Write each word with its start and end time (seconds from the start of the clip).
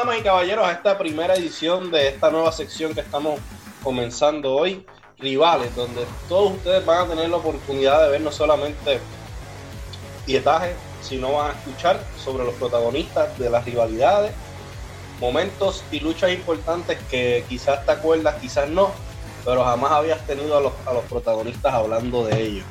Damas 0.00 0.18
y 0.18 0.22
caballeros, 0.22 0.66
a 0.66 0.72
esta 0.72 0.96
primera 0.96 1.34
edición 1.34 1.90
de 1.90 2.08
esta 2.08 2.30
nueva 2.30 2.50
sección 2.52 2.94
que 2.94 3.00
estamos 3.00 3.38
comenzando 3.82 4.54
hoy, 4.54 4.86
Rivales, 5.18 5.76
donde 5.76 6.06
todos 6.26 6.52
ustedes 6.52 6.86
van 6.86 7.04
a 7.04 7.08
tener 7.10 7.28
la 7.28 7.36
oportunidad 7.36 8.04
de 8.04 8.12
ver 8.12 8.22
no 8.22 8.32
solamente 8.32 8.98
pietaje, 10.24 10.74
sino 11.02 11.32
van 11.32 11.50
a 11.50 11.52
escuchar 11.52 12.02
sobre 12.16 12.44
los 12.44 12.54
protagonistas 12.54 13.38
de 13.38 13.50
las 13.50 13.62
rivalidades, 13.66 14.32
momentos 15.20 15.84
y 15.92 16.00
luchas 16.00 16.32
importantes 16.32 16.98
que 17.10 17.44
quizás 17.46 17.84
te 17.84 17.92
acuerdas, 17.92 18.36
quizás 18.40 18.70
no, 18.70 18.92
pero 19.44 19.62
jamás 19.64 19.92
habías 19.92 20.26
tenido 20.26 20.56
a 20.56 20.62
los, 20.62 20.72
a 20.86 20.94
los 20.94 21.04
protagonistas 21.04 21.74
hablando 21.74 22.24
de 22.24 22.40
ellos. 22.40 22.64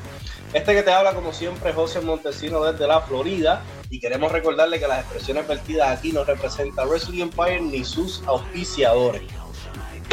Este 0.52 0.74
que 0.74 0.82
te 0.82 0.92
habla, 0.92 1.14
como 1.14 1.32
siempre, 1.32 1.74
José 1.74 2.02
Montesino 2.02 2.64
desde 2.64 2.88
la 2.88 3.02
Florida. 3.02 3.62
Y 3.92 4.00
queremos 4.00 4.32
recordarle 4.32 4.80
que 4.80 4.88
las 4.88 5.00
expresiones 5.00 5.48
vertidas 5.48 5.98
aquí 5.98 6.12
no 6.12 6.24
representan 6.24 6.88
Wrestling 6.88 7.22
Empire 7.22 7.62
ni 7.62 7.84
sus 7.84 8.22
auspiciadores. 8.28 9.24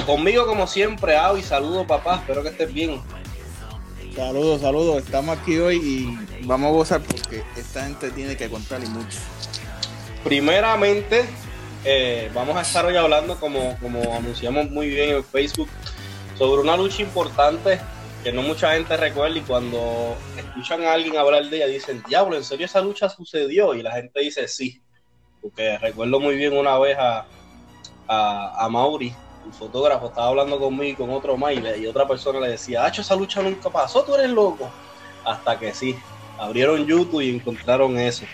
Conmigo, 0.06 0.46
como 0.46 0.66
siempre, 0.66 1.16
Avi, 1.16 1.42
saludos, 1.42 1.86
papá. 1.86 2.16
Espero 2.16 2.42
que 2.42 2.48
estés 2.48 2.72
bien. 2.72 3.02
Saludos, 4.14 4.62
saludos. 4.62 5.04
Estamos 5.04 5.36
aquí 5.36 5.58
hoy 5.58 5.76
y 5.76 6.46
vamos 6.46 6.68
a 6.68 6.72
gozar 6.72 7.02
porque 7.02 7.42
esta 7.54 7.84
gente 7.84 8.10
tiene 8.12 8.34
que 8.34 8.48
contar 8.48 8.82
y 8.82 8.86
mucho. 8.86 9.18
Primeramente, 10.24 11.26
eh, 11.84 12.30
vamos 12.32 12.56
a 12.56 12.62
estar 12.62 12.86
hoy 12.86 12.96
hablando, 12.96 13.38
como, 13.38 13.76
como 13.78 14.14
anunciamos 14.14 14.70
muy 14.70 14.88
bien 14.88 15.16
en 15.16 15.24
Facebook, 15.24 15.68
sobre 16.38 16.62
una 16.62 16.78
lucha 16.78 17.02
importante 17.02 17.78
que 18.26 18.32
no 18.32 18.42
mucha 18.42 18.72
gente 18.72 18.96
recuerda 18.96 19.38
y 19.38 19.42
cuando 19.42 20.16
escuchan 20.36 20.82
a 20.82 20.94
alguien 20.94 21.16
hablar 21.16 21.44
de 21.44 21.58
ella 21.58 21.68
dicen, 21.68 22.02
diablo, 22.08 22.34
¿en 22.34 22.42
serio 22.42 22.66
esa 22.66 22.80
lucha 22.80 23.08
sucedió? 23.08 23.72
Y 23.72 23.82
la 23.82 23.92
gente 23.92 24.18
dice 24.18 24.48
sí, 24.48 24.82
porque 25.40 25.78
recuerdo 25.78 26.18
muy 26.18 26.34
bien 26.34 26.58
una 26.58 26.76
vez 26.76 26.98
a, 26.98 27.24
a, 28.08 28.68
Mauri, 28.68 29.14
el 29.46 29.52
fotógrafo, 29.52 30.08
estaba 30.08 30.26
hablando 30.26 30.58
conmigo 30.58 30.90
y 30.90 30.94
con 30.96 31.10
otro 31.10 31.36
más 31.36 31.52
y, 31.54 31.86
otra 31.86 32.08
persona 32.08 32.40
le 32.40 32.48
decía, 32.48 32.84
Hacho, 32.84 33.02
esa 33.02 33.14
lucha 33.14 33.40
nunca 33.42 33.70
pasó, 33.70 34.02
tú 34.02 34.16
eres 34.16 34.30
loco. 34.30 34.68
Hasta 35.24 35.56
que 35.56 35.72
sí, 35.72 35.96
abrieron 36.36 36.84
YouTube 36.84 37.20
y 37.20 37.30
encontraron 37.30 37.96
eso. 37.96 38.24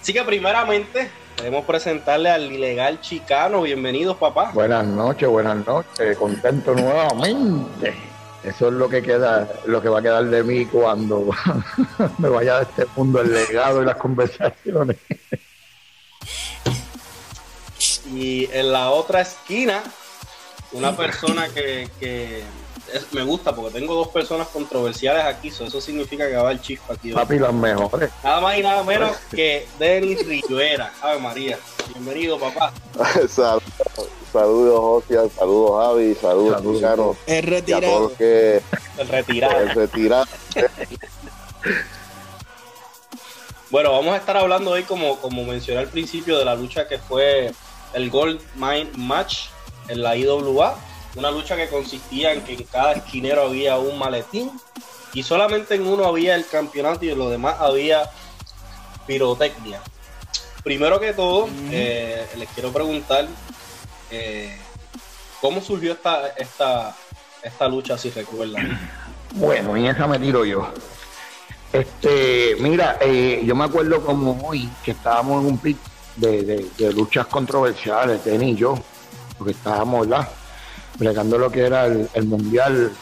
Así 0.00 0.14
que 0.14 0.22
primeramente 0.22 1.10
queremos 1.36 1.66
presentarle 1.66 2.30
al 2.30 2.50
ilegal 2.50 2.98
chicano. 3.02 3.60
Bienvenidos, 3.60 4.16
papá. 4.16 4.52
Buenas 4.54 4.86
noches, 4.86 5.28
buenas 5.28 5.66
noches. 5.66 6.16
Contento 6.16 6.74
nuevamente. 6.74 8.13
Eso 8.44 8.68
es 8.68 8.74
lo 8.74 8.90
que 8.90 9.02
queda, 9.02 9.48
lo 9.64 9.80
que 9.80 9.88
va 9.88 10.00
a 10.00 10.02
quedar 10.02 10.24
de 10.26 10.42
mí 10.42 10.66
cuando 10.66 11.30
me 12.18 12.28
vaya 12.28 12.58
de 12.58 12.62
este 12.64 12.86
mundo 12.94 13.22
el 13.22 13.32
legado 13.32 13.82
y 13.82 13.86
las 13.86 13.96
conversaciones. 13.96 14.98
Y 18.12 18.48
en 18.52 18.70
la 18.70 18.90
otra 18.90 19.22
esquina, 19.22 19.82
una 20.72 20.94
persona 20.94 21.48
que, 21.48 22.44
me 23.12 23.22
gusta 23.22 23.56
porque 23.56 23.80
tengo 23.80 23.94
dos 23.94 24.08
personas 24.08 24.48
controversiales 24.48 25.24
aquí, 25.24 25.48
eso 25.48 25.80
significa 25.80 26.28
que 26.28 26.36
va 26.36 26.52
el 26.52 26.60
chispa 26.60 26.94
aquí. 26.94 27.12
Papi, 27.12 27.38
las 27.38 27.54
mejores. 27.54 28.10
Nada 28.22 28.40
más 28.42 28.58
y 28.58 28.62
nada 28.62 28.82
menos 28.84 29.16
que 29.30 29.66
Denis 29.78 30.26
Rivera. 30.26 30.92
Ave 31.00 31.18
María. 31.18 31.58
Bienvenido, 31.94 32.38
papá. 32.38 32.74
Saludos, 34.34 34.80
José, 34.80 35.30
saludos, 35.38 35.86
Javi, 35.86 36.14
saludos, 36.16 36.64
Luciano. 36.64 37.16
El 37.24 37.44
retirado. 37.44 38.10
El 38.18 39.08
retirado. 39.08 39.60
El 39.60 39.70
retirado. 39.76 40.26
bueno, 43.70 43.92
vamos 43.92 44.12
a 44.12 44.16
estar 44.16 44.36
hablando 44.36 44.72
hoy, 44.72 44.82
como, 44.82 45.20
como 45.20 45.44
mencioné 45.44 45.82
al 45.82 45.86
principio, 45.86 46.36
de 46.36 46.44
la 46.44 46.56
lucha 46.56 46.88
que 46.88 46.98
fue 46.98 47.52
el 47.92 48.10
Gold 48.10 48.40
Mine 48.56 48.90
Match 48.96 49.50
en 49.86 50.02
la 50.02 50.16
IWA. 50.16 50.78
Una 51.14 51.30
lucha 51.30 51.54
que 51.54 51.68
consistía 51.68 52.32
en 52.32 52.42
que 52.42 52.54
en 52.54 52.64
cada 52.64 52.94
esquinero 52.94 53.42
había 53.42 53.78
un 53.78 53.96
maletín 53.96 54.50
y 55.12 55.22
solamente 55.22 55.76
en 55.76 55.86
uno 55.86 56.06
había 56.06 56.34
el 56.34 56.44
campeonato 56.44 57.04
y 57.04 57.10
en 57.10 57.18
los 57.18 57.30
demás 57.30 57.54
había 57.60 58.10
pirotecnia. 59.06 59.80
Primero 60.64 60.98
que 60.98 61.12
todo, 61.12 61.48
eh, 61.70 62.26
les 62.36 62.48
quiero 62.48 62.72
preguntar 62.72 63.28
eh, 64.14 64.56
¿Cómo 65.40 65.60
surgió 65.60 65.92
esta, 65.92 66.28
esta, 66.28 66.96
esta 67.42 67.68
lucha, 67.68 67.98
si 67.98 68.10
recuerdan? 68.10 68.78
Bueno, 69.34 69.76
y 69.76 69.86
esa 69.88 70.06
me 70.06 70.18
tiro 70.18 70.44
yo. 70.44 70.68
Este, 71.72 72.54
mira, 72.60 72.98
eh, 73.00 73.42
yo 73.44 73.56
me 73.56 73.64
acuerdo 73.64 74.00
como 74.00 74.40
hoy 74.46 74.68
que 74.84 74.92
estábamos 74.92 75.42
en 75.42 75.50
un 75.50 75.58
pit 75.58 75.76
de, 76.16 76.70
luchas 76.94 77.26
controversiales, 77.26 78.22
Tenny 78.22 78.52
y 78.52 78.54
yo, 78.54 78.78
porque 79.36 79.52
estábamos, 79.52 80.08
¿verdad? 80.08 80.28
Bregando 80.98 81.36
lo 81.36 81.50
que 81.50 81.62
era 81.62 81.86
el, 81.86 82.24
mundial 82.26 82.92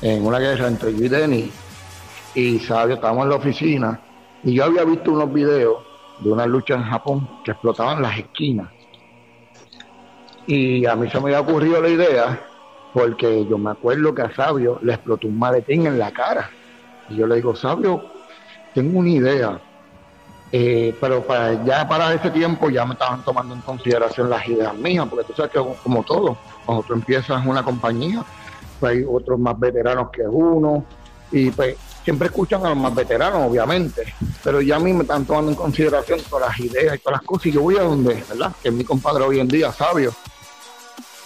en 0.00 0.24
una 0.24 0.38
guerra 0.38 0.68
entre 0.68 0.92
yo 0.96 1.04
y 1.04 1.08
Denny. 1.08 1.52
Y 2.36 2.60
sabio, 2.60 2.94
estábamos 2.94 3.24
en 3.24 3.30
la 3.30 3.36
oficina 3.36 4.00
y 4.44 4.54
yo 4.54 4.64
había 4.64 4.84
visto 4.84 5.10
unos 5.10 5.32
videos 5.32 5.82
de 6.20 6.30
una 6.30 6.46
lucha 6.46 6.74
en 6.74 6.84
Japón 6.84 7.28
que 7.44 7.50
explotaban 7.50 8.00
las 8.00 8.16
esquinas 8.16 8.68
y 10.46 10.86
a 10.86 10.94
mí 10.96 11.10
se 11.10 11.18
me 11.20 11.34
había 11.34 11.40
ocurrido 11.40 11.80
la 11.80 11.88
idea 11.88 12.40
porque 12.94 13.44
yo 13.46 13.58
me 13.58 13.72
acuerdo 13.72 14.14
que 14.14 14.22
a 14.22 14.34
Sabio 14.34 14.78
le 14.80 14.94
explotó 14.94 15.26
un 15.26 15.36
maletín 15.36 15.86
en 15.86 15.98
la 15.98 16.12
cara. 16.12 16.48
Y 17.08 17.16
yo 17.16 17.26
le 17.26 17.34
digo, 17.34 17.56
Sabio, 17.56 18.04
tengo 18.72 19.00
una 19.00 19.10
idea. 19.10 19.60
Eh, 20.52 20.94
pero 21.00 21.20
para, 21.22 21.64
ya 21.64 21.88
para 21.88 22.14
ese 22.14 22.30
tiempo 22.30 22.70
ya 22.70 22.86
me 22.86 22.92
estaban 22.92 23.24
tomando 23.24 23.52
en 23.52 23.62
consideración 23.62 24.30
las 24.30 24.46
ideas 24.46 24.72
mías, 24.76 25.08
porque 25.10 25.24
tú 25.24 25.32
sabes 25.32 25.50
que 25.50 25.60
como 25.82 26.04
todo, 26.04 26.38
cuando 26.64 26.84
tú 26.84 26.92
empiezas 26.92 27.44
una 27.44 27.64
compañía, 27.64 28.24
pues 28.78 28.92
hay 28.92 29.04
otros 29.08 29.40
más 29.40 29.58
veteranos 29.58 30.10
que 30.12 30.22
uno, 30.22 30.84
y 31.32 31.50
pues 31.50 31.76
siempre 32.04 32.28
escuchan 32.28 32.64
a 32.64 32.68
los 32.68 32.78
más 32.78 32.94
veteranos, 32.94 33.50
obviamente, 33.50 34.14
pero 34.44 34.60
ya 34.60 34.76
a 34.76 34.78
mí 34.78 34.92
me 34.92 35.02
están 35.02 35.24
tomando 35.24 35.50
en 35.50 35.56
consideración 35.56 36.20
todas 36.30 36.50
las 36.50 36.60
ideas 36.60 36.94
y 36.94 36.98
todas 37.00 37.18
las 37.18 37.26
cosas, 37.26 37.46
y 37.46 37.52
yo 37.52 37.62
voy 37.62 37.76
a 37.76 37.82
donde, 37.82 38.22
¿verdad? 38.28 38.52
Que 38.62 38.70
mi 38.70 38.84
compadre 38.84 39.24
hoy 39.24 39.40
en 39.40 39.48
día, 39.48 39.72
Sabio 39.72 40.12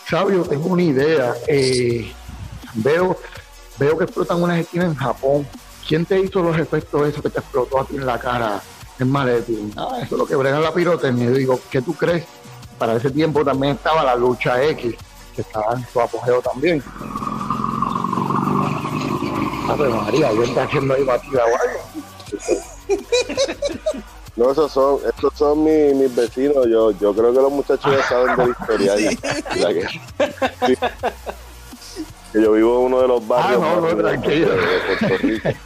Sabio, 0.08 0.42
tengo 0.42 0.69
una 0.69 0.82
idea. 0.82 1.34
Eh, 1.46 2.12
veo, 2.74 3.16
veo 3.78 3.98
que 3.98 4.04
explotan 4.04 4.42
unas 4.42 4.58
esquinas 4.58 4.86
en 4.88 4.94
Japón. 4.94 5.46
¿Quién 5.86 6.06
te 6.06 6.19
hizo 6.19 6.42
los 6.42 6.58
efectos 6.58 7.02
de 7.02 7.10
eso 7.10 7.22
que 7.22 7.30
te 7.30 7.41
explotó 7.41 7.80
a 7.80 7.84
ti 7.84 7.96
en 7.96 8.06
la 8.06 8.19
cara 8.19 8.62
en 8.98 9.10
maletín? 9.10 9.72
Ah, 9.76 9.98
eso 10.02 10.14
es 10.14 10.19
lo 10.19 10.26
que 10.26 10.36
brega 10.36 10.60
la 10.60 10.72
pirotecnia. 10.72 11.30
Digo, 11.30 11.60
¿qué 11.70 11.82
tú 11.82 11.94
crees? 11.94 12.24
Para 12.78 12.96
ese 12.96 13.10
tiempo 13.10 13.44
también 13.44 13.74
estaba 13.74 14.02
la 14.02 14.14
lucha 14.14 14.62
X, 14.62 14.94
que 15.34 15.42
estaba 15.42 15.74
en 15.74 15.86
su 15.92 16.00
apogeo 16.00 16.40
también. 16.40 16.82
ver, 19.78 19.90
María, 19.90 20.32
yo 20.32 20.43
estoy 20.43 20.62
haciendo 20.62 20.94
ahí 20.94 21.04
batida 21.04 21.43
o 21.44 21.49
algo. 21.49 21.81
No, 24.38 24.52
esos 24.52 24.70
son, 24.70 25.00
esos 25.05 25.35
son 25.35 25.64
mis, 25.64 26.14
vecinos. 26.14 26.64
Yo, 26.69 26.93
yo 26.93 27.12
creo 27.12 27.32
que 27.32 27.40
los 27.40 27.50
muchachos 27.50 27.90
ya 27.90 28.05
saben 28.05 28.37
de 28.37 28.46
la 28.46 28.52
historia. 28.52 28.94
que, 32.32 32.40
yo 32.40 32.52
vivo 32.52 32.79
en 32.79 32.85
uno 32.87 33.00
de 33.00 33.08
los 33.08 33.26
barrios 33.26 33.61
ah, 33.64 33.81
no, 33.81 33.88
no, 33.88 33.96
tranquilo. 33.96 34.55
de 34.55 34.96
Puerto 34.96 35.19
Rico. 35.19 35.49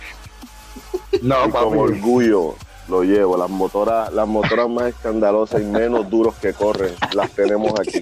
No, 1.20 1.46
y 1.46 1.50
con 1.50 1.78
orgullo 1.78 2.54
lo 2.88 3.02
llevo. 3.02 3.36
Las 3.36 3.50
motoras, 3.50 4.10
las 4.10 4.26
motoras 4.26 4.70
más 4.70 4.86
escandalosas 4.86 5.60
y 5.60 5.64
menos 5.64 6.08
duros 6.08 6.34
que 6.36 6.54
corren, 6.54 6.94
las 7.12 7.30
tenemos 7.32 7.78
aquí. 7.78 8.00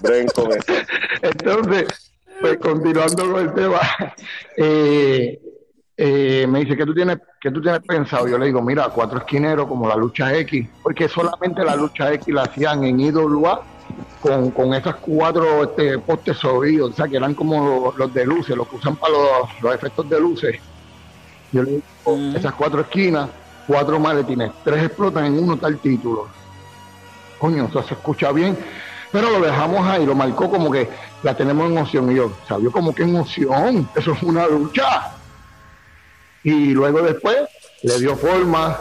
Ven 0.00 0.26
con 0.26 0.52
eso. 0.52 0.74
Entonces, 1.22 1.86
pues 2.42 2.58
continuando 2.58 3.32
con 3.32 3.40
el 3.40 3.54
tema, 3.54 3.80
eh, 4.58 5.40
eh, 5.96 6.46
me 6.48 6.60
dice, 6.60 6.76
¿qué 6.76 6.84
tú, 6.84 6.92
tienes, 6.92 7.18
¿qué 7.40 7.50
tú 7.50 7.60
tienes 7.60 7.80
pensado? 7.82 8.26
Yo 8.26 8.36
le 8.36 8.46
digo, 8.46 8.60
mira, 8.60 8.88
cuatro 8.88 9.18
esquineros 9.18 9.68
como 9.68 9.88
la 9.88 9.94
lucha 9.94 10.34
X, 10.38 10.66
porque 10.82 11.08
solamente 11.08 11.64
la 11.64 11.76
lucha 11.76 12.12
X 12.12 12.34
la 12.34 12.42
hacían 12.42 12.82
en 12.84 12.98
IWA 12.98 13.62
con, 14.20 14.50
con 14.50 14.74
esas 14.74 14.96
cuatro 14.96 15.62
este, 15.62 15.98
postes 15.98 16.38
subidos, 16.38 16.90
o 16.90 16.94
sea, 16.94 17.06
que 17.06 17.16
eran 17.16 17.34
como 17.34 17.94
los, 17.96 18.12
de 18.12 18.26
luces, 18.26 18.56
los 18.56 18.66
que 18.68 18.76
usan 18.76 18.96
para 18.96 19.12
los, 19.62 19.74
efectos 19.74 20.08
de 20.08 20.20
luces. 20.20 20.60
Yo 21.52 21.62
le 21.62 21.70
digo, 21.72 21.82
esas 22.34 22.54
cuatro 22.54 22.80
esquinas, 22.80 23.30
cuatro 23.66 24.00
maletines, 24.00 24.50
tres 24.64 24.84
explotan 24.84 25.26
en 25.26 25.38
uno 25.38 25.56
tal 25.56 25.78
título. 25.78 26.26
Coño, 27.38 27.66
eso 27.66 27.82
se 27.84 27.94
escucha 27.94 28.32
bien, 28.32 28.58
pero 29.12 29.30
lo 29.30 29.40
dejamos 29.40 29.86
ahí, 29.86 30.04
lo 30.04 30.16
marcó 30.16 30.50
como 30.50 30.72
que 30.72 30.88
la 31.22 31.36
tenemos 31.36 31.70
en 31.70 31.78
opción. 31.78 32.10
Y 32.10 32.16
yo, 32.16 32.32
¿sabía 32.48 32.70
como 32.70 32.92
que 32.92 33.04
en 33.04 33.14
opción? 33.14 33.88
Eso 33.94 34.12
es 34.12 34.22
una 34.24 34.48
lucha 34.48 35.12
y 36.44 36.72
luego 36.72 37.02
después 37.02 37.48
le 37.82 37.98
dio 37.98 38.16
forma 38.16 38.78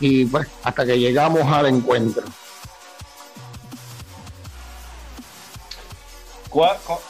y 0.00 0.26
pues 0.26 0.48
hasta 0.62 0.84
que 0.84 0.98
llegamos 0.98 1.50
al 1.50 1.66
encuentro. 1.66 2.24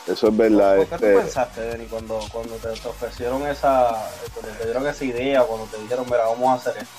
Eso 0.06 0.28
es 0.28 0.36
verdad. 0.36 0.76
¿Qué 0.76 0.82
este... 0.82 1.12
tú 1.12 1.18
pensaste, 1.20 1.60
Denny, 1.60 1.86
cuando, 1.86 2.20
cuando 2.32 2.54
te, 2.56 2.68
ofrecieron 2.68 3.46
esa, 3.46 4.10
cuando 4.34 4.52
te 4.58 4.64
dieron 4.64 4.86
esa 4.86 5.04
idea, 5.04 5.42
cuando 5.42 5.66
te 5.66 5.78
dijeron, 5.78 6.04
mira, 6.06 6.26
vamos 6.26 6.48
a 6.48 6.54
hacer 6.54 6.82
esto? 6.82 6.90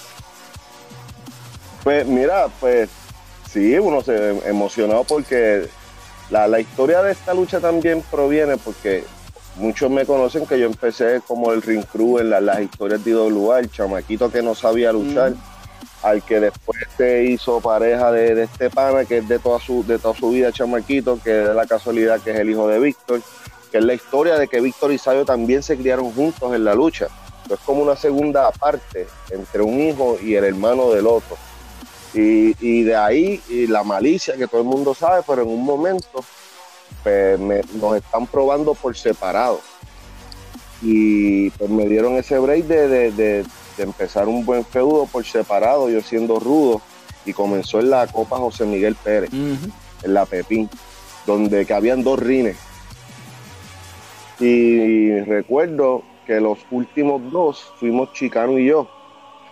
Pues 1.83 2.05
mira, 2.05 2.47
pues 2.59 2.89
sí, 3.51 3.77
uno 3.77 4.01
se 4.01 4.29
emocionado 4.49 5.03
porque 5.03 5.69
la, 6.29 6.47
la 6.47 6.59
historia 6.59 7.03
de 7.03 7.11
esta 7.11 7.33
lucha 7.33 7.59
también 7.59 8.03
proviene 8.09 8.57
porque 8.57 9.03
muchos 9.59 9.91
me 9.91 10.05
conocen 10.05 10.45
que 10.45 10.59
yo 10.59 10.65
empecé 10.65 11.21
como 11.27 11.51
el 11.51 11.61
ring 11.61 11.83
crew 11.83 12.19
en 12.19 12.29
las 12.29 12.59
historias 12.61 13.03
de 13.03 13.11
IWA, 13.11 13.59
el 13.59 13.69
chamaquito 13.69 14.31
que 14.31 14.41
no 14.41 14.55
sabía 14.55 14.91
luchar, 14.91 15.33
al 16.01 16.23
que 16.23 16.39
después 16.39 16.79
se 16.97 17.25
hizo 17.25 17.59
pareja 17.59 18.11
de, 18.11 18.43
este 18.43 18.69
pana, 18.69 19.05
que 19.05 19.17
es 19.17 19.27
de 19.27 19.39
toda 19.39 19.59
su, 19.59 19.85
de 19.85 19.99
toda 19.99 20.15
su 20.15 20.29
vida 20.29 20.51
chamaquito, 20.51 21.19
que 21.21 21.43
es 21.43 21.49
la 21.49 21.65
casualidad 21.65 22.21
que 22.21 22.31
es 22.31 22.37
el 22.37 22.49
hijo 22.49 22.67
de 22.67 22.79
Víctor, 22.79 23.21
que 23.71 23.77
es 23.77 23.83
la 23.83 23.93
historia 23.93 24.37
de 24.37 24.47
que 24.47 24.61
Víctor 24.61 24.91
y 24.91 24.97
Sayo 24.97 25.25
también 25.25 25.61
se 25.61 25.77
criaron 25.77 26.11
juntos 26.13 26.53
en 26.53 26.63
la 26.63 26.73
lucha. 26.73 27.07
Es 27.49 27.59
como 27.65 27.81
una 27.81 27.95
segunda 27.95 28.51
parte 28.51 29.07
entre 29.29 29.61
un 29.61 29.79
hijo 29.79 30.17
y 30.21 30.35
el 30.35 30.45
hermano 30.45 30.91
del 30.91 31.07
otro. 31.07 31.37
Y, 32.13 32.83
de 32.83 32.95
ahí 32.95 33.39
y 33.49 33.67
la 33.67 33.83
malicia 33.83 34.35
que 34.35 34.47
todo 34.47 34.61
el 34.61 34.67
mundo 34.67 34.95
sabe, 34.95 35.21
pero 35.27 35.43
en 35.43 35.49
un 35.49 35.63
momento 35.63 36.23
pues, 37.37 37.73
nos 37.75 37.95
están 37.95 38.27
probando 38.27 38.73
por 38.73 38.95
separado. 38.95 39.61
Y 40.81 41.49
pues 41.51 41.69
me 41.69 41.87
dieron 41.87 42.13
ese 42.13 42.39
break 42.39 42.65
de, 42.65 43.45
empezar 43.77 44.27
un 44.27 44.45
buen 44.45 44.65
feudo 44.65 45.05
por 45.05 45.25
separado, 45.25 45.89
yo 45.89 46.01
siendo 46.01 46.39
rudo. 46.39 46.81
Y 47.25 47.33
comenzó 47.33 47.79
en 47.79 47.89
la 47.89 48.07
Copa 48.07 48.37
José 48.37 48.65
Miguel 48.65 48.95
Pérez, 48.95 49.29
en 49.31 50.13
la 50.13 50.25
Pepín, 50.25 50.69
donde 51.25 51.65
que 51.65 51.73
habían 51.73 52.03
dos 52.03 52.19
rines. 52.19 52.57
Y 54.39 55.19
recuerdo 55.21 56.03
que 56.25 56.39
los 56.39 56.59
últimos 56.71 57.29
dos 57.31 57.73
fuimos 57.79 58.13
Chicano 58.13 58.57
y 58.57 58.67
yo. 58.67 58.89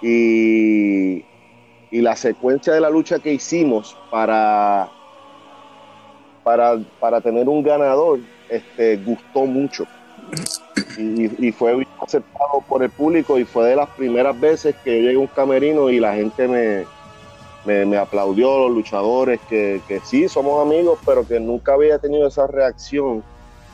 Y, 0.01 1.25
y 1.91 2.01
la 2.01 2.15
secuencia 2.15 2.73
de 2.73 2.81
la 2.81 2.89
lucha 2.89 3.19
que 3.19 3.33
hicimos 3.33 3.97
para 4.09 4.89
para, 6.99 7.21
tener 7.21 7.49
un 7.49 7.61
ganador, 7.61 8.19
este, 8.49 8.97
gustó 8.97 9.45
mucho. 9.45 9.85
Y, 10.97 11.51
fue 11.51 11.85
aceptado 12.01 12.63
por 12.67 12.83
el 12.83 12.89
público 12.89 13.37
y 13.37 13.45
fue 13.45 13.69
de 13.69 13.75
las 13.75 13.89
primeras 13.89 14.39
veces 14.39 14.75
que 14.83 14.97
yo 14.97 15.03
llegué 15.03 15.17
a 15.17 15.19
un 15.19 15.27
camerino 15.27 15.89
y 15.89 15.99
la 15.99 16.15
gente 16.15 16.47
me, 16.47 17.85
me, 17.85 17.97
aplaudió, 17.97 18.57
los 18.59 18.71
luchadores, 18.71 19.39
que, 19.49 19.81
que, 19.87 19.99
sí, 19.99 20.27
somos 20.27 20.65
amigos, 20.65 20.99
pero 21.05 21.27
que 21.27 21.39
nunca 21.39 21.73
había 21.73 21.99
tenido 21.99 22.27
esa 22.27 22.47
reacción 22.47 23.23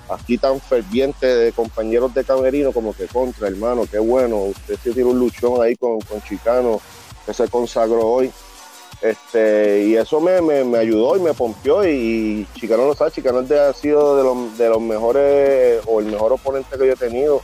aquí 0.09 0.37
tan 0.37 0.59
ferviente 0.59 1.27
de 1.27 1.51
compañeros 1.53 2.13
de 2.13 2.25
camerino 2.25 2.71
como 2.71 2.93
que 2.93 3.07
contra, 3.07 3.47
hermano, 3.47 3.85
qué 3.89 3.99
bueno, 3.99 4.37
usted 4.37 4.77
se 4.83 4.91
tiró 4.91 5.09
un 5.09 5.19
luchón 5.19 5.61
ahí 5.61 5.75
con, 5.75 6.01
con 6.01 6.21
Chicano, 6.23 6.81
que 7.25 7.33
se 7.33 7.47
consagró 7.47 8.05
hoy. 8.05 8.31
Este, 9.03 9.83
y 9.83 9.95
eso 9.97 10.21
me, 10.21 10.39
me, 10.41 10.77
ayudó 10.77 11.17
y 11.17 11.19
me 11.19 11.33
pompió. 11.33 11.85
Y, 11.85 12.47
Chicano 12.55 12.85
lo 12.87 12.95
sabe, 12.95 13.11
Chicano 13.11 13.39
ha 13.39 13.73
sido 13.73 14.15
de 14.15 14.23
los, 14.23 14.57
de 14.57 14.69
los 14.69 14.81
mejores 14.81 15.81
o 15.85 15.99
el 15.99 16.05
mejor 16.05 16.31
oponente 16.31 16.77
que 16.77 16.87
yo 16.87 16.93
he 16.93 16.95
tenido. 16.95 17.41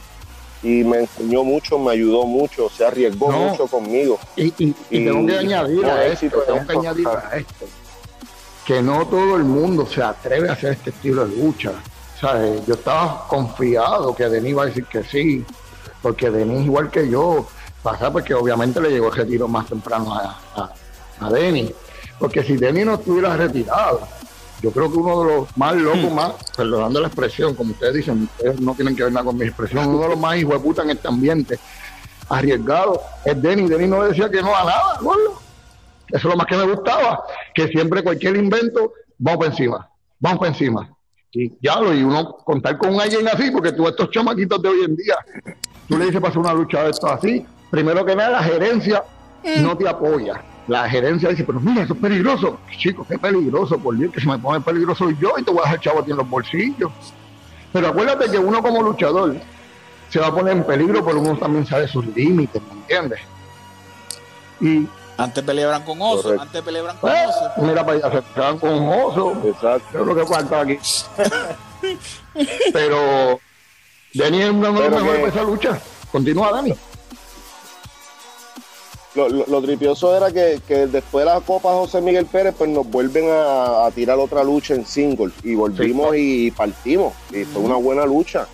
Y 0.62 0.84
me 0.84 1.00
enseñó 1.00 1.44
mucho, 1.44 1.78
me 1.78 1.92
ayudó 1.92 2.24
mucho, 2.24 2.70
se 2.70 2.84
arriesgó 2.84 3.30
mucho 3.30 3.66
conmigo. 3.66 4.18
Y, 4.36 4.50
tengo 4.88 5.26
que 5.26 5.38
añadir 5.38 5.84
a 5.84 6.06
esto, 6.06 6.42
tengo 6.46 6.66
que 6.66 6.72
añadir 6.72 7.08
a 7.08 7.36
esto, 7.36 7.66
que 8.66 8.82
no 8.82 9.06
todo 9.06 9.36
el 9.36 9.44
mundo 9.44 9.86
se 9.86 10.02
atreve 10.02 10.48
a 10.48 10.52
hacer 10.52 10.72
este 10.72 10.90
estilo 10.90 11.26
de 11.26 11.36
lucha. 11.36 11.72
Yo 12.66 12.74
estaba 12.74 13.26
confiado 13.28 14.14
que 14.14 14.28
Denis 14.28 14.50
iba 14.50 14.62
a 14.62 14.66
decir 14.66 14.84
que 14.84 15.02
sí, 15.02 15.44
porque 16.02 16.30
Denis, 16.30 16.66
igual 16.66 16.90
que 16.90 17.08
yo, 17.08 17.46
pasa 17.82 18.10
porque 18.12 18.34
obviamente 18.34 18.80
le 18.80 18.90
llegó 18.90 19.10
ese 19.10 19.24
tiro 19.24 19.48
más 19.48 19.66
temprano 19.66 20.14
a 20.14 20.38
a 20.56 20.70
Denny. 21.28 21.74
Porque 22.20 22.42
si 22.42 22.56
Denny 22.56 22.84
no 22.84 22.94
estuviera 22.94 23.36
retirado, 23.36 24.06
yo 24.62 24.70
creo 24.70 24.90
que 24.92 24.98
uno 24.98 25.24
de 25.24 25.34
los 25.34 25.56
más 25.56 25.74
locos, 25.74 26.10
hmm. 26.10 26.14
más, 26.14 26.32
perdonando 26.54 27.00
la 27.00 27.06
expresión, 27.06 27.54
como 27.54 27.72
ustedes 27.72 27.94
dicen, 27.94 28.24
ustedes 28.24 28.60
no 28.60 28.74
tienen 28.74 28.94
que 28.94 29.04
ver 29.04 29.12
nada 29.12 29.24
con 29.24 29.38
mi 29.38 29.46
expresión, 29.46 29.88
uno 29.88 30.02
de 30.02 30.08
los 30.10 30.18
más 30.18 30.36
hijos 30.36 30.52
de 30.52 30.60
puta 30.60 30.82
en 30.82 30.90
este 30.90 31.08
ambiente, 31.08 31.58
arriesgado, 32.28 33.00
es 33.24 33.40
Denny. 33.40 33.68
Denny 33.68 33.86
no 33.86 34.02
decía 34.02 34.30
que 34.30 34.42
no 34.42 34.54
a 34.54 34.64
nada, 34.64 34.98
Eso 35.00 35.08
es 36.18 36.24
lo 36.24 36.36
más 36.36 36.46
que 36.46 36.56
me 36.56 36.66
gustaba, 36.66 37.24
que 37.54 37.68
siempre 37.68 38.02
cualquier 38.02 38.36
invento, 38.36 38.92
vamos 39.18 39.38
por 39.38 39.46
encima, 39.46 39.88
vamos 40.18 40.38
por 40.38 40.48
encima. 40.48 40.94
Y 41.32 41.52
ya 41.62 41.80
lo, 41.80 41.94
y 41.94 42.02
uno 42.02 42.36
contar 42.44 42.76
con 42.76 43.00
alguien 43.00 43.26
así, 43.28 43.50
porque 43.50 43.72
tú 43.72 43.88
estos 43.88 44.10
chamaquitos 44.10 44.60
de 44.60 44.68
hoy 44.68 44.84
en 44.84 44.94
día, 44.94 45.16
tú 45.88 45.96
le 45.96 46.04
dices 46.04 46.20
para 46.20 46.30
hacer 46.30 46.40
una 46.40 46.52
lucha 46.52 46.84
de 46.84 46.90
esto 46.90 47.06
así, 47.06 47.46
primero 47.70 48.04
que 48.04 48.14
nada 48.14 48.30
la 48.30 48.42
gerencia 48.42 49.02
hmm. 49.42 49.62
no 49.62 49.76
te 49.76 49.88
apoya 49.88 50.49
la 50.70 50.88
gerencia 50.88 51.30
dice, 51.30 51.42
pero 51.42 51.58
mira, 51.58 51.82
eso 51.82 51.94
es 51.94 52.00
peligroso. 52.00 52.60
Chicos, 52.78 53.04
qué 53.08 53.18
peligroso, 53.18 53.76
por 53.76 53.96
Dios, 53.96 54.12
que 54.12 54.20
se 54.20 54.28
me 54.28 54.38
pone 54.38 54.60
peligroso 54.60 55.10
yo 55.10 55.32
y 55.36 55.42
te 55.42 55.50
voy 55.50 55.60
a 55.60 55.64
dejar 55.64 55.80
chavo 55.80 55.98
aquí 55.98 56.12
en 56.12 56.18
los 56.18 56.30
bolsillos. 56.30 56.92
Pero 57.72 57.88
acuérdate 57.88 58.30
que 58.30 58.38
uno 58.38 58.62
como 58.62 58.80
luchador 58.80 59.34
se 60.10 60.20
va 60.20 60.28
a 60.28 60.34
poner 60.34 60.56
en 60.56 60.64
peligro, 60.64 61.04
pero 61.04 61.18
uno 61.18 61.36
también 61.36 61.66
sabe 61.66 61.88
sus 61.88 62.06
límites, 62.14 62.62
¿me 62.62 62.80
entiendes? 62.80 63.20
Y 64.60 64.86
antes 65.18 65.42
peleaban 65.42 65.82
con 65.82 66.00
oso, 66.00 66.40
antes 66.40 66.62
peleaban 66.62 66.96
con 66.98 67.10
eh, 67.10 67.26
oso. 67.28 67.52
Mira 67.66 67.84
para 67.84 67.98
allá, 67.98 68.12
se 68.12 68.22
peleaban 68.22 68.58
con 68.58 68.88
oso. 68.88 69.42
Exacto. 69.44 70.00
Es 70.00 70.06
lo 70.06 70.14
que 70.14 70.26
falta 70.26 70.60
aquí. 70.60 70.78
pero 72.72 73.40
Dani 74.14 74.42
es 74.42 74.50
uno 74.50 74.72
de 74.72 74.88
los 74.88 75.02
mejores 75.02 75.34
esa 75.34 75.42
lucha. 75.42 75.80
Continúa, 76.12 76.52
Dani 76.52 76.74
lo, 79.14 79.62
tripioso 79.62 80.16
era 80.16 80.30
que, 80.30 80.60
después 80.86 81.24
de 81.24 81.32
la 81.32 81.40
Copa 81.40 81.72
José 81.72 82.00
Miguel 82.00 82.26
Pérez, 82.26 82.54
pues 82.56 82.70
nos 82.70 82.88
vuelven 82.88 83.26
a, 83.28 83.88
tirar 83.94 84.18
otra 84.18 84.44
lucha 84.44 84.74
en 84.74 84.86
single 84.86 85.32
y 85.42 85.54
volvimos 85.54 86.14
y 86.16 86.50
partimos. 86.50 87.12
Y 87.30 87.44
fue 87.44 87.62
una 87.62 87.76
buena 87.76 88.06
lucha. 88.06 88.46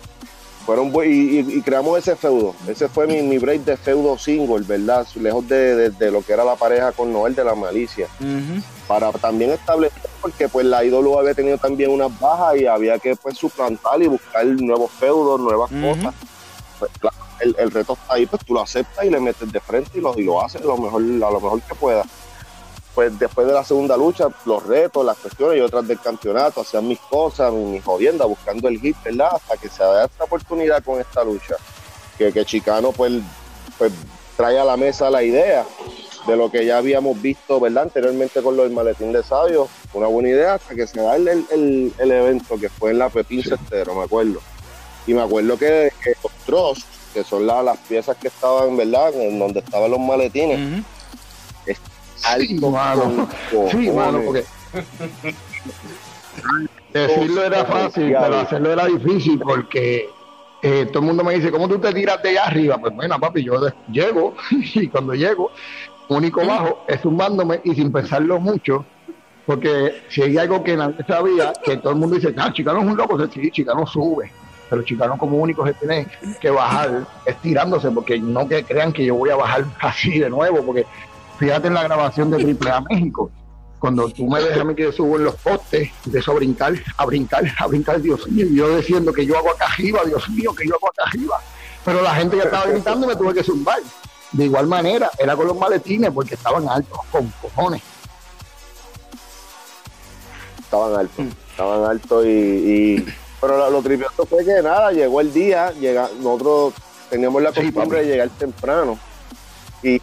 Fueron 0.65 0.91
y, 1.05 1.61
creamos 1.61 1.99
ese 1.99 2.15
feudo. 2.15 2.53
Ese 2.67 2.89
fue 2.89 3.07
mi, 3.07 3.37
break 3.37 3.63
de 3.63 3.77
feudo 3.77 4.17
single, 4.17 4.65
¿verdad? 4.67 5.07
Lejos 5.15 5.47
de, 5.47 5.93
lo 6.11 6.21
que 6.21 6.33
era 6.33 6.43
la 6.43 6.55
pareja 6.55 6.91
con 6.91 7.13
Noel 7.13 7.35
de 7.35 7.43
la 7.43 7.55
malicia. 7.55 8.07
Para 8.87 9.11
también 9.13 9.51
establecer, 9.51 10.01
porque 10.21 10.49
pues 10.49 10.65
la 10.65 10.83
ídolo 10.83 11.19
había 11.19 11.33
tenido 11.33 11.57
también 11.57 11.91
unas 11.91 12.17
bajas 12.19 12.57
y 12.59 12.65
había 12.65 12.97
que 12.99 13.15
pues 13.15 13.37
suplantar 13.37 14.01
y 14.01 14.07
buscar 14.07 14.45
nuevos 14.45 14.91
feudos, 14.91 15.39
nuevas 15.39 15.69
cosas. 15.69 16.13
Pues, 16.79 16.91
claro, 16.99 17.15
el, 17.39 17.71
reto 17.71 17.93
está 17.93 18.13
ahí, 18.13 18.25
pues 18.25 18.45
tú 18.45 18.53
lo 18.53 18.61
aceptas 18.61 19.05
y 19.05 19.09
le 19.09 19.19
metes 19.19 19.51
de 19.51 19.59
frente 19.59 19.97
y 19.97 20.01
lo, 20.01 20.17
y 20.17 20.23
lo 20.23 20.41
haces 20.41 20.61
lo 20.61 20.77
mejor, 20.77 21.01
a 21.01 21.31
lo 21.31 21.41
mejor 21.41 21.61
que 21.61 21.75
puedas. 21.75 22.07
Pues 22.93 23.17
después 23.19 23.45
de 23.45 23.53
la 23.53 23.63
segunda 23.63 23.95
lucha, 23.95 24.27
los 24.45 24.65
retos, 24.65 25.05
las 25.05 25.17
cuestiones 25.17 25.57
y 25.59 25.61
otras 25.61 25.87
del 25.87 25.99
campeonato, 25.99 26.61
hacían 26.61 26.87
mis 26.87 26.99
cosas, 26.99 27.53
mis, 27.53 27.83
jodiendas, 27.83 28.27
buscando 28.27 28.67
el 28.67 28.79
hit, 28.79 28.97
¿verdad? 29.03 29.29
Hasta 29.35 29.57
que 29.57 29.69
se 29.69 29.83
da 29.83 30.05
esta 30.05 30.23
oportunidad 30.23 30.83
con 30.83 30.99
esta 30.99 31.23
lucha. 31.23 31.55
Que, 32.17 32.33
que 32.33 32.43
Chicano, 32.43 32.91
pues, 32.91 33.21
pues 33.77 33.91
trae 34.35 34.57
a 34.57 34.65
la 34.65 34.77
mesa 34.77 35.11
la 35.11 35.21
idea 35.21 35.65
de 36.27 36.35
lo 36.35 36.51
que 36.51 36.65
ya 36.65 36.77
habíamos 36.77 37.19
visto, 37.21 37.59
¿verdad? 37.59 37.83
Anteriormente 37.83 38.41
con 38.41 38.57
lo 38.57 38.63
del 38.63 38.73
maletín 38.73 39.13
de 39.13 39.23
sabio, 39.23 39.69
una 39.93 40.07
buena 40.07 40.29
idea 40.29 40.53
hasta 40.55 40.75
que 40.75 40.85
se 40.85 41.01
da 41.01 41.15
el, 41.15 41.45
el, 41.97 42.11
evento 42.11 42.57
que 42.59 42.69
fue 42.69 42.91
en 42.91 42.99
la 42.99 43.09
Pepín 43.09 43.41
Cestero, 43.43 43.95
me 43.95 44.03
acuerdo. 44.03 44.39
Y 45.07 45.13
me 45.13 45.21
acuerdo 45.21 45.57
que, 45.57 45.91
que 46.03 46.15
que 47.13 47.23
son 47.23 47.47
las 47.47 47.77
piezas 47.79 48.17
que 48.17 48.27
estaban, 48.27 48.77
¿verdad? 48.77 49.13
En 49.15 49.39
donde 49.39 49.59
estaban 49.59 49.91
los 49.91 49.99
maletines. 49.99 50.83
sí, 52.15 52.59
mano. 52.59 53.27
Sí, 53.71 53.91
mano, 53.91 54.21
porque 54.25 54.45
decirlo 56.93 57.43
era 57.43 57.65
fácil, 57.65 58.15
pero 58.19 58.39
hacerlo 58.39 58.71
era 58.71 58.85
difícil 58.85 59.39
porque 59.39 60.09
eh, 60.61 60.85
todo 60.87 60.99
el 60.99 61.05
mundo 61.05 61.23
me 61.23 61.35
dice, 61.35 61.51
¿cómo 61.51 61.67
tú 61.67 61.79
te 61.79 61.93
tiras 61.93 62.21
de 62.21 62.29
allá 62.29 62.45
arriba? 62.45 62.77
Pues 62.77 62.95
bueno, 62.95 63.19
papi, 63.19 63.43
yo 63.43 63.59
llego 63.91 64.35
y 64.51 64.87
cuando 64.87 65.13
llego, 65.13 65.51
único 66.09 66.45
bajo 66.45 66.83
es 66.87 67.01
zumbándome 67.01 67.61
y 67.63 67.75
sin 67.75 67.91
pensarlo 67.91 68.39
mucho, 68.39 68.85
porque 69.45 70.03
si 70.09 70.21
hay 70.21 70.37
algo 70.37 70.63
que 70.63 70.77
nadie 70.77 71.03
sabía, 71.07 71.53
que 71.63 71.77
todo 71.77 71.93
el 71.93 71.99
mundo 71.99 72.15
dice, 72.15 72.33
ah, 72.37 72.51
Chicano 72.53 72.79
es 72.79 72.85
un 72.85 72.97
loco, 72.97 73.17
sí, 73.27 73.51
Chicano 73.51 73.85
sube 73.85 74.31
pero 74.69 74.83
Chicano 74.83 75.17
como 75.17 75.37
único 75.37 75.65
se 75.65 75.73
tiene 75.73 76.07
que 76.39 76.49
bajar 76.49 77.05
estirándose, 77.25 77.89
porque 77.91 78.19
no 78.19 78.47
que 78.47 78.63
crean 78.63 78.91
que 78.91 79.05
yo 79.05 79.15
voy 79.15 79.29
a 79.29 79.35
bajar 79.35 79.65
así 79.79 80.19
de 80.19 80.29
nuevo, 80.29 80.63
porque 80.63 80.85
fíjate 81.37 81.67
en 81.67 81.73
la 81.73 81.83
grabación 81.83 82.29
de 82.31 82.37
Triple 82.37 82.71
A 82.71 82.81
México, 82.81 83.31
cuando 83.79 84.09
tú 84.09 84.27
me 84.27 84.41
dejas 84.41 84.59
a 84.59 84.63
mí 84.63 84.75
que 84.75 84.83
yo 84.83 84.91
subo 84.91 85.17
en 85.17 85.25
los 85.25 85.35
postes, 85.35 85.89
de 86.05 86.19
eso 86.19 86.31
a 86.31 86.35
brincar, 86.35 86.73
a 86.97 87.05
brincar, 87.05 87.43
a 87.59 87.67
brincar, 87.67 88.01
Dios 88.01 88.27
mío, 88.29 88.45
y 88.49 88.55
yo 88.55 88.75
diciendo 88.77 89.13
que 89.13 89.25
yo 89.25 89.37
hago 89.37 89.51
acá 89.51 89.65
arriba, 89.65 90.01
Dios 90.05 90.27
mío, 90.29 90.53
que 90.55 90.67
yo 90.67 90.75
hago 90.75 90.89
acá 90.89 91.03
arriba, 91.07 91.39
pero 91.85 92.01
la 92.01 92.15
gente 92.15 92.37
ya 92.37 92.43
estaba 92.43 92.65
gritando 92.65 93.05
y 93.05 93.09
me 93.09 93.15
tuve 93.15 93.33
que 93.33 93.43
zumbar. 93.43 93.79
De 94.31 94.45
igual 94.45 94.67
manera, 94.67 95.09
era 95.17 95.37
con 95.37 95.47
los 95.47 95.57
maletines 95.57 96.11
porque 96.11 96.35
estaban 96.35 96.67
altos, 96.67 96.99
con 97.11 97.31
cojones. 97.41 97.81
Estaban 100.59 100.95
altos, 100.99 101.25
estaban 101.51 101.83
altos 101.85 102.25
y 102.25 103.05
pero 103.39 103.57
lo, 103.57 103.81
lo 103.81 104.25
fue 104.25 104.43
que 104.43 104.61
nada, 104.61 104.91
llegó 104.91 105.21
el 105.21 105.33
día, 105.33 105.71
llega, 105.71 106.09
nosotros 106.19 106.73
teníamos 107.09 107.41
la 107.41 107.51
costumbre 107.51 108.03
de 108.03 108.11
llegar 108.11 108.29
temprano. 108.29 108.97
Y, 109.83 110.01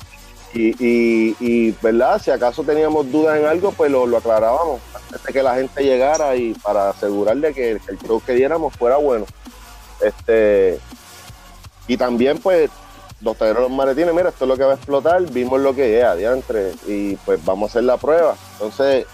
Y, 0.56 0.70
y, 0.78 1.36
y, 1.40 1.74
¿verdad? 1.82 2.22
Si 2.22 2.30
acaso 2.30 2.62
teníamos 2.62 3.10
dudas 3.10 3.36
en 3.38 3.44
algo, 3.44 3.72
pues 3.72 3.90
lo, 3.90 4.06
lo 4.06 4.18
aclarábamos 4.18 4.80
antes 4.94 5.20
de 5.24 5.32
que 5.32 5.42
la 5.42 5.56
gente 5.56 5.82
llegara 5.82 6.36
y 6.36 6.54
para 6.54 6.90
asegurarle 6.90 7.52
que, 7.52 7.72
el 7.72 7.98
show 8.06 8.22
que 8.24 8.34
diéramos 8.34 8.72
fuera 8.76 8.96
bueno. 8.98 9.26
Este, 10.00 10.78
y 11.88 11.96
también, 11.96 12.38
pues, 12.38 12.70
los 13.20 13.36
talleres 13.36 13.62
los 13.62 13.70
maletines, 13.72 14.14
mira, 14.14 14.28
esto 14.28 14.44
es 14.44 14.48
lo 14.48 14.56
que 14.56 14.62
va 14.62 14.72
a 14.74 14.76
explotar, 14.76 15.22
vimos 15.22 15.60
lo 15.60 15.74
que 15.74 15.98
es, 15.98 16.04
adiante, 16.04 16.72
y 16.86 17.16
pues 17.16 17.44
vamos 17.44 17.68
a 17.68 17.70
hacer 17.72 17.82
la 17.82 17.96
prueba. 17.96 18.36
Entonces, 18.52 19.06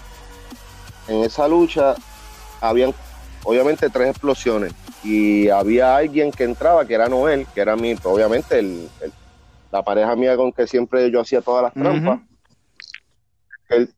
en 1.07 1.23
esa 1.23 1.47
lucha, 1.47 1.95
habían 2.59 2.93
obviamente 3.43 3.89
tres 3.89 4.09
explosiones 4.09 4.73
y 5.03 5.49
había 5.49 5.95
alguien 5.95 6.31
que 6.31 6.43
entraba, 6.43 6.85
que 6.85 6.93
era 6.93 7.07
Noel, 7.07 7.47
que 7.53 7.61
era 7.61 7.75
mi, 7.75 7.95
obviamente, 8.03 8.59
el, 8.59 8.87
la 9.71 9.83
pareja 9.83 10.15
mía 10.15 10.35
con 10.35 10.51
que 10.51 10.67
siempre 10.67 11.09
yo 11.09 11.21
hacía 11.21 11.41
todas 11.41 11.63
las 11.63 11.73
trampas. 11.73 12.19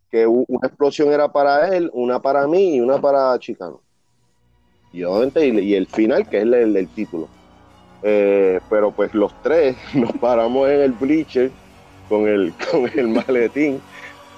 que 0.10 0.28
una 0.28 0.68
explosión 0.68 1.12
era 1.12 1.32
para 1.32 1.76
él, 1.76 1.90
una 1.94 2.20
para 2.22 2.48
mí 2.48 2.76
y 2.76 2.82
una 2.82 3.02
para 3.02 3.38
Chicano. 3.40 3.82
Y 4.94 5.04
obviamente, 5.04 5.46
y, 5.48 5.74
el 5.74 5.88
final, 5.88 6.30
que 6.30 6.38
es 6.38 6.44
el, 6.44 6.54
el, 6.54 6.88
título. 6.90 7.28
Eh, 8.04 8.60
pero 8.70 8.92
pues 8.92 9.14
los 9.14 9.34
tres 9.42 9.76
nos 9.94 10.12
paramos 10.14 10.70
en 10.70 10.82
el 10.82 10.92
bleacher 10.92 11.52
con 12.08 12.28
el, 12.28 12.54
con 12.72 12.88
el 12.98 13.08
maletín, 13.08 13.82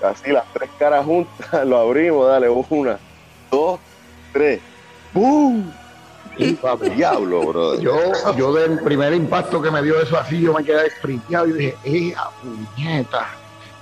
así 0.03 0.31
las 0.31 0.45
tres 0.53 0.69
caras 0.79 1.05
juntas, 1.05 1.47
lo 1.67 1.77
abrimos, 1.77 2.27
dale, 2.27 2.49
una, 2.49 2.97
dos, 3.51 3.79
tres, 4.31 4.61
¡boom! 5.15 5.73
Diablo, 6.95 7.47
bro. 7.47 7.79
Yo, 7.79 7.95
yo 8.37 8.53
del 8.53 8.79
primer 8.79 9.13
impacto 9.13 9.61
que 9.61 9.71
me 9.71 9.81
dio 9.81 9.99
eso 10.01 10.17
así, 10.17 10.41
yo 10.41 10.53
me 10.53 10.63
quedé 10.63 10.89
friqueado 10.89 11.47
y 11.47 11.53
dije, 11.53 11.77
¡ea 11.85 12.29
puñeta! 12.41 13.27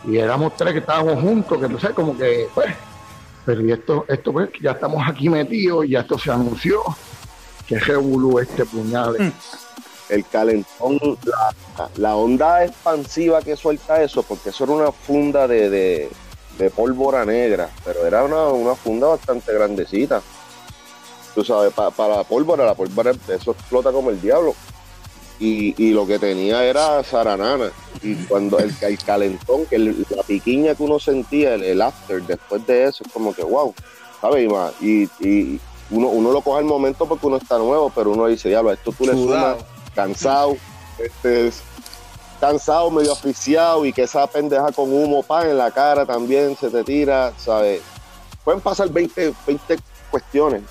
Y 0.05 0.17
éramos 0.17 0.55
tres 0.55 0.73
que 0.73 0.79
estábamos 0.79 1.21
juntos, 1.21 1.59
que 1.59 1.67
no 1.67 1.79
sé, 1.79 1.89
como 1.89 2.15
que, 2.15 2.47
pues, 2.53 2.73
pero 3.45 3.61
y 3.61 3.71
esto, 3.71 4.05
esto 4.07 4.31
pues, 4.31 4.49
ya 4.61 4.71
estamos 4.71 5.03
aquí 5.07 5.29
metidos, 5.29 5.85
ya 5.87 6.01
esto 6.01 6.17
se 6.19 6.31
anunció, 6.31 6.81
que 7.67 7.79
revolú 7.79 8.39
este 8.39 8.65
puñal. 8.65 9.15
Mm. 9.19 9.31
El 10.09 10.25
calentón, 10.25 10.99
la, 11.95 12.15
onda 12.15 12.65
expansiva 12.65 13.41
que 13.41 13.55
suelta 13.55 14.03
eso, 14.03 14.21
porque 14.21 14.49
eso 14.49 14.65
era 14.65 14.73
una 14.73 14.91
funda 14.91 15.47
de, 15.47 15.69
de, 16.57 16.69
pólvora 16.69 17.25
negra, 17.25 17.69
pero 17.83 18.05
era 18.05 18.23
una, 18.23 18.49
una 18.49 18.75
funda 18.75 19.07
bastante 19.07 19.51
grandecita 19.53 20.21
tú 21.33 21.43
sabes, 21.43 21.73
para 21.73 22.17
la 22.17 22.23
pólvora, 22.23 22.65
la 22.65 22.75
pólvora, 22.75 23.11
eso 23.27 23.51
explota 23.51 23.91
como 23.91 24.09
el 24.09 24.21
diablo. 24.21 24.55
Y, 25.39 25.91
lo 25.91 26.07
que 26.07 26.19
tenía 26.19 26.63
era 26.63 27.03
zaranana. 27.03 27.69
Y 28.01 28.15
cuando 28.25 28.59
el, 28.59 28.73
el 28.81 28.97
calentón, 28.99 29.65
que 29.65 29.77
la 29.77 30.23
piquiña 30.23 30.73
que 30.73 30.83
uno 30.83 30.99
sentía, 30.99 31.55
el, 31.55 31.81
after, 31.81 32.21
después 32.23 32.65
de 32.65 32.85
eso, 32.85 33.03
es 33.05 33.11
como 33.11 33.33
que 33.33 33.43
wow, 33.43 33.73
¿sabes? 34.21 34.49
Y, 34.79 35.09
y, 35.19 35.59
uno, 35.89 36.07
uno 36.07 36.31
lo 36.31 36.41
coge 36.41 36.59
al 36.59 36.65
momento 36.65 37.05
porque 37.05 37.27
uno 37.27 37.37
está 37.37 37.57
nuevo, 37.57 37.91
pero 37.93 38.11
uno 38.11 38.27
dice, 38.27 38.47
diablo, 38.47 38.71
esto 38.71 38.93
tú 38.97 39.05
le 39.05 39.11
sumas 39.11 39.57
cansado, 39.93 40.55
este, 40.97 41.51
cansado, 42.39 42.89
medio 42.89 43.11
asfixiado, 43.11 43.85
y 43.85 43.91
que 43.91 44.03
esa 44.03 44.25
pendeja 44.27 44.71
con 44.71 44.91
humo 44.93 45.23
pan 45.23 45.49
en 45.49 45.57
la 45.57 45.71
cara 45.71 46.05
también 46.05 46.55
se 46.55 46.69
te 46.69 46.83
tira, 46.83 47.33
¿sabes? 47.37 47.81
Pueden 48.43 48.61
pasar 48.61 48.89
20, 48.89 49.33
20 49.45 49.77
cuestiones 50.13 50.61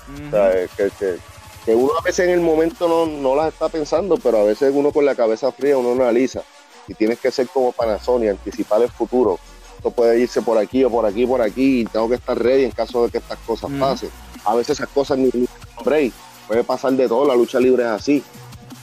que, 1.65 1.75
uno 1.75 1.91
a 1.99 2.01
veces 2.01 2.27
en 2.27 2.31
el 2.31 2.39
momento 2.39 2.87
no, 2.87 3.05
no, 3.05 3.35
las 3.35 3.51
está 3.51 3.67
pensando, 3.67 4.15
pero 4.17 4.37
a 4.39 4.43
veces 4.43 4.71
uno 4.73 4.93
con 4.93 5.05
la 5.05 5.15
cabeza 5.15 5.51
fría 5.51 5.77
uno 5.77 5.91
analiza 5.91 6.43
y 6.87 6.93
tienes 6.93 7.19
que 7.19 7.29
ser 7.29 7.47
como 7.49 7.73
Panasonic, 7.73 8.29
anticipar 8.29 8.81
el 8.81 8.89
futuro. 8.89 9.37
Esto 9.75 9.91
puede 9.91 10.17
irse 10.19 10.41
por 10.41 10.57
aquí 10.57 10.81
o 10.85 10.89
por 10.89 11.05
aquí, 11.05 11.25
por 11.25 11.41
aquí 11.41 11.81
y 11.81 11.85
tengo 11.85 12.07
que 12.07 12.15
estar 12.15 12.41
ready 12.41 12.63
en 12.63 12.71
caso 12.71 13.03
de 13.03 13.11
que 13.11 13.17
estas 13.17 13.37
cosas 13.39 13.69
pasen. 13.77 14.09
A 14.45 14.55
veces 14.55 14.79
esas 14.79 14.89
cosas 14.89 15.17
ni, 15.17 15.29
ni 15.33 15.45
break, 15.83 16.13
puede 16.47 16.63
pasar 16.63 16.93
de 16.93 17.07
todo, 17.09 17.25
la 17.27 17.35
lucha 17.35 17.59
libre 17.59 17.83
es 17.83 17.89
así. 17.89 18.23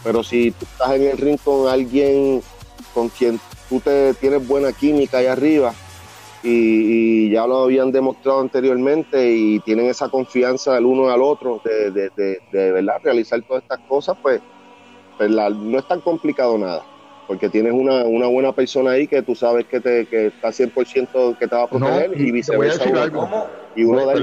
Pero 0.05 0.23
si 0.23 0.51
tú 0.51 0.67
estás 0.71 0.93
en 0.93 1.05
el 1.05 1.17
ring 1.17 1.39
con 1.43 1.69
alguien 1.69 2.43
con 2.93 3.09
quien 3.09 3.41
tú 3.69 3.81
te 3.81 4.13
tienes 4.15 4.47
buena 4.47 4.73
química 4.73 5.19
ahí 5.19 5.27
arriba, 5.27 5.75
y, 6.43 7.31
ya 7.31 7.47
lo 7.47 7.65
habían 7.65 7.93
demostrado 7.93 8.41
anteriormente 8.41 9.33
y 9.33 9.61
tienen 9.61 9.87
esa 9.87 10.09
confianza 10.09 10.75
del 10.75 10.87
uno 10.87 11.11
al 11.11 11.23
otro 11.23 11.61
de, 11.65 11.91
de, 11.91 12.41
de, 12.51 12.73
verdad 12.73 12.97
realizar 13.03 13.41
todas 13.43 13.63
estas 13.63 13.81
cosas, 13.89 14.17
pues, 14.23 14.41
pues 15.17 15.31
no 15.31 15.79
es 15.79 15.87
tan 15.87 16.01
complicado 16.01 16.57
nada, 16.59 16.83
porque 17.27 17.49
tienes 17.49 17.73
una, 17.73 18.05
una, 18.05 18.27
buena 18.27 18.53
persona 18.53 18.93
ahí 18.93 19.07
que 19.07 19.23
tú 19.23 19.35
sabes 19.35 19.67
que, 19.67 19.81
te, 19.81 20.07
que 20.07 20.29
está 20.29 20.49
100% 20.49 21.39
que 21.39 21.47
te 21.47 21.55
va 21.55 21.65
a 21.65 21.69
proteger 21.69 22.21
y 22.21 22.33
viceversa. 22.33 22.85
Y 23.77 23.85
uno 23.85 24.07
de 24.07 24.15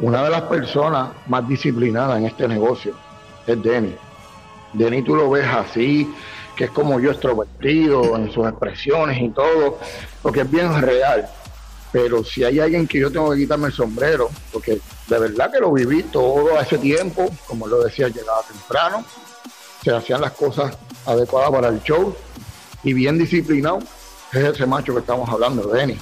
una 0.00 0.22
de 0.22 0.30
las 0.30 0.42
personas 0.42 1.10
más 1.26 1.48
disciplinadas 1.48 2.18
en 2.18 2.26
este 2.26 2.46
negocio 2.46 2.94
es 3.46 3.60
Denny. 3.62 3.94
Denny 4.72 5.02
tú 5.02 5.16
lo 5.16 5.28
ves 5.30 5.46
así, 5.46 6.08
que 6.54 6.64
es 6.64 6.70
como 6.70 7.00
yo 7.00 7.10
extrovertido 7.10 8.16
en 8.16 8.30
sus 8.30 8.46
expresiones 8.46 9.20
y 9.20 9.30
todo, 9.30 9.78
porque 10.28 10.42
es 10.42 10.50
bien 10.50 10.82
real. 10.82 11.26
Pero 11.90 12.22
si 12.22 12.44
hay 12.44 12.60
alguien 12.60 12.86
que 12.86 12.98
yo 12.98 13.10
tengo 13.10 13.30
que 13.30 13.38
quitarme 13.38 13.68
el 13.68 13.72
sombrero, 13.72 14.28
porque 14.52 14.78
de 15.06 15.18
verdad 15.18 15.50
que 15.50 15.58
lo 15.58 15.72
viví 15.72 16.02
todo 16.02 16.60
ese 16.60 16.76
tiempo, 16.76 17.30
como 17.46 17.66
lo 17.66 17.82
decía, 17.82 18.08
llegaba 18.08 18.42
temprano, 18.42 19.06
se 19.82 19.90
hacían 19.90 20.20
las 20.20 20.32
cosas 20.32 20.76
adecuadas 21.06 21.50
para 21.50 21.68
el 21.68 21.82
show 21.82 22.14
y 22.84 22.92
bien 22.92 23.16
disciplinado, 23.16 23.78
es 24.30 24.44
ese 24.44 24.66
macho 24.66 24.92
que 24.92 25.00
estamos 25.00 25.26
hablando, 25.30 25.66
Denny. 25.66 25.96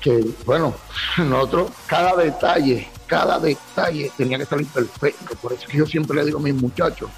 Que 0.00 0.26
bueno, 0.44 0.74
nosotros, 1.18 1.70
cada 1.86 2.16
detalle, 2.16 2.88
cada 3.06 3.38
detalle 3.38 4.10
tenía 4.16 4.38
que 4.38 4.46
salir 4.46 4.66
perfecto. 4.66 5.36
Por 5.40 5.52
eso 5.52 5.68
que 5.68 5.78
yo 5.78 5.86
siempre 5.86 6.16
le 6.16 6.24
digo 6.24 6.40
a 6.40 6.42
mis 6.42 6.54
muchachos, 6.54 7.08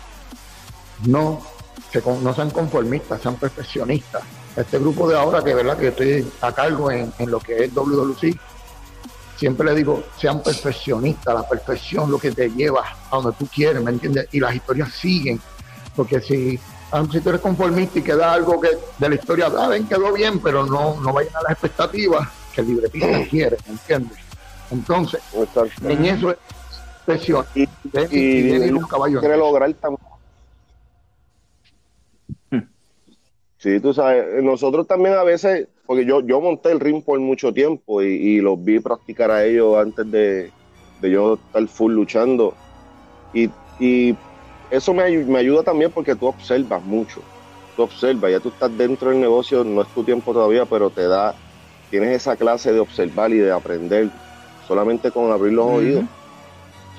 no 1.06 1.40
no 2.22 2.34
sean 2.34 2.50
conformistas, 2.50 3.22
sean 3.22 3.36
perfeccionistas. 3.36 4.39
Este 4.60 4.78
grupo 4.78 5.08
de 5.08 5.16
ahora, 5.16 5.42
que 5.42 5.54
verdad 5.54 5.78
que 5.78 5.88
estoy 5.88 6.30
a 6.42 6.52
cargo 6.52 6.90
en, 6.90 7.12
lo 7.26 7.40
que 7.40 7.64
es 7.64 7.74
WWC, 7.74 8.36
siempre 9.36 9.66
le 9.66 9.74
digo, 9.74 10.04
sean 10.18 10.42
perfeccionistas, 10.42 11.34
la 11.34 11.48
perfección 11.48 12.10
lo 12.10 12.18
que 12.18 12.30
te 12.30 12.50
lleva 12.50 12.84
a 13.10 13.16
donde 13.16 13.32
tú 13.38 13.46
quieres, 13.46 13.82
¿me 13.82 13.90
entiendes? 13.90 14.28
Y 14.32 14.40
las 14.40 14.54
historias 14.54 14.92
siguen, 14.92 15.40
porque 15.96 16.20
si, 16.20 16.60
ah, 16.92 17.02
si 17.10 17.20
tú 17.20 17.30
eres 17.30 17.40
conformista 17.40 18.00
y 18.00 18.02
queda 18.02 18.34
algo 18.34 18.60
que 18.60 18.68
de 18.98 19.08
la 19.08 19.14
historia, 19.14 19.46
ah, 19.46 19.68
ven, 19.68 19.86
quedó 19.86 20.12
bien, 20.12 20.40
pero 20.40 20.66
no, 20.66 21.00
no 21.00 21.12
vayan 21.12 21.34
a 21.36 21.42
las 21.42 21.52
expectativas 21.52 22.28
que 22.54 22.60
el 22.60 22.66
libretista 22.68 23.24
quiere, 23.30 23.56
¿me 23.66 23.72
entiendes? 23.72 24.18
Entonces, 24.70 25.20
en 25.82 26.04
eso 26.04 26.30
es 26.30 26.36
perfección. 27.06 27.46
Y, 27.54 27.62
y, 27.62 28.66
y, 28.66 28.70
un 28.70 28.86
caballo. 28.86 29.20
Quiere 29.20 29.36
lograr 29.36 29.72
también 29.74 30.09
Sí, 33.60 33.78
tú 33.78 33.92
sabes, 33.92 34.42
nosotros 34.42 34.86
también 34.86 35.16
a 35.16 35.22
veces, 35.22 35.68
porque 35.84 36.06
yo, 36.06 36.22
yo 36.22 36.40
monté 36.40 36.72
el 36.72 36.80
ring 36.80 37.02
por 37.04 37.20
mucho 37.20 37.52
tiempo 37.52 38.00
y, 38.00 38.40
los 38.40 38.64
vi 38.64 38.80
practicar 38.80 39.30
a 39.30 39.44
ellos 39.44 39.76
antes 39.76 40.10
de, 40.10 40.50
yo 41.02 41.34
estar 41.34 41.68
full 41.68 41.92
luchando. 41.92 42.54
Y, 43.34 43.50
eso 44.70 44.94
me, 44.94 45.10
me, 45.24 45.38
ayuda 45.40 45.62
también 45.62 45.90
porque 45.90 46.14
tú 46.14 46.26
observas 46.26 46.82
mucho. 46.82 47.20
Tú 47.76 47.82
observas, 47.82 48.30
ya 48.30 48.40
tú 48.40 48.48
estás 48.48 48.76
dentro 48.78 49.10
del 49.10 49.20
negocio, 49.20 49.62
no 49.62 49.82
es 49.82 49.88
tu 49.88 50.04
tiempo 50.04 50.32
todavía, 50.32 50.64
pero 50.64 50.88
te 50.88 51.06
da, 51.06 51.34
tienes 51.90 52.16
esa 52.16 52.36
clase 52.36 52.72
de 52.72 52.80
observar 52.80 53.30
y 53.30 53.38
de 53.38 53.50
aprender 53.50 54.08
solamente 54.66 55.10
con 55.10 55.30
abrir 55.32 55.52
los 55.52 55.66
oídos. 55.66 56.04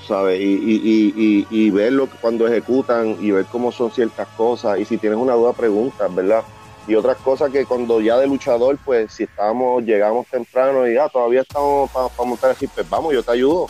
¿Sabes? 0.06 0.40
Y, 0.40 0.44
y, 0.44 1.14
y, 1.16 1.46
y, 1.50 1.70
verlo 1.70 2.08
cuando 2.20 2.46
ejecutan 2.46 3.16
y 3.20 3.30
ver 3.30 3.46
cómo 3.46 3.72
son 3.72 3.90
ciertas 3.90 4.28
cosas. 4.36 4.78
Y 4.78 4.84
si 4.84 4.98
tienes 4.98 5.18
una 5.18 5.34
duda, 5.34 5.52
preguntas, 5.52 6.14
¿verdad? 6.14 6.42
Y 6.86 6.94
otras 6.94 7.16
cosas 7.18 7.50
que 7.50 7.64
cuando 7.64 8.00
ya 8.00 8.18
de 8.18 8.26
luchador, 8.26 8.78
pues 8.84 9.12
si 9.12 9.24
estamos, 9.24 9.82
llegamos 9.84 10.26
temprano 10.26 10.88
y 10.88 10.94
ya 10.94 11.04
ah, 11.04 11.08
todavía 11.08 11.42
estamos 11.42 11.90
para 11.90 12.08
montar 12.24 12.50
el 12.50 12.56
ring, 12.56 12.70
vamos, 12.90 13.14
yo 13.14 13.22
te 13.22 13.32
ayudo. 13.32 13.66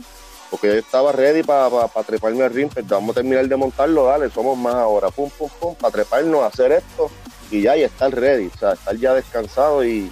Porque 0.50 0.68
yo 0.68 0.74
estaba 0.74 1.12
ready 1.12 1.42
para 1.42 1.88
treparme 2.06 2.42
al 2.42 2.52
ring, 2.52 2.70
pues 2.72 2.86
vamos 2.86 3.10
a 3.10 3.20
terminar 3.20 3.46
de 3.48 3.56
montarlo, 3.56 4.04
dale, 4.04 4.28
somos 4.30 4.56
más 4.58 4.74
ahora, 4.74 5.08
pum, 5.08 5.30
pum, 5.30 5.48
pum, 5.58 5.74
para 5.74 5.92
treparnos, 5.92 6.44
hacer 6.44 6.72
esto 6.72 7.10
y 7.50 7.62
ya, 7.62 7.76
y 7.76 7.82
estar 7.82 8.14
ready, 8.14 8.50
o 8.54 8.58
sea, 8.58 8.72
estar 8.72 8.94
ya 8.96 9.14
descansado 9.14 9.82
y 9.84 10.10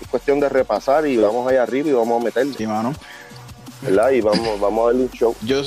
es 0.00 0.08
cuestión 0.08 0.40
de 0.40 0.48
repasar 0.48 1.06
y 1.06 1.16
vamos 1.16 1.50
allá 1.50 1.62
arriba 1.62 1.88
y 1.88 1.92
vamos 1.92 2.20
a 2.20 2.24
meterle. 2.24 2.54
Sí, 2.54 2.66
mano. 2.66 2.92
¿Verdad? 3.82 4.10
Y 4.10 4.20
vamos, 4.20 4.60
vamos 4.60 4.82
a 4.82 4.86
darle 4.86 5.02
un 5.02 5.10
show. 5.10 5.34
Yo... 5.42 5.62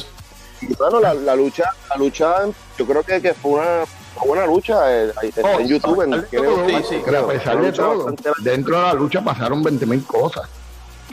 Bueno, 0.78 1.00
la, 1.00 1.14
la, 1.14 1.36
lucha, 1.36 1.64
la 1.90 1.96
lucha, 1.96 2.36
yo 2.78 2.86
creo 2.86 3.02
que, 3.02 3.22
que 3.22 3.34
fue 3.34 3.52
una, 3.52 3.86
buena 4.26 4.46
lucha 4.46 4.92
eh, 4.92 5.14
en 5.22 5.46
oh, 5.46 5.60
YouTube. 5.62 6.02
En, 6.02 6.22
sí, 6.30 6.86
sí, 6.90 7.16
a 7.16 7.28
pesar 7.28 7.62
de 7.62 7.72
todo, 7.72 8.14
dentro 8.42 8.76
de 8.76 8.84
la 8.84 8.94
lucha 8.94 9.24
pasaron 9.24 9.64
20 9.64 9.86
mil 9.86 10.04
cosas. 10.04 10.50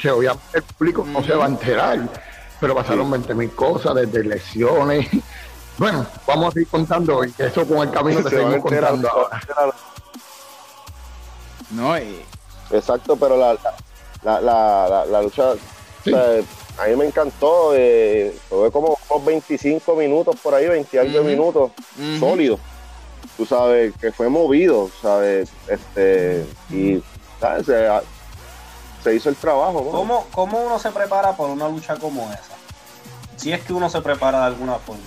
Que 0.01 0.11
obviamente 0.11 0.59
el 0.59 0.63
público 0.65 1.05
no 1.07 1.23
se 1.23 1.35
va 1.35 1.45
a 1.45 1.49
enterar, 1.49 2.09
pero 2.61 2.75
pasaron 2.75 3.09
20 3.09 3.35
mil 3.35 3.51
cosas, 3.53 3.95
desde 3.95 4.25
lesiones. 4.25 5.09
Bueno, 5.79 6.07
vamos 6.27 6.57
a 6.57 6.61
ir 6.61 6.67
contando 6.67 7.25
y 7.25 7.35
eso 7.39 7.67
con 7.67 7.87
el 7.87 7.91
camino 7.91 8.25
que 8.25 8.31
seguimos 8.31 8.63
contando 8.63 9.09
ahora. 9.09 9.43
No, 11.71 11.97
eh, 11.97 12.25
Exacto, 12.71 13.17
pero 13.17 13.37
la, 13.37 13.55
la, 14.25 14.41
la, 14.41 14.89
la, 14.89 15.07
la 15.07 15.23
lucha, 15.23 15.53
Sí. 16.05 16.13
o 16.13 16.17
sea, 16.17 16.43
a 16.79 16.87
mí 16.87 16.97
me 16.97 17.07
encantó, 17.07 17.73
eh, 17.75 18.35
fue 18.49 18.71
como 18.71 18.99
unos 19.11 19.25
25 19.25 19.95
minutos 19.97 20.37
por 20.43 20.55
ahí, 20.55 20.67
20 20.69 20.99
algo 20.99 21.13
de 21.13 21.21
Ujú. 21.21 21.29
minutos, 21.31 21.73
sólido. 22.19 22.59
Tú 23.37 23.45
sabes, 23.47 23.95
que 24.01 24.13
fue 24.13 24.29
movido, 24.29 24.89
¿sabes? 25.01 25.49
Este, 25.69 26.47
y, 26.71 27.03
¿sabes? 27.41 27.67
Se, 27.67 27.89
se 29.03 29.15
hizo 29.15 29.29
el 29.29 29.37
trabajo, 29.37 29.83
¿no? 29.85 29.91
¿Cómo, 29.91 30.27
¿Cómo 30.33 30.59
uno 30.63 30.79
se 30.79 30.91
prepara 30.91 31.37
por 31.37 31.51
una 31.51 31.69
lucha 31.69 31.97
como 31.97 32.23
esa? 32.33 32.55
Si 33.37 33.53
es 33.53 33.63
que 33.63 33.73
uno 33.73 33.89
se 33.91 34.01
prepara 34.01 34.41
de 34.41 34.45
alguna 34.47 34.75
forma. 34.75 35.03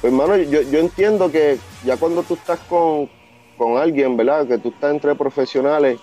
Pues, 0.00 0.12
hermano, 0.12 0.36
yo, 0.36 0.62
yo 0.62 0.78
entiendo 0.80 1.30
que 1.30 1.58
ya 1.84 1.96
cuando 1.96 2.22
tú 2.22 2.34
estás 2.34 2.58
con, 2.68 3.10
con 3.56 3.76
alguien, 3.78 4.16
¿verdad? 4.16 4.46
Que 4.46 4.58
tú 4.58 4.68
estás 4.70 4.90
entre 4.92 5.14
profesionales, 5.14 5.98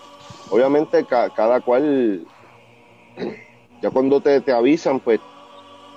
obviamente 0.50 1.06
ca- 1.06 1.30
cada 1.32 1.60
cual, 1.62 2.26
ya 3.82 3.90
cuando 3.90 4.22
te, 4.22 4.42
te 4.42 4.52
avisan, 4.52 5.00
pues 5.00 5.20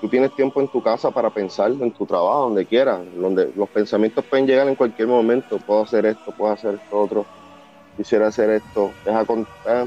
tú 0.00 0.08
tienes 0.08 0.34
tiempo 0.34 0.60
en 0.60 0.68
tu 0.68 0.82
casa 0.82 1.10
para 1.10 1.30
pensar 1.30 1.70
en 1.70 1.90
tu 1.90 2.06
trabajo, 2.06 2.42
donde 2.42 2.66
quieras, 2.66 3.00
donde 3.16 3.50
los 3.56 3.68
pensamientos 3.68 4.24
pueden 4.24 4.46
llegar 4.46 4.68
en 4.68 4.74
cualquier 4.74 5.08
momento, 5.08 5.58
puedo 5.58 5.82
hacer 5.82 6.06
esto, 6.06 6.32
puedo 6.32 6.52
hacer 6.52 6.74
esto 6.74 7.00
otro, 7.00 7.26
quisiera 7.96 8.26
hacer 8.26 8.50
esto, 8.50 8.90
deja 9.04 9.22
eh, 9.22 9.86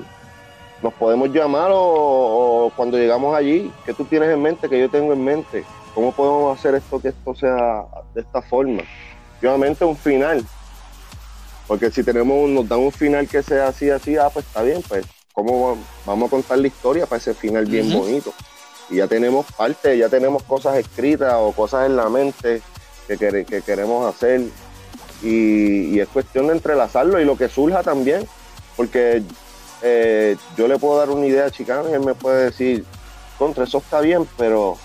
nos 0.81 0.93
podemos 0.93 1.29
llamar 1.29 1.71
o, 1.71 2.65
o 2.65 2.71
cuando 2.75 2.97
llegamos 2.97 3.35
allí, 3.35 3.71
¿qué 3.85 3.93
tú 3.93 4.05
tienes 4.05 4.29
en 4.29 4.41
mente, 4.41 4.69
que 4.69 4.79
yo 4.79 4.89
tengo 4.89 5.13
en 5.13 5.23
mente? 5.23 5.63
¿Cómo 5.93 6.11
podemos 6.11 6.57
hacer 6.57 6.75
esto 6.75 6.99
que 6.99 7.09
esto 7.09 7.33
sea 7.33 7.85
de 8.13 8.21
esta 8.21 8.41
forma? 8.41 8.83
Obviamente 9.39 9.83
un 9.83 9.95
final. 9.95 10.45
Porque 11.67 11.91
si 11.91 12.03
tenemos 12.03 12.49
nos 12.49 12.67
dan 12.67 12.79
un 12.79 12.91
final 12.91 13.27
que 13.27 13.41
sea 13.43 13.67
así, 13.67 13.89
así, 13.89 14.15
ah, 14.15 14.29
pues 14.31 14.45
está 14.45 14.61
bien, 14.61 14.81
pues 14.87 15.05
¿cómo 15.37 15.69
va- 15.75 15.81
vamos 16.07 16.27
a 16.27 16.29
contar 16.31 16.57
la 16.57 16.65
historia 16.65 17.05
para 17.05 17.19
ese 17.19 17.35
final 17.35 17.65
bien 17.67 17.93
bonito? 17.93 18.33
Y 18.89 18.95
ya 18.95 19.07
tenemos 19.07 19.45
parte, 19.55 19.95
ya 19.95 20.09
tenemos 20.09 20.41
cosas 20.41 20.77
escritas 20.77 21.35
o 21.37 21.51
cosas 21.51 21.85
en 21.85 21.95
la 21.95 22.09
mente 22.09 22.63
que, 23.07 23.17
quere- 23.19 23.45
que 23.45 23.61
queremos 23.61 24.11
hacer. 24.11 24.41
Y, 25.21 25.93
y 25.95 25.99
es 25.99 26.07
cuestión 26.07 26.47
de 26.47 26.53
entrelazarlo 26.53 27.19
y 27.21 27.25
lo 27.25 27.37
que 27.37 27.49
surja 27.49 27.83
también. 27.83 28.27
Porque 28.75 29.21
eh, 29.83 30.37
yo 30.57 30.67
le 30.67 30.79
puedo 30.79 30.97
dar 30.97 31.11
una 31.11 31.27
idea 31.27 31.45
a 31.45 31.51
Chicano 31.51 31.87
y 31.87 31.93
él 31.93 31.99
me 31.99 32.15
puede 32.15 32.45
decir, 32.45 32.83
contra, 33.37 33.65
eso 33.65 33.77
está 33.77 34.01
bien, 34.01 34.27
pero 34.37 34.75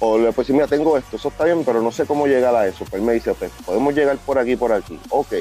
o 0.00 0.18
le 0.18 0.24
puedo 0.32 0.42
decir, 0.42 0.54
mira, 0.54 0.66
tengo 0.66 0.98
esto, 0.98 1.16
eso 1.16 1.28
está 1.28 1.44
bien, 1.44 1.64
pero 1.64 1.80
no 1.80 1.90
sé 1.90 2.04
cómo 2.04 2.26
llegar 2.26 2.54
a 2.54 2.66
eso. 2.66 2.80
Pues 2.84 3.00
él 3.00 3.02
me 3.02 3.14
dice, 3.14 3.32
pues 3.32 3.50
podemos 3.64 3.94
llegar 3.94 4.18
por 4.18 4.38
aquí, 4.38 4.56
por 4.56 4.72
aquí. 4.74 5.00
Ok. 5.08 5.32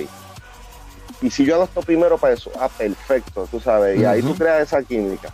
Y 1.22 1.30
si 1.32 1.46
yo 1.46 1.56
hago 1.56 1.64
esto 1.64 1.82
primero 1.82 2.18
para 2.18 2.34
eso, 2.34 2.52
ah, 2.60 2.70
perfecto, 2.70 3.48
tú 3.50 3.60
sabes. 3.60 4.00
Y 4.00 4.06
ahí 4.06 4.22
tú 4.22 4.36
creas 4.38 4.62
esa 4.62 4.84
química. 4.84 5.30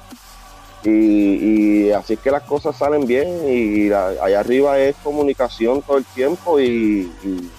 Y, 0.83 1.87
y 1.87 1.91
así 1.91 2.13
es 2.13 2.19
que 2.19 2.31
las 2.31 2.43
cosas 2.43 2.75
salen 2.75 3.07
bien 3.07 3.47
y 3.47 3.87
la- 3.87 4.15
allá 4.21 4.39
arriba 4.41 4.77
es 4.79 4.95
comunicación 4.97 5.81
todo 5.81 5.97
el 5.97 6.05
tiempo 6.05 6.59
y, 6.59 7.09
y, 7.23 7.49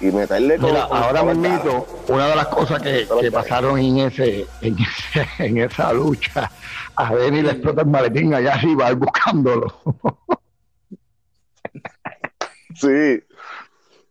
y 0.00 0.12
meterle 0.12 0.58
Mira, 0.58 0.86
con 0.86 0.98
ahora 0.98 1.24
la 1.24 1.34
mismo, 1.34 1.86
una 2.08 2.28
de 2.28 2.36
las 2.36 2.46
cosas 2.48 2.80
que, 2.80 3.08
que 3.20 3.32
pasaron 3.32 3.78
en 3.78 3.98
ese, 3.98 4.46
en 4.60 4.76
ese, 4.78 5.28
en 5.44 5.58
esa 5.58 5.92
lucha, 5.92 6.50
a 6.96 7.14
Denny 7.14 7.42
le 7.42 7.52
explota 7.52 7.82
el 7.82 7.88
maletín 7.88 8.34
allá 8.34 8.54
arriba, 8.54 8.92
buscándolo. 8.92 9.80
Sí, 12.74 13.20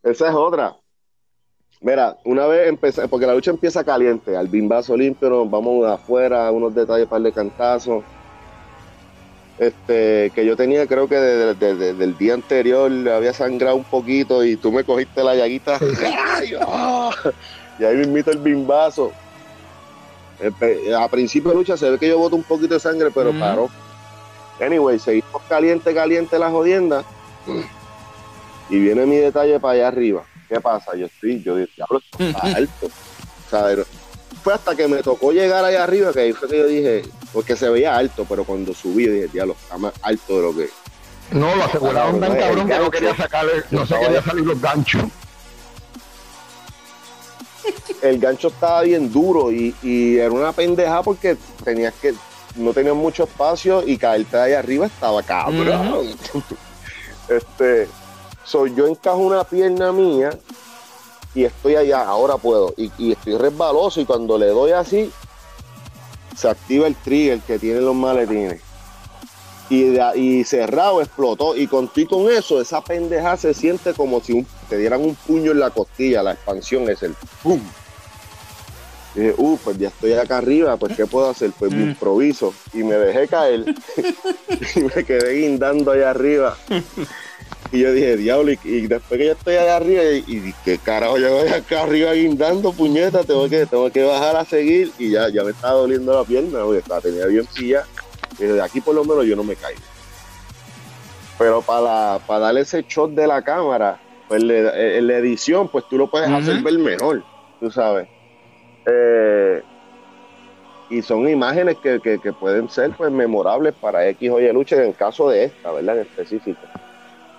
esa 0.04 0.28
es 0.30 0.34
otra. 0.36 0.76
Mira, 1.82 2.18
una 2.26 2.48
vez 2.48 2.68
empecé, 2.70 3.08
porque 3.08 3.28
la 3.28 3.36
lucha 3.36 3.52
empieza 3.52 3.84
caliente, 3.84 4.36
al 4.36 4.48
bimbazo 4.48 4.98
limpio, 4.98 5.30
nos 5.30 5.50
vamos 5.50 5.86
afuera, 5.86 6.52
unos 6.52 6.74
detalles 6.74 7.08
para 7.08 7.22
de 7.24 7.32
cantazos. 7.32 8.04
Este, 9.60 10.32
que 10.36 10.46
yo 10.46 10.56
tenía, 10.56 10.86
creo 10.86 11.08
que 11.08 11.16
de- 11.16 11.54
de- 11.56 11.76
de- 11.76 11.94
del 11.94 12.18
día 12.18 12.36
anterior 12.36 12.92
había 13.10 13.34
sangrado 13.34 13.76
un 13.76 13.84
poquito 13.84 14.44
y 14.44 14.56
tú 14.56 14.72
me 14.72 14.84
cogiste 14.84 15.24
la 15.24 15.36
llaguita. 15.36 15.80
¡Ay, 16.40 16.54
ah! 16.62 17.12
Y 17.80 17.84
ahí 17.84 17.96
me 17.96 18.04
invito 18.04 18.32
el 18.32 18.38
bimbazo. 18.40 19.12
A 21.00 21.08
principio 21.08 21.50
de 21.52 21.58
lucha 21.58 21.76
se 21.78 21.90
ve 21.90 21.98
que 21.98 22.08
yo 22.08 22.20
boto 22.20 22.36
un 22.36 22.44
poquito 22.44 22.76
de 22.76 22.80
sangre, 22.80 23.10
pero 23.14 23.32
Ujú. 23.32 23.40
paró. 23.40 23.70
Anyway, 24.60 25.00
seguimos 25.00 25.42
caliente, 25.50 25.94
caliente 25.94 26.38
la 26.38 26.52
jodienda. 26.52 27.04
Y 28.70 28.80
viene 28.80 29.06
mi 29.08 29.16
detalle 29.18 29.60
para 29.60 29.74
allá 29.74 29.88
arriba. 29.88 30.24
¿Qué 30.48 30.60
pasa? 30.62 30.96
Yo 30.96 31.06
estoy, 31.08 31.42
yo 31.44 31.56
dije, 31.56 31.72
diablo, 31.76 32.00
esto 32.00 32.24
está 32.24 32.40
alto. 32.58 32.86
O 32.88 33.50
sea, 33.50 33.72
era- 33.72 33.84
fue 34.44 34.54
hasta 34.54 34.76
que 34.76 34.88
me 34.88 35.04
tocó 35.04 35.32
llegar 35.34 35.66
allá 35.66 35.84
arriba 35.84 36.14
que 36.14 36.22
ahí 36.22 36.34
fue 36.34 36.48
que 36.48 36.58
yo 36.58 36.68
dije, 36.68 37.04
porque 37.34 37.56
se 37.58 37.68
veía 37.70 37.98
alto, 37.98 38.26
pero 38.30 38.46
cuando 38.46 38.74
subí 38.74 39.06
dije, 39.08 39.28
diablo, 39.28 39.56
está 39.62 39.78
más 39.78 39.94
alto 40.02 40.36
de 40.38 40.42
lo 40.42 40.56
que. 40.56 40.70
No, 41.32 41.54
lo 41.56 41.64
aseguraron 41.66 42.20
tan 42.22 42.38
cabrón 42.38 42.68
que 42.68 42.74
no 42.76 42.80
gancho. 42.80 42.92
quería 42.92 43.16
sacarle, 43.16 43.64
no 43.72 43.86
se 43.86 44.00
quería 44.00 44.22
salir 44.24 44.46
los 44.46 44.62
ganchos. 44.62 45.04
El 48.02 48.20
gancho 48.20 48.48
estaba 48.50 48.82
bien 48.84 49.12
duro 49.12 49.52
y, 49.52 49.76
y 49.82 50.18
era 50.18 50.32
una 50.32 50.52
pendeja 50.54 51.04
porque 51.04 51.36
tenías 51.66 51.94
que, 51.96 52.14
no 52.56 52.72
tenías 52.72 52.96
mucho 52.96 53.24
espacio 53.24 53.84
y 53.86 53.98
caerte 53.98 54.38
de 54.38 54.44
ahí 54.44 54.54
arriba 54.54 54.86
estaba 54.86 55.22
cabrón. 55.24 56.08
este, 57.28 57.88
so, 58.48 58.66
yo 58.68 58.88
encajo 58.88 59.18
una 59.18 59.44
pierna 59.44 59.92
mía 59.92 60.38
y 61.36 61.44
estoy 61.44 61.76
allá, 61.76 62.04
ahora 62.06 62.38
puedo, 62.38 62.74
y, 62.78 62.92
y 62.98 63.12
estoy 63.12 63.38
resbaloso 63.38 64.00
y 64.02 64.06
cuando 64.06 64.38
le 64.38 64.48
doy 64.48 64.72
así, 64.72 65.12
se 66.36 66.50
activa 66.50 66.88
el 66.88 66.96
trigger 66.96 67.40
que 67.42 67.60
tienen 67.60 67.86
los 67.86 67.96
maletines. 67.96 68.62
Y, 69.70 69.84
de- 69.84 70.12
y 70.18 70.44
cerrado 70.46 71.02
explotó 71.02 71.54
y 71.56 71.68
con 71.68 71.92
y 71.94 72.06
con 72.06 72.32
eso 72.32 72.62
esa 72.62 72.80
pendeja 72.80 73.36
se 73.36 73.54
siente 73.54 73.94
como 73.94 74.22
si 74.22 74.32
un- 74.32 74.48
te 74.70 74.78
dieran 74.78 75.02
un 75.02 75.14
puño 75.16 75.52
en 75.52 75.60
la 75.60 75.72
costilla 75.72 76.24
la 76.24 76.32
expansión 76.32 76.90
es 76.90 77.04
el 77.04 77.14
¡pum! 77.44 77.60
Y 79.14 79.20
dije, 79.20 79.36
uh, 79.38 79.58
pues 79.62 79.78
ya 79.78 79.90
estoy 79.90 80.14
acá 80.14 80.38
arriba, 80.38 80.78
pues 80.78 80.96
¿qué 80.96 81.06
puedo 81.06 81.30
hacer? 81.30 81.52
Pues 81.60 81.70
me 81.72 81.80
Mm. 81.86 81.90
improviso 81.90 82.54
y 82.72 82.78
me 82.78 82.96
dejé 82.96 83.28
caer 83.28 83.66
y 84.76 84.80
me 84.84 85.04
quedé 85.04 85.34
guindando 85.42 85.92
allá 85.92 86.12
arriba. 86.12 86.56
Y 87.72 87.80
yo 87.82 87.92
dije, 87.92 88.16
diablo, 88.16 88.52
y, 88.52 88.60
y 88.64 88.88
después 88.88 89.18
que 89.20 89.26
yo 89.26 89.32
estoy 89.34 89.56
allá 89.56 89.76
arriba, 89.76 90.04
y, 90.04 90.24
y 90.26 90.54
qué 90.64 90.78
carajo, 90.78 91.18
yo 91.18 91.32
voy 91.38 91.50
acá 91.50 91.84
arriba 91.84 92.14
guindando, 92.14 92.72
puñeta, 92.72 93.24
tengo 93.26 93.50
que, 93.50 93.66
tengo 93.66 93.92
que 93.92 94.04
bajar 94.04 94.38
a 94.38 94.46
seguir, 94.46 94.92
y 94.98 95.12
ya, 95.12 95.28
ya 95.30 95.44
me 95.44 95.52
estaba 95.52 95.74
doliendo 95.74 96.14
la 96.14 96.24
pierna, 96.24 96.64
porque 96.64 96.82
la 96.88 97.02
tenía 97.02 97.26
bien 97.26 97.46
pilla. 97.54 97.84
Y 98.40 98.44
de 98.46 98.62
aquí 98.62 98.80
por 98.80 98.96
lo 98.96 99.04
menos 99.04 99.26
yo 99.26 99.36
no 99.36 99.44
me 99.44 99.56
caigo. 99.56 99.82
Pero 101.38 101.62
para, 101.62 102.20
para 102.26 102.40
darle 102.40 102.62
ese 102.62 102.84
shot 102.88 103.12
de 103.12 103.28
la 103.28 103.42
cámara, 103.42 104.00
pues 104.28 104.42
le- 104.44 104.98
en 104.98 105.08
la 105.08 105.18
edición, 105.18 105.68
pues 105.68 105.86
tú 105.90 105.98
lo 105.98 106.10
puedes 106.10 106.30
hacer 106.30 106.62
ver 106.64 106.78
mejor, 106.80 107.24
tú 107.60 107.70
sabes. 107.72 108.08
Eh, 108.86 109.62
y 110.90 111.02
son 111.02 111.28
imágenes 111.28 111.78
que, 111.84 112.00
que- 112.00 112.20
que 112.20 112.32
pueden 112.34 112.70
ser 112.70 112.92
pues 112.92 113.12
memorables 113.12 113.74
para 113.76 114.08
X 114.08 114.30
o 114.32 114.40
Y 114.40 114.52
lucha 114.54 114.78
en 114.78 114.84
el 114.84 114.96
caso 114.96 115.30
de 115.30 115.46
esta, 115.46 115.72
¿verdad? 115.74 115.98
En 115.98 116.02
específico. 116.04 116.62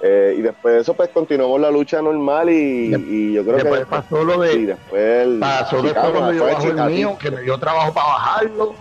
Eh, 0.01 0.37
y 0.39 0.43
después 0.43 0.75
de 0.75 0.81
eso, 0.83 0.95
pues 0.95 1.11
continuamos 1.11 1.61
la 1.61 1.71
lucha 1.71 2.01
normal 2.01 2.49
y, 2.51 2.95
y 2.95 3.33
yo 3.33 3.43
creo 3.43 3.57
Después 3.57 3.81
que 3.81 3.87
pasó 3.87 4.23
lo 4.23 4.45
y 4.47 4.49
de, 4.61 4.67
después 4.67 5.27
el 5.27 5.39
pasó 5.41 5.83
después 5.83 5.93
Chicago, 5.95 6.19
yo 6.19 6.47
después 6.47 6.55
bajo 6.55 6.67
el 6.69 6.91
mío, 6.93 7.19
que 7.21 7.31
me 7.33 7.43
dio 7.43 7.59
trabajo 7.59 7.93
para 7.93 8.07
bajarlo, 8.07 8.75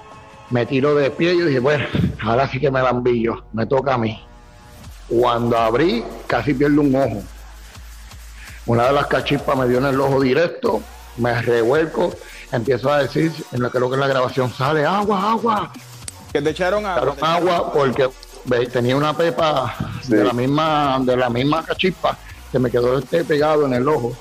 me 0.51 0.65
tiro 0.67 0.93
de 0.93 1.09
pie 1.09 1.33
y 1.33 1.39
yo 1.39 1.45
dije, 1.45 1.59
bueno, 1.59 1.85
ahora 2.23 2.47
sí 2.47 2.59
que 2.59 2.69
me 2.69 2.81
la 2.81 2.91
envío, 2.91 3.43
me 3.53 3.65
toca 3.65 3.95
a 3.95 3.97
mí. 3.97 4.23
Cuando 5.09 5.57
abrí, 5.57 6.03
casi 6.27 6.53
pierdo 6.53 6.81
un 6.81 6.95
ojo. 6.95 7.23
Una 8.67 8.87
de 8.87 8.93
las 8.93 9.07
cachispas 9.07 9.57
me 9.57 9.67
dio 9.67 9.77
en 9.79 9.85
el 9.85 9.99
ojo 9.99 10.19
directo, 10.21 10.81
me 11.17 11.41
revuelco, 11.41 12.13
empiezo 12.51 12.91
a 12.91 13.01
decir, 13.01 13.31
en 13.53 13.61
lo 13.61 13.71
que 13.71 13.77
creo 13.77 13.89
que 13.89 13.95
en 13.95 14.01
la 14.01 14.07
grabación 14.07 14.51
sale, 14.53 14.85
agua, 14.85 15.31
agua, 15.31 15.71
Que 16.31 16.41
te 16.41 16.51
echaron 16.51 16.85
agua. 16.85 17.13
echaron 17.15 17.47
agua 17.47 17.73
porque 17.73 18.07
tenía 18.71 18.95
una 18.95 19.15
pepa 19.15 19.75
Sí. 20.01 20.13
de 20.13 20.23
la 20.23 20.33
misma 20.33 20.99
de 21.01 21.17
la 21.17 21.29
misma 21.29 21.63
cachispa 21.65 22.17
que 22.51 22.59
me 22.59 22.71
quedó 22.71 22.97
este 22.99 23.23
pegado 23.25 23.65
en 23.65 23.73
el 23.73 23.87
ojo 23.87 24.15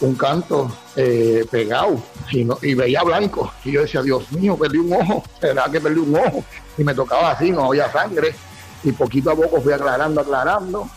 un 0.00 0.14
canto 0.14 0.70
eh, 0.96 1.44
pegado 1.50 2.02
y, 2.30 2.42
no- 2.44 2.56
y 2.62 2.72
veía 2.74 3.02
blanco. 3.02 3.52
Y 3.64 3.72
yo 3.72 3.82
decía 3.82 4.00
Dios 4.02 4.32
mío 4.32 4.56
perdí 4.56 4.78
un 4.78 4.94
ojo 4.94 5.22
será 5.40 5.64
que 5.70 5.78
perdí 5.80 5.98
un 6.00 6.16
ojo 6.16 6.42
y 6.78 6.84
me 6.84 6.94
tocaba 6.94 7.32
así 7.32 7.50
no 7.50 7.66
había 7.66 7.90
sangre. 7.92 8.34
Y 8.82 8.92
poquito 8.92 9.30
a 9.30 9.36
poco 9.36 9.60
fui 9.60 9.74
aclarando 9.74 10.22
aclarando 10.22 10.88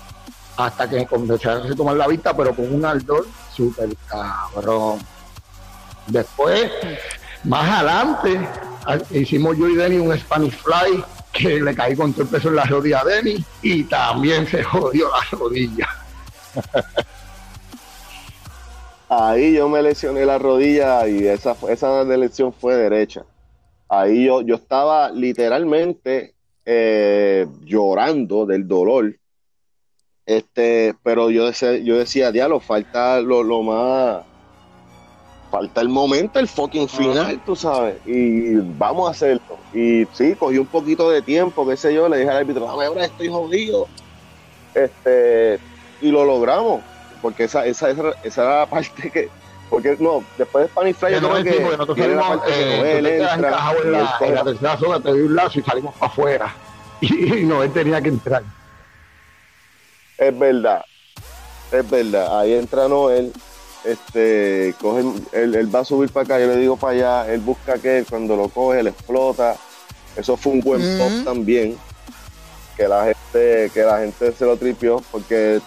hasta 0.56 0.90
que 0.90 1.06
comencé 1.06 1.50
a 1.50 1.62
tomar 1.76 1.98
la 1.98 2.08
vista 2.08 2.34
pero 2.38 2.56
con 2.56 2.74
un 2.74 2.86
ardor 2.86 3.28
súper 3.54 3.90
cabrón. 4.08 5.00
Después 6.08 6.72
más 7.44 7.70
adelante 7.80 8.48
a- 8.86 8.98
hicimos 9.18 9.58
yo 9.58 9.68
y 9.68 9.76
Denny 9.76 9.98
un 9.98 10.18
Spanish 10.18 10.56
Fly 10.58 11.04
que 11.34 11.60
le 11.60 11.76
caí 11.76 11.96
con 11.96 12.14
todo 12.14 12.24
el 12.24 12.30
peso 12.30 12.50
en 12.50 12.56
la 12.56 12.64
rodilla 12.64 13.02
a 13.02 13.06
Denny 13.06 13.44
y 13.62 13.84
también 13.86 14.48
se 14.48 14.64
jodió 14.64 15.10
la 15.10 15.38
rodilla. 15.38 15.90
ahí 19.10 19.56
yo 19.56 19.68
me 19.68 19.82
lesioné 19.82 20.26
la 20.26 20.38
rodilla 20.38 21.08
y 21.08 21.28
esa, 21.28 21.56
esa 21.70 22.04
lesión 22.04 22.54
fue 22.54 22.76
derecha. 22.76 23.26
Ahí 23.90 24.26
yo, 24.26 24.42
yo 24.42 24.56
estaba 24.56 25.10
literalmente 25.12 26.36
eh, 26.66 27.48
llorando 27.64 28.46
del 28.46 28.68
dolor. 28.68 29.18
Este, 30.26 30.96
pero 31.04 31.30
yo 31.30 31.48
decía, 31.48 31.78
yo 31.78 31.98
decía, 31.98 32.32
diablo, 32.32 32.60
falta 32.60 33.20
lo, 33.20 33.44
lo 33.44 33.62
más, 33.62 34.24
falta 35.52 35.82
el 35.82 35.90
momento, 35.90 36.40
el 36.40 36.48
fucking 36.48 36.88
final, 36.88 37.44
tú 37.46 37.56
sabes, 37.56 37.98
y 38.06 38.56
vamos 38.56 39.10
a 39.10 39.12
hacerlo. 39.12 39.63
Y 39.74 40.06
sí, 40.14 40.36
cogí 40.36 40.60
un 40.60 40.68
poquito 40.68 41.10
de 41.10 41.22
tiempo, 41.22 41.68
qué 41.68 41.76
sé 41.76 41.94
yo, 41.94 42.08
le 42.08 42.18
dije 42.18 42.30
al 42.30 42.38
árbitro, 42.38 42.68
dame 42.68 42.86
ahora 42.86 43.06
estoy 43.06 43.28
jodido. 43.28 43.88
Este, 44.76 45.60
y 46.02 46.12
lo 46.12 46.26
logramos, 46.26 46.82
porque 47.22 47.46
esa, 47.46 47.66
esa, 47.66 47.90
esa, 47.90 48.12
esa 48.24 48.44
era 48.44 48.60
la 48.60 48.66
parte 48.68 49.10
que, 49.10 49.30
porque 49.70 49.98
no, 50.00 50.24
después 50.38 50.66
de 50.66 50.70
Spanish 50.70 50.96
Fly, 50.96 51.14
yo 51.14 51.20
creo 51.20 51.44
que 51.44 51.52
tipo 51.52 51.70
que 51.70 51.78
nosotros 51.78 51.98
salimos, 51.98 52.42
eh, 52.48 53.02
quedas 53.04 53.34
entra 53.34 53.50
en 53.50 53.88
él 53.88 53.92
la, 53.92 54.18
en 54.22 54.36
la 54.36 54.44
tercera 54.44 54.78
zona, 54.78 55.00
te 55.00 55.12
un 55.12 55.36
lazo 55.36 55.60
y 55.60 55.64
salimos 55.64 55.96
para 55.96 56.12
afuera. 56.12 56.56
Y, 57.02 57.40
y 57.40 57.44
no, 57.44 57.62
él 57.62 57.74
tenía 57.74 58.02
que 58.02 58.08
entrar. 58.08 58.44
Es 60.18 60.40
verdad, 60.40 60.86
es 61.70 61.90
verdad. 61.90 62.40
Ahí 62.40 62.54
entra 62.54 62.88
Noel, 62.88 63.34
este, 63.84 64.76
coge, 64.80 65.02
él, 65.34 65.56
él 65.56 65.76
va 65.76 65.80
a 65.80 65.86
subir 65.86 66.12
para 66.12 66.26
acá, 66.26 66.40
yo 66.40 66.48
le 66.48 66.58
digo 66.58 66.78
para 66.78 66.94
allá, 66.94 67.34
él 67.34 67.42
busca 67.42 67.78
que 67.78 68.06
cuando 68.10 68.36
lo 68.36 68.50
coge, 68.50 68.84
le 68.84 68.92
explota. 68.92 69.56
Eso 70.16 70.38
fue 70.38 70.54
un 70.54 70.62
buen 70.62 70.98
pop 70.98 71.12
también, 71.26 71.76
que 72.78 72.88
la 72.88 73.06
gente, 73.06 73.72
que 73.74 73.82
la 73.82 74.00
gente 74.00 74.32
se 74.32 74.46
lo 74.46 74.58
tripió, 74.58 75.02
porque 75.12 75.60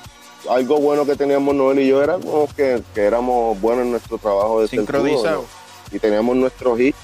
algo 0.48 0.78
bueno 0.78 1.04
que 1.04 1.16
teníamos 1.16 1.54
Noel 1.54 1.80
y 1.80 1.88
yo 1.88 2.02
era 2.02 2.14
como 2.14 2.46
que, 2.54 2.82
que 2.94 3.00
éramos 3.02 3.60
buenos 3.60 3.84
en 3.84 3.90
nuestro 3.90 4.18
trabajo 4.18 4.60
de 4.60 4.68
Sincronizado. 4.68 5.44
y 5.90 5.98
teníamos 5.98 6.36
nuestros 6.36 6.78
hits. 6.78 6.98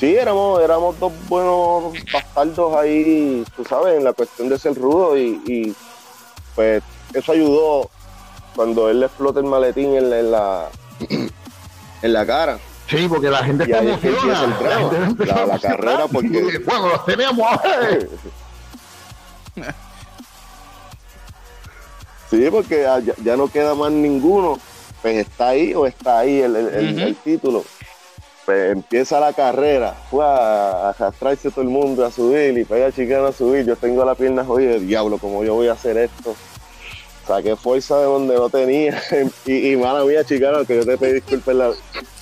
Sí, 0.00 0.16
éramos, 0.16 0.60
éramos 0.62 0.98
dos 0.98 1.12
buenos 1.28 1.92
bastardos 2.12 2.76
ahí, 2.76 3.44
tú 3.54 3.64
sabes, 3.64 3.96
en 3.96 4.04
la 4.04 4.12
cuestión 4.12 4.48
de 4.48 4.58
ser 4.58 4.74
rudo 4.74 5.16
y, 5.16 5.40
y, 5.46 5.74
pues 6.54 6.82
eso 7.12 7.32
ayudó 7.32 7.90
cuando 8.54 8.88
él 8.90 9.00
le 9.00 9.06
explota 9.06 9.40
el 9.40 9.46
maletín 9.46 9.94
en 9.96 10.10
la, 10.10 10.18
en 10.20 10.30
la, 10.30 10.68
en 12.02 12.12
la 12.12 12.26
cara. 12.26 12.58
Sí, 12.88 13.06
porque 13.08 13.30
la 13.30 13.42
gente 13.44 13.64
Y 13.66 13.70
está 13.72 13.80
ahí 13.82 13.88
es 13.90 13.98
que 13.98 14.08
empieza 14.08 14.44
el 14.44 14.50
emocionada. 14.50 14.58
drama, 14.76 14.90
gente 14.90 15.10
empezó 15.10 15.46
la- 15.46 15.58
carrera, 15.58 16.06
porque- 16.06 16.58
Bueno, 16.66 16.88
los 16.88 17.04
tenemos. 17.06 17.48
Sí, 22.30 22.48
porque 22.50 22.82
ya, 22.82 23.00
ya 23.22 23.36
no 23.36 23.48
queda 23.48 23.74
más 23.74 23.92
ninguno, 23.92 24.58
pues 25.02 25.16
está 25.18 25.48
ahí 25.50 25.74
o 25.74 25.86
está 25.86 26.18
ahí 26.20 26.40
el, 26.40 26.56
el- 26.56 26.68
el- 26.74 26.94
Ujú. 26.94 27.00
el 27.06 27.16
título. 27.16 27.64
Pues 28.44 28.72
empieza 28.72 29.20
la 29.20 29.32
carrera, 29.32 29.94
fue 30.10 30.24
a, 30.24 30.90
arrastrarse 30.90 31.50
todo 31.50 31.62
el 31.62 31.68
mundo 31.68 32.04
a 32.04 32.10
subir 32.10 32.56
y 32.58 32.64
pega 32.64 32.90
chicano 32.92 33.26
a 33.26 33.32
subir. 33.32 33.64
Yo 33.64 33.76
tengo 33.76 34.04
la 34.04 34.14
pierna 34.14 34.44
jodida, 34.44 34.74
diablo, 34.78 35.18
¿cómo 35.18 35.44
yo 35.44 35.54
voy 35.54 35.68
a 35.68 35.72
hacer 35.72 35.96
esto? 35.96 36.34
Saqué 37.26 37.56
fuerza 37.56 37.98
de 37.98 38.04
donde 38.04 38.34
no 38.34 38.48
tenía. 38.50 39.00
y, 39.46 39.72
y 39.72 39.76
mala 39.76 40.04
mía, 40.04 40.24
chicano, 40.24 40.64
que 40.64 40.76
yo 40.76 40.84
te 40.84 40.98
pedí 40.98 41.14
disculpas. 41.14 41.54
la- 41.54 41.72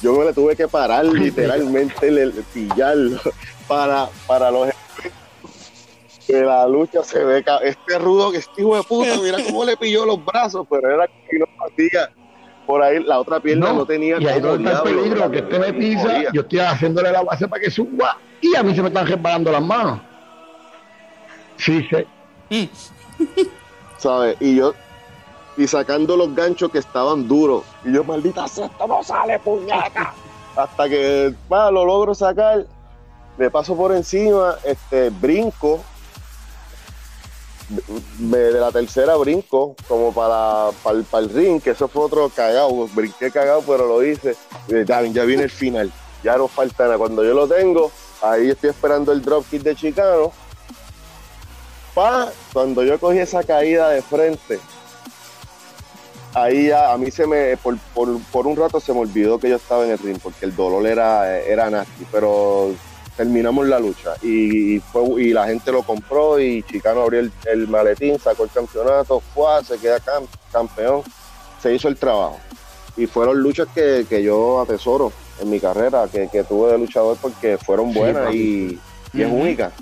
Yo 0.00 0.12
me 0.14 0.24
le 0.26 0.32
tuve 0.32 0.54
que 0.56 0.68
parar 0.68 1.04
literalmente, 1.06 2.10
le, 2.10 2.28
pillarlo 2.52 3.20
para, 3.68 4.08
para 4.26 4.50
los 4.50 4.68
que 6.26 6.40
la 6.40 6.66
lucha 6.68 7.02
se 7.02 7.22
ve 7.24 7.44
este 7.64 7.98
rudo 7.98 8.30
que 8.30 8.38
este 8.38 8.60
hijo 8.60 8.76
de 8.76 8.82
puta, 8.84 9.10
mira 9.20 9.38
cómo 9.44 9.64
le 9.64 9.76
pilló 9.76 10.06
los 10.06 10.24
brazos, 10.24 10.64
pero 10.70 10.88
era 10.88 11.06
que 11.08 11.36
no 11.38 11.46
partía 11.58 12.10
por 12.64 12.80
ahí, 12.80 13.02
la 13.02 13.18
otra 13.18 13.40
pierna 13.40 13.72
no, 13.72 13.84
tenía 13.84 14.18
y 14.20 14.26
ahí 14.28 14.40
donde 14.40 14.70
está 14.70 14.88
el 14.88 14.94
peligro, 14.94 15.18
la 15.18 15.30
que 15.32 15.38
este 15.38 15.58
me 15.58 15.72
pisa, 15.72 16.22
yo 16.32 16.42
estoy 16.42 16.60
haciéndole 16.60 17.10
la 17.10 17.22
base 17.22 17.48
para 17.48 17.60
que 17.60 17.70
suba 17.72 18.16
y 18.40 18.54
a 18.54 18.62
mí 18.62 18.72
se 18.72 18.82
me 18.82 18.88
están 18.88 19.06
resbalando 19.08 19.50
las 19.50 19.62
manos. 19.62 20.00
Sí, 21.56 21.86
sí. 22.48 22.70
¿sabes? 23.98 24.36
Y 24.40 24.56
yo, 24.56 24.74
y 25.56 25.66
sacando 25.66 26.16
los 26.16 26.34
ganchos 26.34 26.70
que 26.70 26.78
estaban 26.78 27.28
duros, 27.28 27.64
y 27.84 27.92
yo, 27.92 28.02
maldita 28.04 28.48
sea, 28.48 28.66
esto 28.66 28.86
no 28.86 29.02
sale, 29.02 29.38
puñeta. 29.38 30.14
Hasta 30.56 30.88
que 30.88 31.34
va, 31.52 31.70
lo 31.70 31.84
logro 31.84 32.14
sacar, 32.14 32.66
me 33.38 33.50
paso 33.50 33.74
por 33.76 33.92
encima, 33.94 34.56
este, 34.64 35.10
brinco, 35.10 35.80
me- 38.18 38.36
de 38.38 38.60
la 38.60 38.70
tercera 38.70 39.16
brinco, 39.16 39.76
como 39.88 40.12
para, 40.12 40.70
para, 40.82 40.98
el, 40.98 41.04
para 41.04 41.24
el 41.24 41.30
ring, 41.30 41.60
que 41.60 41.70
eso 41.70 41.88
fue 41.88 42.04
otro 42.04 42.28
cagado, 42.28 42.88
brinqué 42.94 43.30
cagado, 43.30 43.62
pero 43.66 43.86
lo 43.86 44.02
hice, 44.04 44.36
y 44.68 44.84
ya, 44.84 45.02
ya 45.02 45.24
viene 45.24 45.44
el 45.44 45.50
final, 45.50 45.90
ya 46.22 46.36
no 46.36 46.48
falta 46.48 46.84
nada, 46.84 46.98
cuando 46.98 47.24
yo 47.24 47.32
lo 47.34 47.48
tengo, 47.48 47.90
ahí 48.20 48.50
estoy 48.50 48.70
esperando 48.70 49.12
el 49.12 49.22
dropkick 49.22 49.62
de 49.62 49.74
Chicano, 49.74 50.32
pa, 51.94 52.30
cuando 52.52 52.82
yo 52.84 52.98
cogí 53.00 53.18
esa 53.18 53.42
caída 53.42 53.88
de 53.90 54.02
frente, 54.02 54.60
ahí 56.34 56.68
ya 56.68 56.92
a 56.92 56.98
mí 56.98 57.10
se 57.10 57.26
me, 57.26 57.56
por, 57.56 57.76
por, 57.94 58.20
por 58.32 58.46
un 58.46 58.56
rato 58.56 58.80
se 58.80 58.92
me 58.92 59.00
olvidó 59.00 59.38
que 59.38 59.48
yo 59.50 59.56
estaba 59.56 59.84
en 59.84 59.92
el 59.92 59.98
ring, 59.98 60.18
porque 60.22 60.44
el 60.46 60.54
dolor 60.56 60.86
era, 60.86 61.38
era 61.40 61.70
nasty, 61.70 62.06
pero 62.10 62.70
terminamos 63.16 63.66
la 63.68 63.78
lucha 63.78 64.14
y, 64.22 64.78
fue, 64.80 65.22
y 65.22 65.32
la 65.32 65.46
gente 65.46 65.70
lo 65.70 65.82
compró 65.82 66.40
y 66.40 66.62
Chicano 66.62 67.02
abrió 67.02 67.20
el, 67.20 67.32
el 67.44 67.68
maletín, 67.68 68.18
sacó 68.18 68.44
el 68.44 68.50
campeonato, 68.50 69.20
fue, 69.34 69.62
se 69.64 69.78
queda 69.78 69.98
cam- 69.98 70.26
campeón, 70.50 71.02
se 71.62 71.74
hizo 71.74 71.88
el 71.88 71.96
trabajo. 71.96 72.38
Y 72.96 73.06
fueron 73.06 73.40
luchas 73.40 73.68
que, 73.74 74.04
que 74.08 74.22
yo 74.22 74.60
atesoro 74.60 75.12
en 75.40 75.50
mi 75.50 75.60
carrera, 75.60 76.08
que, 76.10 76.28
que 76.28 76.44
tuve 76.44 76.72
de 76.72 76.78
luchador 76.78 77.16
porque 77.20 77.56
fueron 77.58 77.92
buenas 77.94 78.34
y, 78.34 78.78
y 79.12 79.22
es 79.22 79.30
única. 79.30 79.72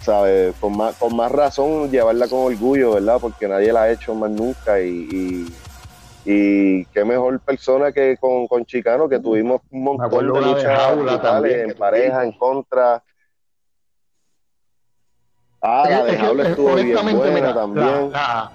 ¿sabes? 0.00 0.54
Con 0.58 0.76
más, 0.76 0.96
con 0.96 1.14
más 1.14 1.30
razón 1.30 1.90
llevarla 1.90 2.26
con 2.26 2.40
orgullo, 2.40 2.94
¿verdad? 2.94 3.18
Porque 3.20 3.46
nadie 3.46 3.72
la 3.72 3.82
ha 3.82 3.92
hecho 3.92 4.14
más 4.14 4.30
nunca 4.30 4.80
y, 4.80 4.88
y, 4.88 5.54
y 6.24 6.86
qué 6.86 7.04
mejor 7.04 7.40
persona 7.42 7.90
que 7.92 8.16
con, 8.18 8.46
con 8.46 8.64
Chicano, 8.64 9.08
que 9.08 9.18
tuvimos 9.18 9.60
un 9.70 9.82
montón 9.84 10.10
de 10.10 10.40
luchas 10.40 10.78
jaula 10.80 11.12
brutales, 11.16 11.22
también, 11.22 11.70
en 11.70 11.76
pareja, 11.76 12.24
en 12.24 12.32
contra. 12.32 13.02
Ah, 15.60 15.84
la 15.88 16.04
de 16.04 16.16
jaula 16.18 16.44
eh, 16.44 16.50
estuvo 16.50 16.74
bien 16.74 16.96
buena 17.16 17.34
mira, 17.34 17.54
también. 17.54 17.86
la- 17.86 18.08
la- 18.10 18.52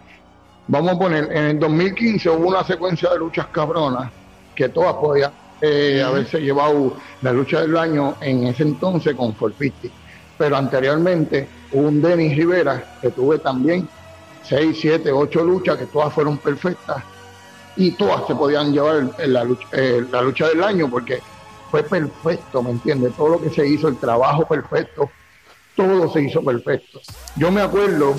vamos 0.67 0.91
a 0.93 0.99
poner, 0.99 1.23
en 1.31 1.43
el 1.45 1.59
2015 1.59 2.29
hubo 2.29 2.47
una 2.49 2.63
secuencia 2.63 3.09
de 3.11 3.17
luchas 3.19 3.47
cabronas 3.47 4.11
que 4.53 4.69
todas 4.69 4.93
podían 4.95 5.33
eh, 5.61 6.01
haberse 6.05 6.39
llevado 6.39 6.97
la 7.21 7.31
lucha 7.31 7.61
del 7.61 7.75
año 7.77 8.15
en 8.21 8.45
ese 8.47 8.63
entonces 8.63 9.15
con 9.15 9.33
450. 9.33 9.95
Pero 10.37 10.55
anteriormente 10.55 11.49
hubo 11.71 11.87
un 11.87 12.01
Denis 12.01 12.35
Rivera 12.37 12.87
que 13.01 13.09
tuve 13.11 13.39
también 13.39 13.89
6, 14.41 14.77
7, 14.79 15.11
8 15.11 15.43
luchas 15.43 15.77
que 15.77 15.87
todas 15.87 16.13
fueron 16.13 16.37
perfectas 16.37 17.03
y 17.77 17.91
todas 17.91 18.25
se 18.27 18.35
podían 18.35 18.73
llevar 18.73 19.07
la, 19.19 19.43
lucha, 19.43 20.47
del 20.47 20.63
año 20.63 20.89
porque 20.89 21.21
fue 21.69 21.83
perfecto, 21.83 22.63
¿me 22.63 22.71
entiendes? 22.71 23.13
Todo 23.15 23.29
lo 23.29 23.41
que 23.41 23.49
se 23.51 23.67
hizo, 23.67 23.87
el 23.87 23.97
trabajo 23.97 24.45
perfecto, 24.47 25.09
todo 25.75 26.11
se 26.11 26.23
hizo 26.23 26.43
perfecto. 26.43 26.99
Yo 27.35 27.51
me 27.51 27.61
acuerdo 27.61 28.15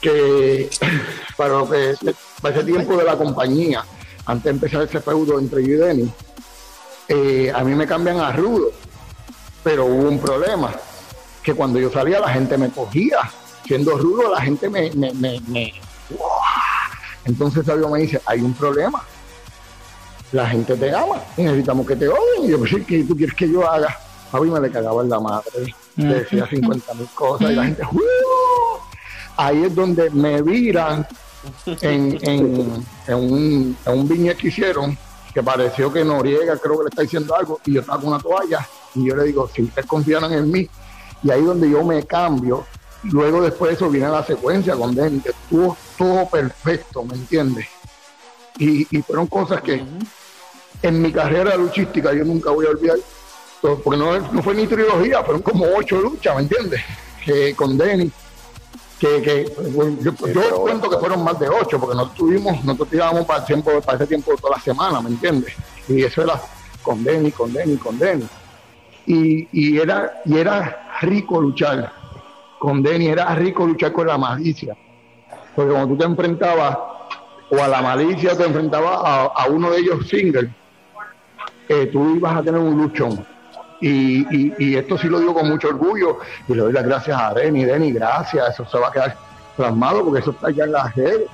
que 0.00 0.68
para, 1.36 1.50
lo 1.50 1.70
que, 1.70 1.94
para 2.42 2.56
ese 2.56 2.64
tiempo 2.64 2.96
de 2.96 3.04
la 3.04 3.16
compañía, 3.16 3.84
antes 4.26 4.44
de 4.44 4.50
empezar 4.50 4.82
ese 4.82 5.00
feudo 5.00 5.38
entre 5.38 5.62
yo 5.62 5.74
y 5.74 5.76
Denis, 5.76 6.10
eh, 7.08 7.52
a 7.54 7.62
mí 7.62 7.74
me 7.74 7.86
cambian 7.86 8.18
a 8.18 8.32
Rudo, 8.32 8.72
pero 9.62 9.84
hubo 9.86 10.08
un 10.08 10.18
problema, 10.18 10.74
que 11.42 11.54
cuando 11.54 11.78
yo 11.78 11.90
salía 11.90 12.18
la 12.18 12.30
gente 12.30 12.58
me 12.58 12.70
cogía, 12.70 13.18
siendo 13.64 13.96
Rudo 13.96 14.32
la 14.32 14.40
gente 14.40 14.68
me... 14.68 14.90
me, 14.92 15.12
me- 15.12 15.72
Entonces 17.26 17.66
Sabio 17.66 17.88
me 17.90 18.00
dice, 18.00 18.20
hay 18.24 18.40
un 18.40 18.54
problema, 18.54 19.02
la 20.32 20.48
gente 20.48 20.76
te 20.76 20.94
ama 20.94 21.16
y 21.36 21.42
necesitamos 21.42 21.86
que 21.86 21.96
te 21.96 22.08
odien. 22.08 22.44
Y 22.44 22.48
yo, 22.48 22.58
pues, 22.58 22.72
¿qué 22.86 23.04
tú 23.04 23.16
quieres 23.16 23.34
que 23.34 23.50
yo 23.50 23.68
haga? 23.68 23.96
A 24.32 24.40
mí 24.40 24.50
me 24.50 24.60
le 24.60 24.70
cagaba 24.70 25.02
en 25.02 25.08
la 25.10 25.20
madre, 25.20 25.74
le 25.96 26.14
decía 26.20 26.46
50 26.48 26.94
mil 26.94 27.08
cosas 27.14 27.50
y 27.50 27.54
la 27.54 27.64
gente, 27.64 27.82
"Uh". 27.92 28.78
ahí 29.36 29.64
es 29.64 29.74
donde 29.74 30.10
me 30.10 30.42
viran 30.42 31.06
en, 31.66 32.18
en, 32.22 32.84
en 33.06 33.14
un, 33.14 33.76
en 33.86 33.98
un 33.98 34.08
viñet 34.08 34.36
que 34.36 34.48
hicieron, 34.48 34.96
que 35.32 35.42
pareció 35.42 35.92
que 35.92 36.04
Noriega 36.04 36.56
creo 36.58 36.78
que 36.78 36.84
le 36.84 36.88
está 36.88 37.02
diciendo 37.02 37.34
algo, 37.36 37.60
y 37.64 37.74
yo 37.74 37.80
estaba 37.80 38.00
con 38.00 38.08
una 38.10 38.18
toalla, 38.18 38.66
y 38.94 39.06
yo 39.06 39.14
le 39.14 39.24
digo, 39.24 39.48
si 39.54 39.62
ustedes 39.62 39.86
confiaran 39.86 40.32
en 40.32 40.50
mí, 40.50 40.68
y 41.22 41.30
ahí 41.30 41.42
donde 41.42 41.70
yo 41.70 41.84
me 41.84 42.02
cambio, 42.04 42.64
luego 43.04 43.42
después 43.42 43.70
de 43.70 43.74
eso 43.76 43.90
viene 43.90 44.08
la 44.08 44.24
secuencia 44.24 44.74
que 44.74 45.30
estuvo 45.30 45.76
todo 45.96 46.28
perfecto, 46.28 47.04
¿me 47.04 47.14
entiendes? 47.14 47.66
Y, 48.58 48.86
y 48.96 49.02
fueron 49.02 49.26
cosas 49.26 49.60
que 49.62 49.82
en 50.82 51.02
mi 51.02 51.12
carrera 51.12 51.56
luchística 51.56 52.12
yo 52.12 52.24
nunca 52.24 52.50
voy 52.50 52.66
a 52.66 52.70
olvidar, 52.70 52.98
porque 53.60 53.98
no, 53.98 54.18
no 54.18 54.42
fue 54.42 54.54
ni 54.54 54.66
trilogía, 54.66 55.22
fueron 55.22 55.42
como 55.42 55.66
ocho 55.76 56.00
luchas, 56.00 56.36
¿me 56.36 56.42
entiendes? 56.42 56.80
Que 57.24 57.54
con 57.54 57.76
Denny 57.76 58.10
que, 58.98 59.22
que 59.22 59.52
yo, 60.02 60.12
yo 60.32 60.56
cuento 60.56 60.88
que 60.88 60.96
fueron 60.96 61.22
más 61.22 61.38
de 61.38 61.48
ocho, 61.48 61.78
porque 61.78 61.94
nosotros 61.94 62.16
tuvimos, 62.16 62.64
nosotros 62.64 62.88
tirábamos 62.88 63.26
para, 63.26 63.44
tiempo, 63.44 63.80
para 63.82 63.98
ese 63.98 64.06
tiempo 64.06 64.34
toda 64.40 64.56
la 64.56 64.62
semana, 64.62 65.00
¿me 65.00 65.10
entiendes? 65.10 65.54
Y 65.88 66.02
eso 66.02 66.22
era 66.22 66.40
con 66.82 67.04
Denny, 67.04 67.30
con 67.30 67.52
Denny, 67.52 67.76
con 67.76 67.98
Denny. 67.98 68.26
Y, 69.06 69.48
y, 69.52 69.78
era, 69.78 70.22
y 70.24 70.38
era 70.38 70.98
rico 71.02 71.40
luchar 71.40 71.92
con 72.58 72.82
Denny, 72.82 73.08
era 73.08 73.34
rico 73.34 73.66
luchar 73.66 73.92
con 73.92 74.06
la 74.06 74.16
malicia. 74.16 74.76
Porque 75.56 75.72
cuando 75.72 75.88
tú 75.88 75.98
te 75.98 76.04
enfrentabas 76.04 76.78
o 77.50 77.62
a 77.62 77.66
la 77.66 77.80
malicia 77.80 78.36
te 78.36 78.44
enfrentabas 78.44 79.00
a, 79.34 79.46
uno 79.48 79.70
de 79.70 79.78
ellos 79.78 80.06
single, 80.06 80.50
eh, 81.68 81.86
tú 81.86 82.16
ibas 82.16 82.36
a 82.36 82.42
tener 82.42 82.60
un 82.60 82.76
luchón. 82.76 83.26
Y, 83.80 84.54
y, 84.58 84.76
esto 84.76 84.96
sí 84.96 85.08
lo 85.08 85.18
digo 85.18 85.34
con 85.34 85.48
mucho 85.48 85.68
orgullo 85.68 86.18
y 86.48 86.54
le 86.54 86.62
doy 86.62 86.72
las 86.72 86.84
gracias 86.84 87.20
a 87.20 87.34
Denny. 87.34 87.64
Denny, 87.64 87.92
gracias. 87.92 88.50
Eso 88.50 88.66
se 88.66 88.78
va 88.78 88.88
a 88.88 88.92
quedar 88.92 89.16
plasmado 89.56 90.04
porque 90.04 90.20
eso 90.20 90.30
está 90.30 90.50
ya 90.50 90.64
en 90.64 90.72
la 90.72 90.92
redes. 90.94 91.28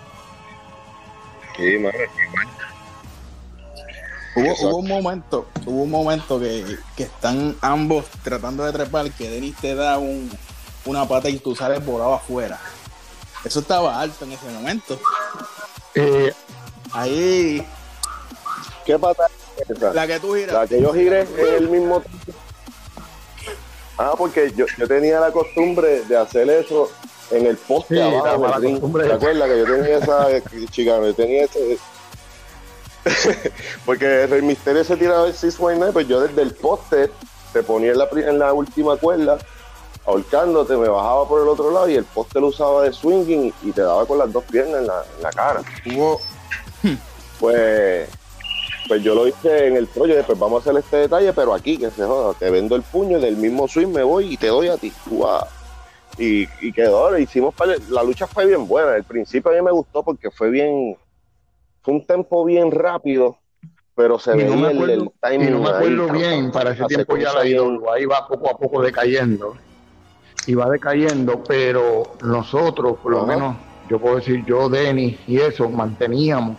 Sí, 1.56 1.78
madre, 1.78 2.08
Hubo, 4.34 4.54
hubo, 4.62 4.76
un 4.78 4.88
momento, 4.88 5.46
hubo 5.66 5.82
un 5.82 5.90
momento 5.90 6.40
que, 6.40 6.78
están 6.96 7.54
ambos 7.60 8.06
tratando 8.22 8.64
de 8.64 8.72
trepar, 8.72 9.10
que 9.10 9.28
Denis 9.28 9.54
te 9.56 9.74
da 9.74 9.98
un, 9.98 10.30
una 10.86 11.06
pata 11.06 11.28
y 11.28 11.36
tú 11.38 11.54
sales 11.54 11.84
volado 11.84 12.14
afuera. 12.14 12.58
Eso 13.44 13.60
estaba 13.60 14.00
alto 14.00 14.24
en 14.24 14.32
ese 14.32 14.46
momento. 14.46 14.98
Eh, 15.94 16.32
Ahí. 16.92 17.66
¿Qué 18.84 18.98
pata? 18.98 19.24
La 19.94 20.06
que 20.06 20.20
tú 20.20 20.34
giras. 20.34 20.52
La 20.52 20.66
que 20.66 20.80
yo 20.80 20.92
giré 20.92 21.22
es 21.22 21.38
el 21.38 21.68
mismo. 21.68 22.02
Ah, 23.98 24.14
porque 24.16 24.52
yo, 24.56 24.66
yo 24.78 24.88
tenía 24.88 25.20
la 25.20 25.30
costumbre 25.30 26.02
de 26.04 26.16
hacer 26.16 26.48
eso 26.50 26.90
en 27.30 27.46
el 27.46 27.56
poste 27.56 28.02
abajo 28.02 28.48
del 28.48 28.62
ring. 28.62 28.80
¿Te 28.80 29.12
acuerdas 29.12 29.48
que 29.48 29.58
yo 29.58 29.64
tenía 29.64 29.98
esa 29.98 30.28
chica? 30.70 31.00
Yo 31.00 31.14
tenía 31.14 31.44
ese. 31.44 31.78
porque 33.86 34.24
el 34.24 34.42
misterio 34.42 34.84
se 34.84 34.96
tiraba 34.96 35.26
el 35.26 35.32
619, 35.32 35.92
pues 35.92 36.08
yo 36.08 36.20
desde 36.20 36.42
el 36.42 36.54
poste 36.54 37.10
te 37.52 37.62
ponía 37.62 37.92
en 37.92 37.98
la, 37.98 38.08
en 38.12 38.38
la 38.38 38.52
última 38.52 38.96
cuerda 38.96 39.38
ahorcándote, 40.06 40.76
me 40.76 40.88
bajaba 40.88 41.28
por 41.28 41.42
el 41.42 41.48
otro 41.48 41.70
lado 41.70 41.88
y 41.88 41.94
el 41.94 42.04
poste 42.04 42.40
lo 42.40 42.48
usaba 42.48 42.82
de 42.82 42.92
swinging 42.92 43.52
y 43.62 43.72
te 43.72 43.82
daba 43.82 44.04
con 44.06 44.18
las 44.18 44.32
dos 44.32 44.44
piernas 44.44 44.80
en 44.80 44.86
la, 44.86 45.04
en 45.16 45.22
la 45.22 45.30
cara. 45.30 45.62
Pues, 47.38 48.08
pues 48.88 49.02
yo 49.02 49.14
lo 49.14 49.26
hice 49.26 49.66
en 49.66 49.76
el 49.76 49.86
proyecto, 49.86 50.18
después 50.18 50.38
vamos 50.38 50.58
a 50.66 50.70
hacer 50.70 50.80
este 50.80 50.96
detalle, 50.96 51.32
pero 51.32 51.54
aquí, 51.54 51.78
que 51.78 51.90
se 51.90 52.04
joda, 52.04 52.34
te 52.34 52.50
vendo 52.50 52.76
el 52.76 52.82
puño 52.82 53.18
del 53.20 53.36
mismo 53.36 53.68
swing 53.68 53.88
me 53.88 54.02
voy 54.02 54.34
y 54.34 54.36
te 54.36 54.48
doy 54.48 54.68
a 54.68 54.76
ti. 54.76 54.92
Y, 56.18 56.46
y 56.60 56.72
quedó, 56.72 57.16
hicimos, 57.18 57.54
la 57.88 58.02
lucha 58.02 58.26
fue 58.26 58.46
bien 58.46 58.68
buena. 58.68 58.96
El 58.96 59.04
principio 59.04 59.50
a 59.50 59.54
mí 59.54 59.62
me 59.62 59.72
gustó 59.72 60.02
porque 60.02 60.30
fue 60.30 60.50
bien, 60.50 60.96
fue 61.80 61.94
un 61.94 62.04
tempo 62.04 62.44
bien 62.44 62.70
rápido, 62.70 63.38
pero 63.94 64.18
se 64.18 64.34
veía 64.34 64.54
no 64.54 64.68
el, 64.68 65.10
timing. 65.20 65.48
Y 65.48 65.50
no 65.50 65.58
me 65.60 65.70
acuerdo 65.70 66.12
bien, 66.12 66.52
para 66.52 66.72
ese 66.72 66.84
tiempo 66.84 67.16
ya 67.16 67.32
la 67.32 67.46
ido, 67.46 67.90
ahí 67.92 68.04
va 68.04 68.28
poco 68.28 68.50
a 68.50 68.58
poco 68.58 68.82
decayendo 68.82 69.56
y 70.46 70.54
va 70.54 70.68
decayendo, 70.68 71.42
pero 71.46 72.14
nosotros, 72.22 72.98
por 73.02 73.12
lo 73.12 73.26
menos, 73.26 73.56
yo 73.88 73.98
puedo 73.98 74.16
decir, 74.16 74.44
yo, 74.44 74.68
Denis 74.68 75.18
y 75.26 75.38
eso, 75.38 75.68
manteníamos 75.68 76.56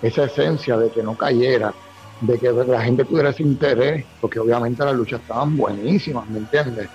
esa 0.00 0.24
esencia 0.24 0.76
de 0.76 0.90
que 0.90 1.02
no 1.02 1.16
cayera, 1.16 1.74
de 2.20 2.38
que 2.38 2.50
la 2.52 2.82
gente 2.82 3.04
tuviera 3.04 3.30
ese 3.30 3.42
interés, 3.42 4.04
porque 4.20 4.38
obviamente 4.38 4.84
las 4.84 4.94
luchas 4.94 5.20
estaban 5.20 5.56
buenísimas, 5.56 6.28
¿me 6.28 6.38
entiendes? 6.38 6.88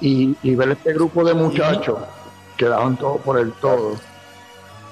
Y, 0.00 0.54
ver 0.54 0.70
este 0.70 0.92
grupo 0.92 1.24
de 1.24 1.34
muchachos 1.34 1.98
que 2.56 2.66
daban 2.66 2.96
todo 2.96 3.16
por 3.18 3.38
el 3.38 3.52
todo, 3.52 3.96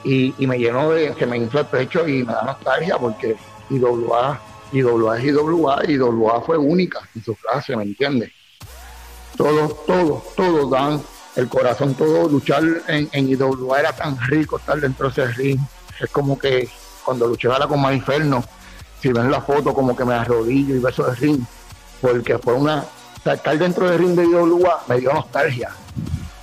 y, 0.05 0.35
me 0.39 0.59
llenó 0.59 0.91
de, 0.91 1.15
que 1.15 1.27
me 1.27 1.37
infla 1.37 1.61
el 1.61 1.67
pecho 1.67 2.07
y 2.07 2.25
me 2.25 2.33
da 2.33 2.43
nostalgia 2.43 2.99
porque 2.99 3.37
IWA, 3.71 4.41
IWA 4.73 5.19
es 5.19 5.25
IWA, 5.25 5.91
IWA 5.91 6.41
fue 6.43 6.59
única 6.59 7.01
en 7.15 7.23
su 7.23 7.35
clase, 7.37 7.77
¿me 7.77 7.85
entiendes? 7.85 8.33
Todos, 9.37 9.87
todos, 9.87 10.35
todos 10.35 10.71
dan 10.71 11.03
el 11.37 11.49
corazón, 11.49 11.95
todo 11.95 12.29
luchar 12.29 12.63
en, 12.89 13.09
en 13.13 13.29
IWA 13.29 13.81
era 13.81 13.93
tan 13.93 14.19
rico 14.29 14.59
estar 14.59 14.81
dentro 14.81 15.11
de 15.11 15.23
ese 15.23 15.33
ring. 15.33 15.61
Es 16.01 16.11
como 16.11 16.39
que 16.39 16.69
cuando 17.05 17.27
luché 17.27 17.49
ahora 17.49 17.67
con 17.67 17.81
Inferno, 17.93 18.45
si 19.01 19.13
ven 19.13 19.31
la 19.31 19.41
foto, 19.41 19.75
como 19.75 19.97
que 19.97 20.05
me 20.05 20.15
arrodillo 20.15 20.75
y 20.75 20.79
beso 20.79 21.09
el 21.09 21.17
ring, 21.17 21.41
porque 22.01 22.39
fue 22.39 22.55
una. 22.55 22.85
estar 23.25 23.59
dentro 23.59 23.89
del 23.89 23.99
ring 23.99 24.15
de 24.15 24.25
IWA 24.25 24.85
me 24.89 24.99
dio 24.99 25.13
nostalgia, 25.13 25.71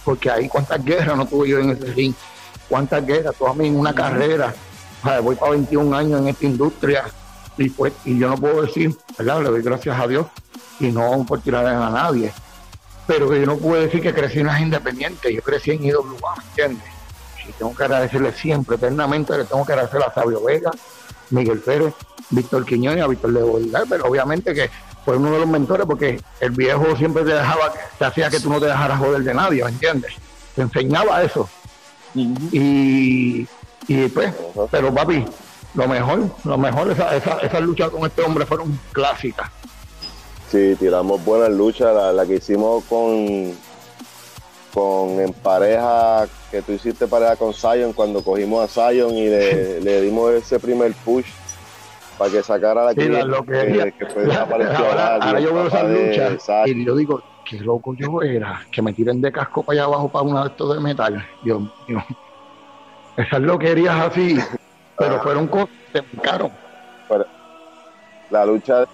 porque 0.03 0.29
ahí 0.29 0.49
cuántas 0.49 0.83
guerras 0.83 1.15
no 1.15 1.27
tuve 1.27 1.49
yo 1.49 1.59
en 1.59 1.71
ese 1.71 1.85
ring, 1.93 2.13
cuántas 2.67 3.05
guerras, 3.05 3.35
todas 3.37 3.55
mí 3.55 3.67
en 3.67 3.77
una 3.77 3.93
carrera. 3.93 4.53
voy 5.21 5.35
para 5.35 5.51
21 5.51 5.95
años 5.95 6.21
en 6.21 6.27
esta 6.29 6.45
industria 6.45 7.05
y 7.57 7.69
pues 7.69 7.93
y 8.05 8.17
yo 8.17 8.29
no 8.29 8.37
puedo 8.37 8.61
decir, 8.63 8.95
¿verdad? 9.17 9.43
Le 9.43 9.49
doy 9.49 9.61
gracias 9.61 9.99
a 9.99 10.07
Dios 10.07 10.27
y 10.79 10.87
no 10.91 11.25
por 11.27 11.41
tirar 11.41 11.65
a 11.67 11.89
nadie 11.89 12.33
pero 13.09 13.27
que 13.27 13.39
yo 13.39 13.47
no 13.47 13.57
puedo 13.57 13.81
decir 13.81 14.03
que 14.03 14.13
crecí 14.13 14.37
en 14.37 14.45
las 14.45 14.61
independientes, 14.61 15.33
yo 15.33 15.41
crecí 15.41 15.71
en 15.71 15.83
IWA, 15.83 16.35
¿me 16.37 16.43
entiendes? 16.43 16.87
Y 17.47 17.51
tengo 17.53 17.75
que 17.75 17.83
agradecerle 17.83 18.31
siempre, 18.33 18.75
eternamente, 18.75 19.35
le 19.35 19.45
tengo 19.45 19.65
que 19.65 19.73
agradecer 19.73 20.03
a 20.03 20.11
Fabio 20.11 20.43
Vega, 20.43 20.69
Miguel 21.31 21.57
Pérez, 21.57 21.95
Víctor 22.29 22.67
Quiñones, 22.67 23.03
a 23.03 23.07
Víctor 23.07 23.33
de 23.33 23.85
pero 23.89 24.05
obviamente 24.05 24.53
que 24.53 24.69
fue 25.03 25.17
uno 25.17 25.31
de 25.31 25.39
los 25.39 25.47
mentores 25.47 25.87
porque 25.87 26.21
el 26.39 26.51
viejo 26.51 26.95
siempre 26.97 27.23
te 27.23 27.33
dejaba, 27.33 27.73
te 27.97 28.05
hacía 28.05 28.29
que 28.29 28.39
tú 28.39 28.51
no 28.51 28.59
te 28.59 28.67
dejaras 28.67 28.99
joder 28.99 29.23
de 29.23 29.33
nadie, 29.33 29.63
¿me 29.63 29.71
entiendes? 29.71 30.13
Te 30.53 30.61
enseñaba 30.61 31.23
eso. 31.23 31.49
y, 32.13 33.47
y 33.87 34.07
pues, 34.09 34.35
pero 34.69 34.93
papi, 34.93 35.25
lo 35.73 35.87
mejor, 35.87 36.29
lo 36.43 36.57
mejor, 36.59 36.91
esas 36.91 37.13
esa, 37.13 37.39
esa 37.39 37.59
luchas 37.59 37.89
con 37.89 38.05
este 38.05 38.21
hombre 38.21 38.45
fueron 38.45 38.79
clásicas. 38.91 39.49
Sí, 40.49 40.75
tiramos 40.79 41.23
buenas 41.23 41.51
luchas. 41.51 42.13
La, 42.13 42.25
que 42.25 42.35
hicimos 42.35 42.83
con, 42.85 43.53
con 44.73 45.19
en 45.19 45.31
pareja, 45.33 46.27
que 46.49 46.61
tú 46.63 46.71
hiciste 46.71 47.07
pareja 47.07 47.35
con 47.35 47.53
Zion 47.53 47.93
cuando 47.93 48.23
cogimos 48.23 48.77
a 48.77 48.91
Zion 48.91 49.13
y 49.13 49.27
le, 49.27 50.01
dimos 50.01 50.31
ese 50.31 50.59
primer 50.59 50.93
push 51.05 51.27
para 52.17 52.31
que 52.31 52.43
sacara 52.43 52.83
la 52.83 52.91
sí, 52.91 52.97
que, 52.97 53.07
que, 53.07 54.05
que 54.07 54.33
ahora, 54.35 55.15
ahora 55.21 55.39
yo 55.39 55.53
veo 55.53 55.67
esa 55.67 55.83
lucha 55.83 56.65
y 56.65 56.83
yo 56.83 56.95
digo, 56.95 57.23
qué 57.45 57.59
loco 57.59 57.93
yo 57.93 58.21
era, 58.21 58.61
que 58.71 58.81
me 58.81 58.91
tiren 58.91 59.21
de 59.21 59.31
casco 59.31 59.63
para 59.63 59.79
allá 59.79 59.85
abajo 59.85 60.09
para 60.09 60.23
una 60.23 60.41
de 60.43 60.49
estos 60.49 60.75
de 60.75 60.81
metal. 60.81 61.25
Dios 61.43 61.61
mío. 61.87 62.03
Esas 63.17 63.41
loquerías 63.41 63.95
así, 63.95 64.37
pero 64.97 65.15
ah. 65.15 65.19
fueron 65.23 65.47
cosas 65.47 65.69
que 65.93 66.01
me 66.01 67.25
La 68.29 68.45
lucha 68.45 68.85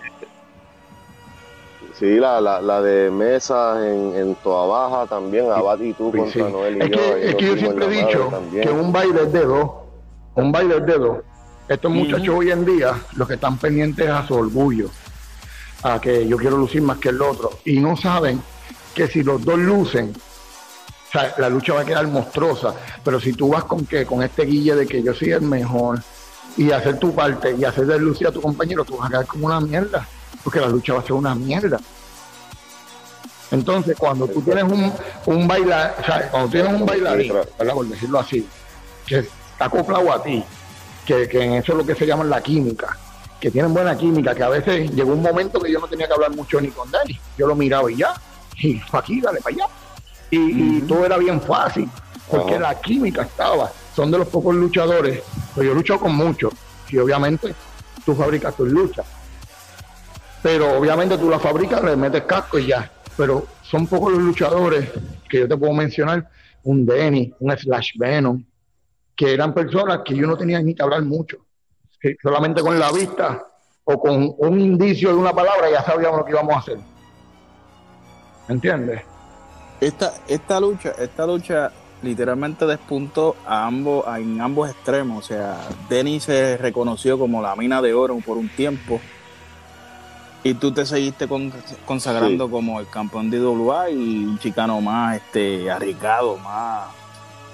Sí, 1.97 2.15
la, 2.19 2.41
la, 2.41 2.61
la 2.61 2.81
de 2.81 3.09
Mesa 3.09 3.87
en, 3.87 4.13
en 4.15 4.35
Toa 4.35 4.67
Baja 4.67 5.07
también, 5.07 5.49
Abad 5.49 5.79
y 5.79 5.93
tú 5.93 6.11
contra 6.11 6.49
Noel 6.49 6.75
y 6.75 6.81
es 6.81 6.89
yo. 6.89 6.97
Que, 6.97 7.29
es 7.29 7.35
que 7.35 7.45
yo 7.45 7.57
siempre 7.57 7.85
he 7.85 8.05
dicho 8.05 8.31
que 8.51 8.69
un 8.69 8.91
baile 8.91 9.23
es 9.23 9.31
de 9.31 9.45
dos, 9.45 9.71
un 10.35 10.51
baile 10.51 10.77
es 10.77 10.85
de 10.85 10.97
dos. 10.97 11.17
Estos 11.69 11.89
muchachos 11.91 12.35
hoy 12.35 12.51
en 12.51 12.65
día, 12.65 12.99
los 13.15 13.27
que 13.27 13.35
están 13.35 13.57
pendientes 13.57 14.09
a 14.09 14.27
su 14.27 14.35
orgullo, 14.35 14.89
a 15.83 16.01
que 16.01 16.27
yo 16.27 16.35
quiero 16.35 16.57
lucir 16.57 16.81
más 16.81 16.97
que 16.97 17.09
el 17.09 17.21
otro, 17.21 17.51
y 17.63 17.79
no 17.79 17.95
saben 17.95 18.41
que 18.93 19.07
si 19.07 19.23
los 19.23 19.43
dos 19.45 19.57
lucen, 19.57 20.13
o 20.13 21.11
sea, 21.13 21.33
la 21.37 21.47
lucha 21.47 21.75
va 21.75 21.81
a 21.81 21.85
quedar 21.85 22.05
monstruosa, 22.07 22.75
pero 23.05 23.21
si 23.21 23.31
tú 23.31 23.49
vas 23.49 23.63
con 23.63 23.85
que 23.85 24.05
con 24.05 24.21
este 24.21 24.43
guille 24.43 24.75
de 24.75 24.85
que 24.85 25.01
yo 25.01 25.13
soy 25.13 25.31
el 25.31 25.43
mejor 25.43 26.01
y 26.57 26.71
hacer 26.71 26.99
tu 26.99 27.15
parte 27.15 27.55
y 27.57 27.63
hacer 27.63 27.85
de 27.85 27.97
lucir 27.99 28.27
a 28.27 28.31
tu 28.33 28.41
compañero, 28.41 28.83
tú 28.83 28.97
vas 28.97 29.07
a 29.07 29.09
quedar 29.11 29.25
como 29.27 29.45
una 29.45 29.61
mierda 29.61 30.05
porque 30.43 30.59
la 30.59 30.67
lucha 30.67 30.93
va 30.93 30.99
a 30.99 31.03
ser 31.03 31.13
una 31.13 31.35
mierda. 31.35 31.79
Entonces, 33.51 33.95
cuando 33.97 34.27
tú 34.27 34.41
tienes 34.41 34.63
un, 34.63 34.91
un 35.27 35.47
bailar, 35.47 35.95
o 36.01 36.05
sea, 36.05 36.29
cuando 36.29 36.49
tienes 36.49 36.73
un 36.73 36.85
bailarín, 36.85 37.33
por 37.57 37.87
decirlo 37.87 38.19
así, 38.19 38.47
que 39.05 39.19
está 39.19 39.65
acoplado 39.65 40.11
a 40.11 40.21
ti, 40.23 40.43
que, 41.05 41.23
en 41.31 41.53
eso 41.53 41.71
es 41.73 41.77
lo 41.77 41.85
que 41.85 41.95
se 41.95 42.05
llama 42.05 42.23
la 42.23 42.41
química, 42.41 42.97
que 43.39 43.51
tienen 43.51 43.73
buena 43.73 43.95
química, 43.95 44.33
que 44.33 44.43
a 44.43 44.49
veces 44.49 44.91
llegó 44.91 45.13
un 45.13 45.21
momento 45.21 45.59
que 45.59 45.71
yo 45.71 45.79
no 45.79 45.87
tenía 45.87 46.07
que 46.07 46.13
hablar 46.13 46.31
mucho 46.35 46.59
ni 46.59 46.69
con 46.69 46.89
Dani, 46.89 47.19
yo 47.37 47.47
lo 47.47 47.55
miraba 47.55 47.91
y 47.91 47.97
ya, 47.97 48.13
y 48.57 48.75
para 48.79 48.99
aquí, 48.99 49.21
dale 49.21 49.39
para 49.41 49.55
allá. 49.55 49.67
Y, 50.31 50.81
todo 50.81 51.05
era 51.05 51.17
bien 51.17 51.39
fácil, 51.39 51.89
porque 52.29 52.59
la 52.59 52.79
química 52.81 53.21
estaba. 53.21 53.71
Son 53.95 54.11
de 54.11 54.17
los 54.17 54.27
pocos 54.27 54.53
luchadores, 54.55 55.21
pues 55.53 55.67
yo 55.67 55.73
lucho 55.73 55.99
con 55.99 56.15
muchos, 56.15 56.51
y 56.89 56.97
obviamente 56.97 57.53
tú 58.05 58.15
fabricas 58.15 58.55
tus 58.55 58.69
luchas 58.69 59.05
pero 60.45 60.77
obviamente 60.77 61.17
tú 61.17 61.27
la 61.27 61.39
fabricas, 61.39 61.83
le 61.83 61.95
metes 61.95 62.21
casco 62.21 62.59
y 62.59 62.67
ya. 62.67 62.87
Pero 63.17 63.47
son 63.63 63.87
pocos 63.87 64.13
los 64.13 64.21
luchadores 64.21 64.91
que 65.27 65.39
yo 65.39 65.47
te 65.47 65.57
puedo 65.57 65.73
mencionar, 65.73 66.29
un 66.61 66.85
Denny, 66.85 67.33
un 67.39 67.57
Slash 67.57 67.97
Venom, 67.97 68.45
que 69.15 69.33
eran 69.33 69.55
personas 69.55 70.01
que 70.05 70.15
yo 70.15 70.27
no 70.27 70.37
tenía 70.37 70.61
ni 70.61 70.75
que 70.75 70.83
hablar 70.83 71.01
mucho. 71.01 71.37
solamente 72.21 72.61
con 72.61 72.77
la 72.77 72.91
vista 72.91 73.43
o 73.85 73.99
con 73.99 74.35
un 74.37 74.61
indicio 74.61 75.09
de 75.09 75.15
una 75.15 75.33
palabra 75.33 75.67
ya 75.71 75.83
sabíamos 75.83 76.19
lo 76.19 76.25
que 76.25 76.31
íbamos 76.33 76.53
a 76.53 76.59
hacer. 76.59 76.77
¿Me 78.47 78.53
entiendes? 78.53 79.01
Esta, 79.81 80.13
esta 80.27 80.59
lucha, 80.59 80.91
esta 80.99 81.25
lucha 81.25 81.71
literalmente 82.03 82.67
despuntó 82.67 83.35
a 83.47 83.65
ambos, 83.65 84.05
en 84.15 84.39
ambos 84.39 84.69
extremos. 84.69 85.25
O 85.25 85.27
sea, 85.27 85.57
Denny 85.89 86.19
se 86.19 86.55
reconoció 86.57 87.17
como 87.17 87.41
la 87.41 87.55
mina 87.55 87.81
de 87.81 87.95
oro 87.95 88.15
por 88.23 88.37
un 88.37 88.49
tiempo. 88.49 89.01
Y 90.45 90.53
tú 90.53 90.71
te 90.71 90.85
seguiste 90.85 91.27
consagrando 91.87 92.51
como 92.51 92.79
el 92.79 92.87
campeón 92.87 93.31
de 93.31 93.37
IWA 93.37 93.89
y 93.89 94.25
un 94.25 94.37
chicano 94.37 94.79
más 94.79 95.15
este, 95.15 95.71
arriesgado, 95.71 96.37
más. 96.37 96.85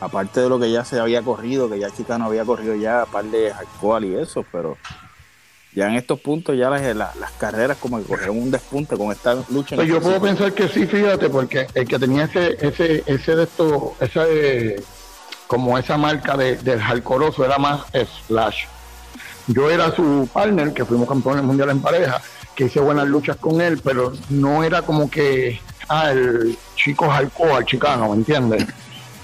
Aparte 0.02 0.42
de 0.42 0.50
lo 0.50 0.60
que 0.60 0.70
ya 0.70 0.84
se 0.84 1.00
había 1.00 1.22
corrido, 1.22 1.70
que 1.70 1.80
ya 1.80 1.90
Chicano 1.90 2.26
había 2.26 2.44
corrido 2.44 2.76
ya, 2.76 3.06
par 3.06 3.24
de 3.24 3.50
actual 3.50 4.04
y 4.04 4.16
eso, 4.16 4.44
pero 4.52 4.78
ya 5.74 5.88
en 5.88 5.96
estos 5.96 6.20
puntos 6.20 6.58
ya 6.58 6.70
las, 6.70 6.82
las, 6.94 7.32
carreras 7.38 7.78
como 7.78 7.98
que 7.98 8.04
cogieron 8.04 8.38
un 8.38 8.52
despunte 8.52 8.98
con 8.98 9.10
esta 9.14 9.36
lucha. 9.50 9.78
Pues 9.78 9.88
yo 9.88 10.02
puedo 10.02 10.20
pensar 10.20 10.52
que 10.52 10.68
sí, 10.68 10.86
fíjate, 10.86 11.30
porque 11.30 11.68
el 11.74 11.88
que 11.88 11.98
tenía 11.98 12.26
ese, 12.26 12.58
ese, 12.60 13.04
ese 13.06 13.36
de 13.38 13.44
esto, 13.44 13.96
esa 14.02 14.26
como 15.48 15.78
esa 15.78 15.96
marca 15.98 16.36
de, 16.36 16.58
del 16.58 16.82
jalcoroso 16.82 17.46
era 17.46 17.58
más 17.58 17.84
Slash. 18.28 18.66
Yo 19.48 19.70
era 19.70 19.96
su 19.96 20.28
partner, 20.34 20.74
que 20.74 20.84
fuimos 20.84 21.08
campeones 21.08 21.44
mundiales 21.44 21.76
en 21.76 21.82
pareja, 21.82 22.22
que 22.62 22.68
hice 22.68 22.80
buenas 22.80 23.08
luchas 23.08 23.38
con 23.38 23.60
él, 23.60 23.82
pero 23.84 24.14
no 24.30 24.64
era 24.64 24.84
como 24.84 25.10
que, 25.10 25.60
ah, 25.90 26.12
el 26.12 26.56
chico 26.76 27.10
jalcó 27.10 27.56
al 27.56 27.66
chicano, 27.66 28.10
¿me 28.10 28.18
entiendes? 28.18 28.68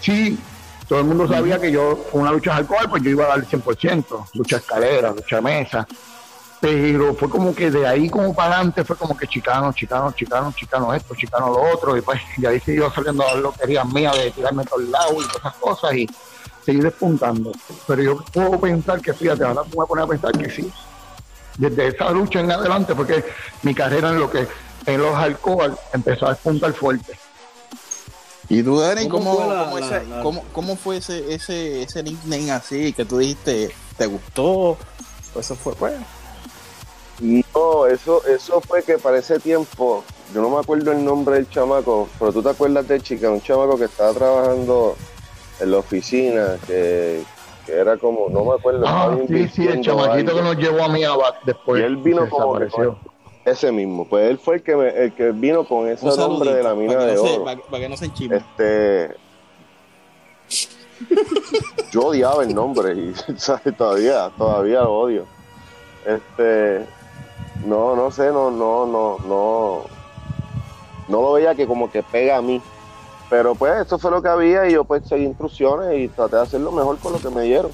Sí, 0.02 0.40
todo 0.88 1.02
el 1.02 1.06
mundo 1.06 1.28
sabía 1.28 1.60
que 1.60 1.72
yo, 1.72 2.04
una 2.14 2.32
lucha 2.32 2.56
alcohol, 2.56 2.88
pues 2.90 3.04
yo 3.04 3.12
iba 3.12 3.26
a 3.26 3.28
dar 3.28 3.38
el 3.38 3.46
100%, 3.46 4.30
lucha 4.34 4.58
escalera, 4.58 5.12
lucha 5.12 5.40
mesa, 5.40 5.88
pero 6.60 7.14
fue 7.14 7.30
como 7.30 7.54
que 7.54 7.70
de 7.70 7.86
ahí 7.86 8.10
como 8.10 8.34
para 8.34 8.56
adelante 8.56 8.84
fue 8.84 8.96
como 8.96 9.16
que 9.16 9.28
chicano, 9.28 9.72
chicano, 9.72 10.12
chicano, 10.14 10.52
chicano 10.56 10.94
esto, 10.96 11.14
chicano 11.14 11.50
lo 11.50 11.62
otro, 11.76 11.96
y 11.96 12.02
pues 12.02 12.20
ya 12.40 12.50
ahí 12.50 12.60
siguió 12.60 12.92
saliendo 12.92 13.24
la 13.24 13.36
lotería 13.36 13.84
mía 13.84 14.14
de 14.14 14.32
tirarme 14.32 14.66
todo 14.66 14.80
el 14.80 14.90
lado 14.90 15.14
y 15.14 15.28
todas 15.28 15.36
esas 15.36 15.56
cosas 15.58 15.94
y 15.94 16.10
seguir 16.66 16.82
despuntando. 16.82 17.52
Pero 17.86 18.02
yo 18.02 18.18
puedo 18.34 18.60
pensar 18.60 19.00
que, 19.00 19.14
fíjate, 19.14 19.44
ahora 19.44 19.62
me 19.64 19.86
poner 19.86 20.06
a 20.06 20.08
pensar 20.08 20.32
que 20.32 20.50
sí. 20.50 20.74
Desde 21.58 21.88
esa 21.88 22.12
lucha 22.12 22.40
en 22.40 22.52
adelante, 22.52 22.94
porque 22.96 23.26
mi 23.64 23.74
carrera 23.74 24.10
en 24.10 24.20
lo 24.20 24.30
que 24.30 24.48
en 24.86 25.02
los 25.02 25.16
alcohol 25.16 25.78
empezó 25.94 26.28
a 26.28 26.30
despuntar 26.30 26.74
fuerte. 26.74 27.18
¿Y 28.50 28.64
tú, 28.64 28.80
Dani, 28.80 29.10
cómo, 29.10 29.36
cómo, 30.54 30.76
fue 30.78 30.98
ese, 30.98 31.34
ese, 31.34 31.84
ese 31.84 32.04
nickname 32.04 32.52
así 32.52 32.94
que 32.94 33.04
tú 33.04 33.18
dijiste, 33.18 33.72
te 33.98 34.06
gustó? 34.06 34.78
Eso 35.38 35.56
fue, 35.56 35.76
pues. 35.76 35.94
No, 37.20 37.88
eso, 37.88 38.26
eso 38.26 38.62
fue 38.62 38.84
que 38.84 38.98
para 38.98 39.18
ese 39.18 39.40
tiempo, 39.40 40.04
yo 40.34 40.42
no 40.42 40.50
me 40.50 40.60
acuerdo 40.60 40.92
el 40.92 41.04
nombre 41.04 41.36
del 41.36 41.50
chamaco, 41.50 42.08
pero 42.20 42.32
tú 42.32 42.44
te 42.44 42.50
acuerdas 42.50 42.88
de 42.88 43.02
chica, 43.02 43.30
un 43.30 43.42
chamaco 43.42 43.78
que 43.78 43.86
estaba 43.86 44.14
trabajando 44.14 44.96
en 45.60 45.72
la 45.72 45.78
oficina, 45.78 46.58
que, 46.68 47.24
era 47.68 47.98
como, 47.98 48.30
no 48.30 48.46
me 48.46 48.54
acuerdo. 48.54 48.86
Ah, 48.88 49.18
sí, 49.28 49.48
sí, 49.50 49.68
el 49.68 49.82
chamaquito 49.82 50.36
que 50.36 50.42
nos 50.42 50.58
llevó 50.58 50.84
a 50.84 50.90
mí 50.90 51.02
después. 51.46 51.82
Y 51.82 51.86
él 51.86 51.98
vino 51.98 52.30
como 52.30 52.60
ese 53.46 53.72
mismo, 53.72 54.06
pues 54.06 54.30
él 54.30 54.38
fue 54.38 54.56
el 54.56 54.64
que, 54.64 54.74
el 54.74 55.14
que 55.14 55.32
vino 55.32 55.66
con 55.66 55.88
ese 55.88 56.06
nombre 56.06 56.54
de 56.54 56.64
la 56.64 56.76
mina 56.76 57.06
de 57.06 57.18
oro. 57.18 57.46
para, 57.46 57.80
que 57.80 57.88
no 57.88 57.96
se 57.96 58.06
enchime. 58.06 58.38
Este, 58.38 59.16
yo 61.92 62.08
odiaba 62.08 62.44
el 62.44 62.54
nombre 62.54 62.94
y 62.94 63.14
todavía, 63.78 64.30
todavía 64.38 64.82
lo 64.82 65.00
odio. 65.00 65.26
Este, 66.06 66.86
no, 67.66 67.96
no 67.96 68.12
sé, 68.12 68.32
no, 68.32 68.52
no, 68.52 68.86
no, 68.86 69.18
no. 69.26 69.84
No 71.08 71.22
lo 71.22 71.34
veía 71.34 71.56
que 71.56 71.66
como 71.66 71.90
que 71.90 72.04
pega 72.04 72.38
a 72.38 72.42
mí. 72.42 72.62
Pero 73.30 73.56
pues 73.56 73.82
esto 73.82 74.00
fue 74.00 74.12
lo 74.12 74.22
que 74.22 74.30
había 74.30 74.68
y 74.68 74.74
yo 74.74 74.84
pues 74.86 75.08
seguí 75.08 75.26
instrucciones 75.26 76.00
y 76.00 76.08
traté 76.08 76.38
de 76.38 76.42
hacer 76.44 76.62
lo 76.62 76.72
mejor 76.72 76.98
con 77.00 77.14
lo 77.14 77.20
que 77.20 77.30
me 77.30 77.44
dieron. 77.44 77.72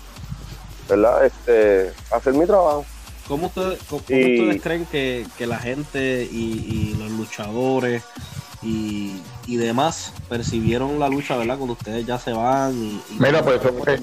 ¿Verdad? 0.89 1.25
Este, 1.25 1.93
hacer 2.11 2.33
mi 2.33 2.45
trabajo. 2.45 2.85
¿Cómo 3.27 3.47
ustedes, 3.47 3.79
ustedes 3.89 4.61
creen 4.61 4.85
que, 4.85 5.25
la 5.39 5.57
gente 5.57 6.27
y, 6.29 6.95
los 6.99 7.11
luchadores 7.11 8.03
y, 8.61 9.21
demás 9.47 10.11
percibieron 10.27 10.99
la 10.99 11.07
lucha, 11.07 11.37
¿verdad? 11.37 11.57
Cuando 11.57 11.73
ustedes 11.73 12.05
ya 12.05 12.17
se 12.19 12.33
van. 12.33 12.73
Y, 12.73 13.01
Mira, 13.17 13.41
pues 13.43 13.61
eso 13.61 13.73
fue, 13.73 13.99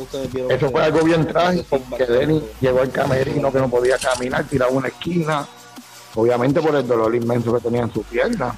eso 0.49 0.71
fue 0.71 0.85
algo 0.85 1.03
bien 1.03 1.27
trágico, 1.27 1.79
porque 1.91 2.07
Denny 2.07 2.43
llegó 2.61 2.81
al 2.81 2.91
camerino 2.91 3.53
que 3.53 3.59
no 3.59 3.69
podía 3.69 3.99
caminar, 3.99 4.45
tiraba 4.45 4.71
una 4.71 4.89
esquina, 4.89 5.47
obviamente 6.15 6.61
por 6.63 6.75
el 6.75 6.87
dolor 6.87 7.15
inmenso 7.15 7.53
que 7.55 7.61
tenía 7.61 7.83
en 7.83 7.93
su 7.93 8.03
pierna. 8.05 8.57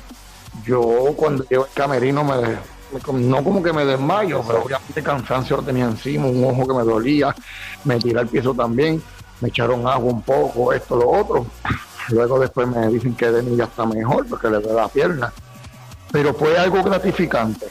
Yo 0.65 1.13
cuando 1.17 1.45
llego 1.45 1.65
al 1.65 1.71
camerino 1.71 2.23
me, 2.23 2.57
no 3.13 3.45
como 3.45 3.63
que 3.63 3.73
me 3.73 3.85
desmayo, 3.85 4.43
pero 4.47 4.63
obviamente 4.63 5.03
cansancio 5.03 5.59
lo 5.59 5.63
tenía 5.63 5.85
encima, 5.85 6.27
un 6.27 6.45
ojo 6.45 6.67
que 6.67 6.75
me 6.75 6.85
dolía, 6.85 7.35
me 7.85 7.99
tiré 7.99 8.21
al 8.21 8.29
piso 8.29 8.55
también, 8.55 9.03
me 9.41 9.49
echaron 9.49 9.87
agua 9.87 10.13
un 10.13 10.23
poco, 10.23 10.73
esto, 10.73 10.97
lo 10.97 11.11
otro. 11.11 11.47
Luego 12.09 12.39
después 12.39 12.67
me 12.69 12.89
dicen 12.89 13.15
que 13.15 13.31
Denis 13.31 13.57
ya 13.57 13.65
está 13.65 13.87
mejor 13.87 14.27
porque 14.27 14.49
le 14.51 14.61
da 14.61 14.73
la 14.75 14.89
pierna. 14.89 15.33
Pero 16.11 16.35
fue 16.35 16.59
algo 16.59 16.83
gratificante, 16.83 17.67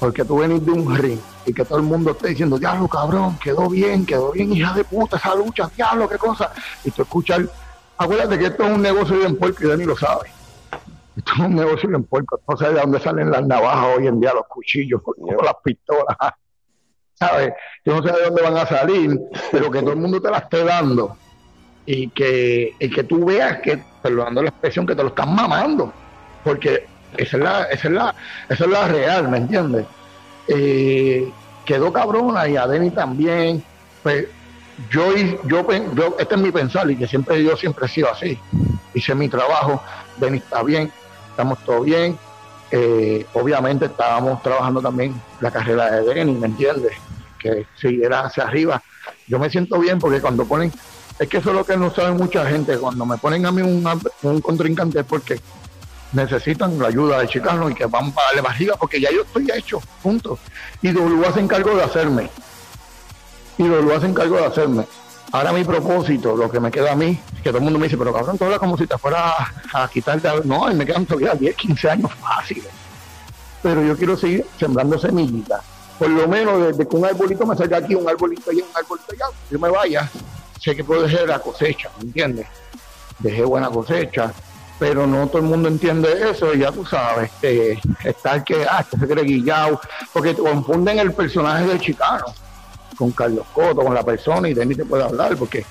porque 0.00 0.24
tú 0.24 0.38
venís 0.38 0.64
de 0.64 0.72
un 0.72 0.96
ring 0.96 1.20
y 1.44 1.52
que 1.52 1.64
todo 1.64 1.78
el 1.78 1.84
mundo 1.84 2.10
esté 2.10 2.28
diciendo, 2.28 2.58
diablo 2.58 2.88
cabrón, 2.88 3.38
quedó 3.38 3.68
bien, 3.68 4.04
quedó 4.04 4.32
bien, 4.32 4.52
hija 4.52 4.72
de 4.72 4.82
puta, 4.82 5.16
esa 5.16 5.34
lucha, 5.34 5.70
diablo, 5.76 6.08
qué 6.08 6.18
cosa. 6.18 6.52
Y 6.84 6.90
tú 6.90 7.02
escuchas 7.02 7.42
Acuérdate 7.98 8.38
que 8.38 8.46
esto 8.46 8.64
es 8.64 8.70
un 8.70 8.82
negocio 8.82 9.16
bien 9.16 9.36
puerco 9.36 9.64
y 9.64 9.68
Dani 9.68 9.84
lo 9.84 9.96
sabe. 9.96 10.30
Esto 11.16 11.32
es 11.32 11.38
un 11.38 11.54
negocio 11.54 11.88
bien 11.88 12.04
puerco. 12.04 12.40
No 12.46 12.56
sé 12.56 12.68
de 12.68 12.80
dónde 12.80 13.00
salen 13.00 13.30
las 13.30 13.46
navajas 13.46 13.96
hoy 13.96 14.06
en 14.06 14.20
día, 14.20 14.34
los 14.34 14.46
cuchillos, 14.46 15.00
o 15.04 15.42
las 15.42 15.54
pistolas. 15.64 16.16
¿Sabes? 17.14 17.54
Yo 17.84 17.96
no 17.96 18.02
sé 18.06 18.12
de 18.12 18.24
dónde 18.24 18.42
van 18.42 18.56
a 18.58 18.66
salir, 18.66 19.18
pero 19.50 19.70
que 19.70 19.80
todo 19.80 19.92
el 19.92 19.98
mundo 19.98 20.20
te 20.20 20.30
la 20.30 20.38
esté 20.38 20.64
dando. 20.64 21.16
Y 21.86 22.10
que, 22.10 22.74
que 22.78 23.04
tú 23.04 23.24
veas 23.24 23.60
que, 23.60 23.82
perdonando 24.02 24.42
la 24.42 24.50
expresión, 24.50 24.86
que 24.86 24.94
te 24.94 25.02
lo 25.02 25.08
están 25.08 25.34
mamando. 25.34 25.92
Porque 26.44 26.86
esa 27.16 27.36
es 27.38 27.42
la, 27.42 27.62
esa 27.64 27.88
es 27.88 27.94
la, 27.94 28.14
esa 28.48 28.64
es 28.64 28.70
la 28.70 28.88
real, 28.88 29.28
¿me 29.28 29.38
entiendes? 29.38 29.86
Eh, 30.48 31.30
quedó 31.64 31.92
cabrona 31.92 32.46
y 32.46 32.56
a 32.56 32.66
Denny 32.66 32.90
también. 32.90 33.64
Pues 34.02 34.26
yo, 34.90 35.14
yo, 35.46 35.66
yo, 35.94 36.16
este 36.18 36.34
es 36.34 36.40
mi 36.40 36.50
pensar 36.50 36.90
y 36.90 36.96
que 36.96 37.06
siempre 37.06 37.42
yo 37.42 37.56
siempre 37.56 37.86
he 37.86 37.88
sido 37.88 38.10
así. 38.10 38.38
Hice 38.92 39.14
mi 39.14 39.28
trabajo, 39.28 39.82
Denis 40.18 40.42
está 40.42 40.62
bien, 40.62 40.90
estamos 41.36 41.58
todos 41.64 41.84
bien. 41.84 42.18
Eh, 42.70 43.26
obviamente 43.34 43.84
estábamos 43.84 44.42
trabajando 44.42 44.80
también 44.80 45.14
la 45.40 45.50
carrera 45.50 45.90
de 45.90 46.14
Denis, 46.14 46.38
¿me 46.38 46.46
entiendes? 46.46 46.92
Que 47.38 47.66
si 47.78 48.02
era 48.02 48.20
hacia 48.20 48.44
arriba. 48.44 48.82
Yo 49.28 49.38
me 49.38 49.50
siento 49.50 49.78
bien 49.78 49.98
porque 49.98 50.20
cuando 50.20 50.46
ponen, 50.46 50.72
es 51.18 51.28
que 51.28 51.36
eso 51.36 51.50
es 51.50 51.56
lo 51.56 51.64
que 51.64 51.76
no 51.76 51.94
sabe 51.94 52.12
mucha 52.12 52.46
gente, 52.46 52.78
cuando 52.78 53.04
me 53.04 53.18
ponen 53.18 53.44
a 53.44 53.52
mí 53.52 53.60
un, 53.60 53.86
un 54.22 54.40
contrincante 54.40 55.04
porque 55.04 55.38
necesitan 56.12 56.78
la 56.78 56.88
ayuda 56.88 57.20
de 57.20 57.28
Chicano 57.28 57.68
y 57.68 57.74
que 57.74 57.84
van 57.84 58.12
para 58.12 58.28
darle 58.28 58.48
arriba 58.48 58.76
porque 58.78 59.00
ya 59.00 59.10
yo 59.12 59.22
estoy 59.22 59.46
hecho, 59.54 59.80
punto. 60.02 60.38
Y 60.80 60.90
W 60.90 61.32
se 61.32 61.40
encargo 61.40 61.76
de 61.76 61.82
hacerme 61.82 62.30
y 63.58 63.64
lo 63.64 63.94
hacen 63.94 64.14
cargo 64.14 64.36
de 64.36 64.46
hacerme. 64.46 64.84
Ahora 65.32 65.52
mi 65.52 65.64
propósito, 65.64 66.36
lo 66.36 66.50
que 66.50 66.60
me 66.60 66.70
queda 66.70 66.92
a 66.92 66.96
mí, 66.96 67.18
que 67.42 67.50
todo 67.50 67.58
el 67.58 67.64
mundo 67.64 67.78
me 67.78 67.86
dice, 67.86 67.98
pero 67.98 68.12
cabrón, 68.12 68.38
tú 68.38 68.44
hablas 68.44 68.60
como 68.60 68.78
si 68.78 68.86
te 68.86 68.96
fuera 68.96 69.34
a, 69.72 69.88
quitarte. 69.88 70.28
No, 70.44 70.72
me 70.72 70.86
quedan 70.86 71.04
todavía 71.04 71.34
10, 71.34 71.56
15 71.56 71.90
años 71.90 72.12
fáciles. 72.14 72.68
Pero 73.62 73.82
yo 73.82 73.96
quiero 73.96 74.16
seguir 74.16 74.46
sembrando 74.58 74.98
semillitas. 74.98 75.62
Por 75.98 76.10
lo 76.10 76.28
menos 76.28 76.66
desde 76.66 76.86
que 76.86 76.96
un 76.96 77.04
arbolito 77.04 77.46
me 77.46 77.56
salga 77.56 77.78
aquí, 77.78 77.94
un 77.94 78.08
arbolito 78.08 78.50
allá, 78.50 78.62
un 78.62 78.76
arbolito 78.76 79.12
allá, 79.12 79.24
yo 79.50 79.58
me 79.58 79.68
vaya, 79.70 80.08
sé 80.60 80.76
que 80.76 80.84
puedo 80.84 81.02
dejar 81.02 81.26
la 81.26 81.38
cosecha, 81.38 81.90
¿me 81.98 82.04
entiendes? 82.04 82.46
Dejé 83.18 83.44
buena 83.44 83.70
cosecha, 83.70 84.32
pero 84.78 85.06
no 85.06 85.26
todo 85.26 85.38
el 85.38 85.44
mundo 85.44 85.68
entiende 85.68 86.30
eso, 86.30 86.52
y 86.52 86.58
ya 86.58 86.70
tú 86.70 86.84
sabes, 86.84 87.30
que 87.40 87.78
está 88.04 88.44
que, 88.44 88.66
ah, 88.68 88.84
que 88.88 88.98
se 88.98 89.08
cree 89.08 89.24
guillado, 89.24 89.80
porque 90.12 90.34
confunden 90.34 90.98
el 90.98 91.14
personaje 91.14 91.66
de 91.66 91.80
Chicano 91.80 92.26
con 92.96 93.12
Carlos 93.12 93.46
Coto, 93.52 93.82
con 93.82 93.94
la 93.94 94.02
persona, 94.02 94.48
y 94.48 94.54
Denny 94.54 94.74
te 94.74 94.84
puede 94.84 95.04
hablar, 95.04 95.36
porque 95.36 95.64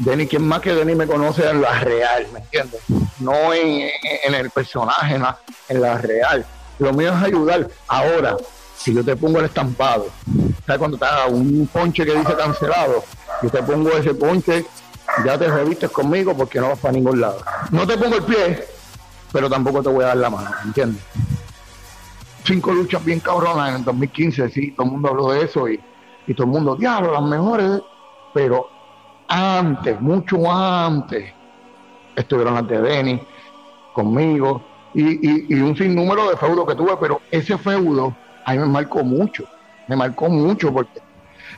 Denny, 0.00 0.26
quien 0.26 0.42
más 0.42 0.60
que 0.60 0.74
Denny 0.74 0.94
me 0.94 1.06
conoce 1.06 1.46
en 1.46 1.60
la 1.60 1.78
real, 1.80 2.26
¿me 2.32 2.38
entiendes? 2.38 2.80
No 3.18 3.52
en, 3.52 3.90
el 4.34 4.50
personaje, 4.50 5.14
en 5.68 5.80
la, 5.80 5.98
real. 5.98 6.44
Lo 6.78 6.92
mío 6.94 7.10
es 7.14 7.22
ayudar. 7.22 7.68
Ahora, 7.86 8.36
si 8.78 8.94
yo 8.94 9.04
te 9.04 9.14
pongo 9.14 9.40
el 9.40 9.44
estampado, 9.44 10.08
¿sabes 10.66 10.78
cuando 10.78 10.96
está 10.96 11.26
un 11.26 11.68
ponche 11.70 12.06
que 12.06 12.14
dice 12.14 12.34
cancelado? 12.34 13.04
Yo 13.42 13.50
te 13.50 13.62
pongo 13.62 13.90
ese 13.90 14.14
ponche, 14.14 14.64
ya 15.22 15.36
te 15.36 15.48
revistes 15.48 15.90
conmigo 15.90 16.34
porque 16.34 16.60
no 16.60 16.70
vas 16.70 16.78
para 16.78 16.92
ningún 16.92 17.20
lado. 17.20 17.42
No 17.70 17.86
te 17.86 17.98
pongo 17.98 18.16
el 18.16 18.22
pie, 18.22 18.64
pero 19.30 19.50
tampoco 19.50 19.82
te 19.82 19.90
voy 19.90 20.04
a 20.04 20.08
dar 20.08 20.16
la 20.16 20.30
mano, 20.30 20.50
¿me 20.62 20.68
entiendes? 20.68 21.02
Cinco 22.42 22.72
luchas 22.72 23.04
bien 23.04 23.20
cabronas 23.20 23.68
en 23.68 23.74
el 23.76 23.84
2015, 23.84 24.48
sí, 24.48 24.70
todo 24.70 24.86
el 24.86 24.92
mundo 24.92 25.10
habló 25.10 25.30
de 25.32 25.42
eso 25.44 25.68
y 25.68 25.78
y 26.30 26.34
todo 26.34 26.46
el 26.46 26.52
mundo, 26.52 26.76
diablo, 26.76 27.12
las 27.12 27.24
mejores, 27.24 27.82
pero 28.32 28.68
antes, 29.26 30.00
mucho 30.00 30.48
antes, 30.48 31.32
estuvieron 32.14 32.56
ante 32.56 32.80
Denis, 32.80 33.20
conmigo, 33.92 34.62
y, 34.94 35.52
un 35.60 35.76
sinnúmero 35.76 36.30
de 36.30 36.36
feudos 36.36 36.68
que 36.68 36.76
tuve, 36.76 36.96
pero 37.00 37.20
ese 37.32 37.58
feudo 37.58 38.14
a 38.44 38.52
mí 38.52 38.58
me 38.58 38.66
marcó 38.66 39.02
mucho, 39.02 39.42
me 39.88 39.96
marcó 39.96 40.28
mucho 40.28 40.72
porque 40.72 41.00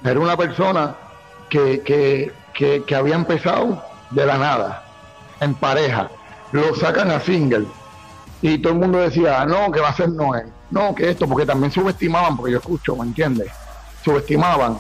era 0.02 0.18
una 0.18 0.38
persona 0.38 0.96
que, 1.50 1.82
que, 1.82 2.32
que, 2.54 2.82
que 2.86 2.96
había 2.96 3.16
empezado 3.16 3.84
de 4.08 4.24
la 4.24 4.38
nada, 4.38 4.84
en 5.40 5.52
pareja, 5.52 6.08
lo 6.52 6.74
sacan 6.76 7.10
a 7.10 7.20
single 7.20 7.66
y 8.40 8.56
todo 8.56 8.72
el 8.72 8.78
mundo 8.78 9.00
decía, 9.00 9.44
no, 9.44 9.70
que 9.70 9.80
va 9.80 9.90
a 9.90 9.94
ser 9.94 10.08
Noel, 10.08 10.46
no, 10.70 10.94
que 10.94 11.10
esto, 11.10 11.28
porque 11.28 11.44
también 11.44 11.70
subestimaban, 11.70 12.38
porque 12.38 12.52
yo 12.52 12.58
escucho, 12.58 12.96
¿me 12.96 13.02
entiendes? 13.02 13.52
Subestimaban, 14.04 14.78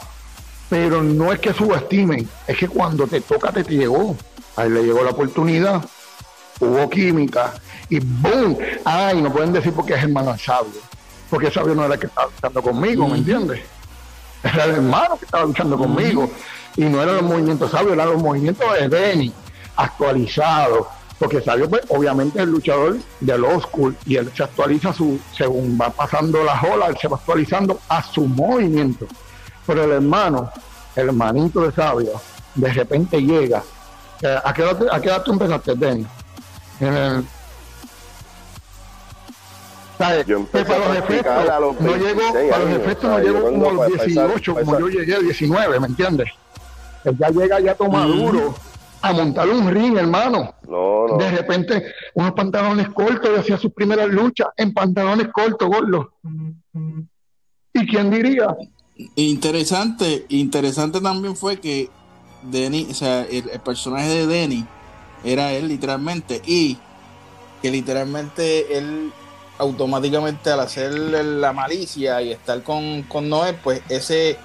pero 0.68 1.02
no 1.02 1.32
es 1.32 1.38
que 1.38 1.52
subestimen, 1.52 2.28
es 2.46 2.56
que 2.56 2.68
cuando 2.68 3.06
te 3.06 3.20
toca 3.20 3.52
te, 3.52 3.62
llegó, 3.64 4.16
a 4.56 4.64
él 4.64 4.74
le 4.74 4.82
llegó 4.84 5.02
la 5.02 5.10
oportunidad, 5.10 5.84
hubo 6.60 6.90
química 6.90 7.54
y 7.88 8.00
¡boom! 8.00 8.56
Ay, 8.84 9.20
no 9.20 9.32
pueden 9.32 9.52
decir 9.52 9.72
porque 9.72 9.94
es 9.94 10.02
hermano 10.02 10.36
sabio, 10.38 10.80
porque 11.28 11.50
sabio 11.50 11.74
no 11.74 11.84
era 11.84 11.94
el 11.94 12.00
que 12.00 12.06
estaba 12.06 12.28
luchando 12.28 12.62
conmigo, 12.62 13.08
¿me 13.08 13.18
entiendes? 13.18 13.60
Era 14.42 14.64
el 14.64 14.70
hermano 14.72 15.16
que 15.18 15.24
estaba 15.24 15.44
luchando 15.44 15.78
conmigo. 15.78 16.30
Y 16.76 16.84
no 16.84 17.02
eran 17.02 17.16
los 17.16 17.24
movimientos 17.24 17.70
sabios, 17.70 17.92
eran 17.92 18.08
los 18.08 18.22
movimientos 18.22 18.66
de 18.72 18.88
Denny, 18.88 19.32
actualizados, 19.76 20.86
porque 21.22 21.40
Sabio 21.40 21.70
pues 21.70 21.82
obviamente 21.88 22.38
es 22.40 22.42
el 22.42 22.50
luchador 22.50 22.96
del 23.20 23.44
old 23.44 23.62
school 23.62 23.96
y 24.06 24.16
él 24.16 24.28
se 24.34 24.42
actualiza 24.42 24.92
su, 24.92 25.20
según 25.32 25.78
va 25.80 25.88
pasando 25.90 26.42
las 26.42 26.60
olas, 26.64 26.88
él 26.88 26.96
se 27.00 27.06
va 27.06 27.16
actualizando 27.16 27.78
a 27.88 28.02
su 28.02 28.22
movimiento. 28.26 29.06
Pero 29.64 29.84
el 29.84 29.92
hermano, 29.92 30.50
el 30.96 31.06
hermanito 31.06 31.60
de 31.60 31.70
Sabio, 31.70 32.20
de 32.56 32.72
repente 32.72 33.22
llega. 33.22 33.62
Eh, 34.20 34.36
¿a, 34.44 34.52
qué 34.52 34.62
edad, 34.62 34.76
¿A 34.90 35.00
qué 35.00 35.10
edad 35.10 35.22
tú 35.22 35.32
empezaste, 35.32 35.76
Denny? 35.76 36.06
En. 36.80 37.24
Yo 40.26 40.36
empecé 40.38 40.64
para 40.64 40.84
a 40.84 40.88
los 40.88 40.96
efectos, 40.96 41.48
a 41.48 41.60
los 41.60 41.80
no 41.80 41.96
llego, 41.96 42.20
26 42.32 42.50
para 42.50 42.64
los 42.64 42.72
efectos 42.72 43.04
o 43.04 43.08
no 43.12 43.18
llego 43.20 43.42
como 43.44 43.68
a 43.68 43.72
los 43.72 43.78
para 43.78 43.90
empezar- 44.02 44.26
18, 44.26 44.54
como 44.54 44.60
empezar- 44.60 44.80
yo 44.80 44.88
llegué 44.88 45.14
a 45.14 45.18
19, 45.20 45.78
¿me 45.78 45.86
entiendes? 45.86 46.28
Él 47.04 47.16
ya 47.16 47.28
llega 47.28 47.60
ya 47.60 47.74
todo 47.76 47.90
maduro 47.90 48.56
a 49.02 49.12
montar 49.12 49.48
un 49.48 49.68
ring, 49.68 49.96
hermano. 49.96 50.54
No, 50.68 51.08
no. 51.08 51.16
De 51.16 51.30
repente, 51.30 51.92
unos 52.14 52.32
pantalones 52.32 52.88
cortos 52.90 53.30
y 53.34 53.40
hacía 53.40 53.58
sus 53.58 53.72
primeras 53.72 54.08
luchas 54.08 54.48
en 54.56 54.72
pantalones 54.72 55.28
cortos, 55.28 55.68
gordo. 55.68 56.12
¿Y 57.74 57.86
quién 57.86 58.10
diría? 58.10 58.56
Interesante, 59.16 60.26
interesante 60.28 61.00
también 61.00 61.36
fue 61.36 61.58
que 61.58 61.90
Denny, 62.42 62.86
o 62.90 62.94
sea, 62.94 63.22
el, 63.22 63.48
el 63.48 63.60
personaje 63.60 64.08
de 64.08 64.26
Denny 64.26 64.66
era 65.24 65.52
él 65.52 65.68
literalmente 65.68 66.40
y 66.46 66.76
que 67.60 67.70
literalmente 67.70 68.76
él 68.76 69.12
automáticamente 69.58 70.50
al 70.50 70.60
hacer 70.60 70.92
la 70.92 71.52
malicia 71.52 72.20
y 72.20 72.32
estar 72.32 72.62
con, 72.62 73.02
con 73.04 73.28
Noel, 73.28 73.56
pues 73.62 73.82
ese 73.88 74.36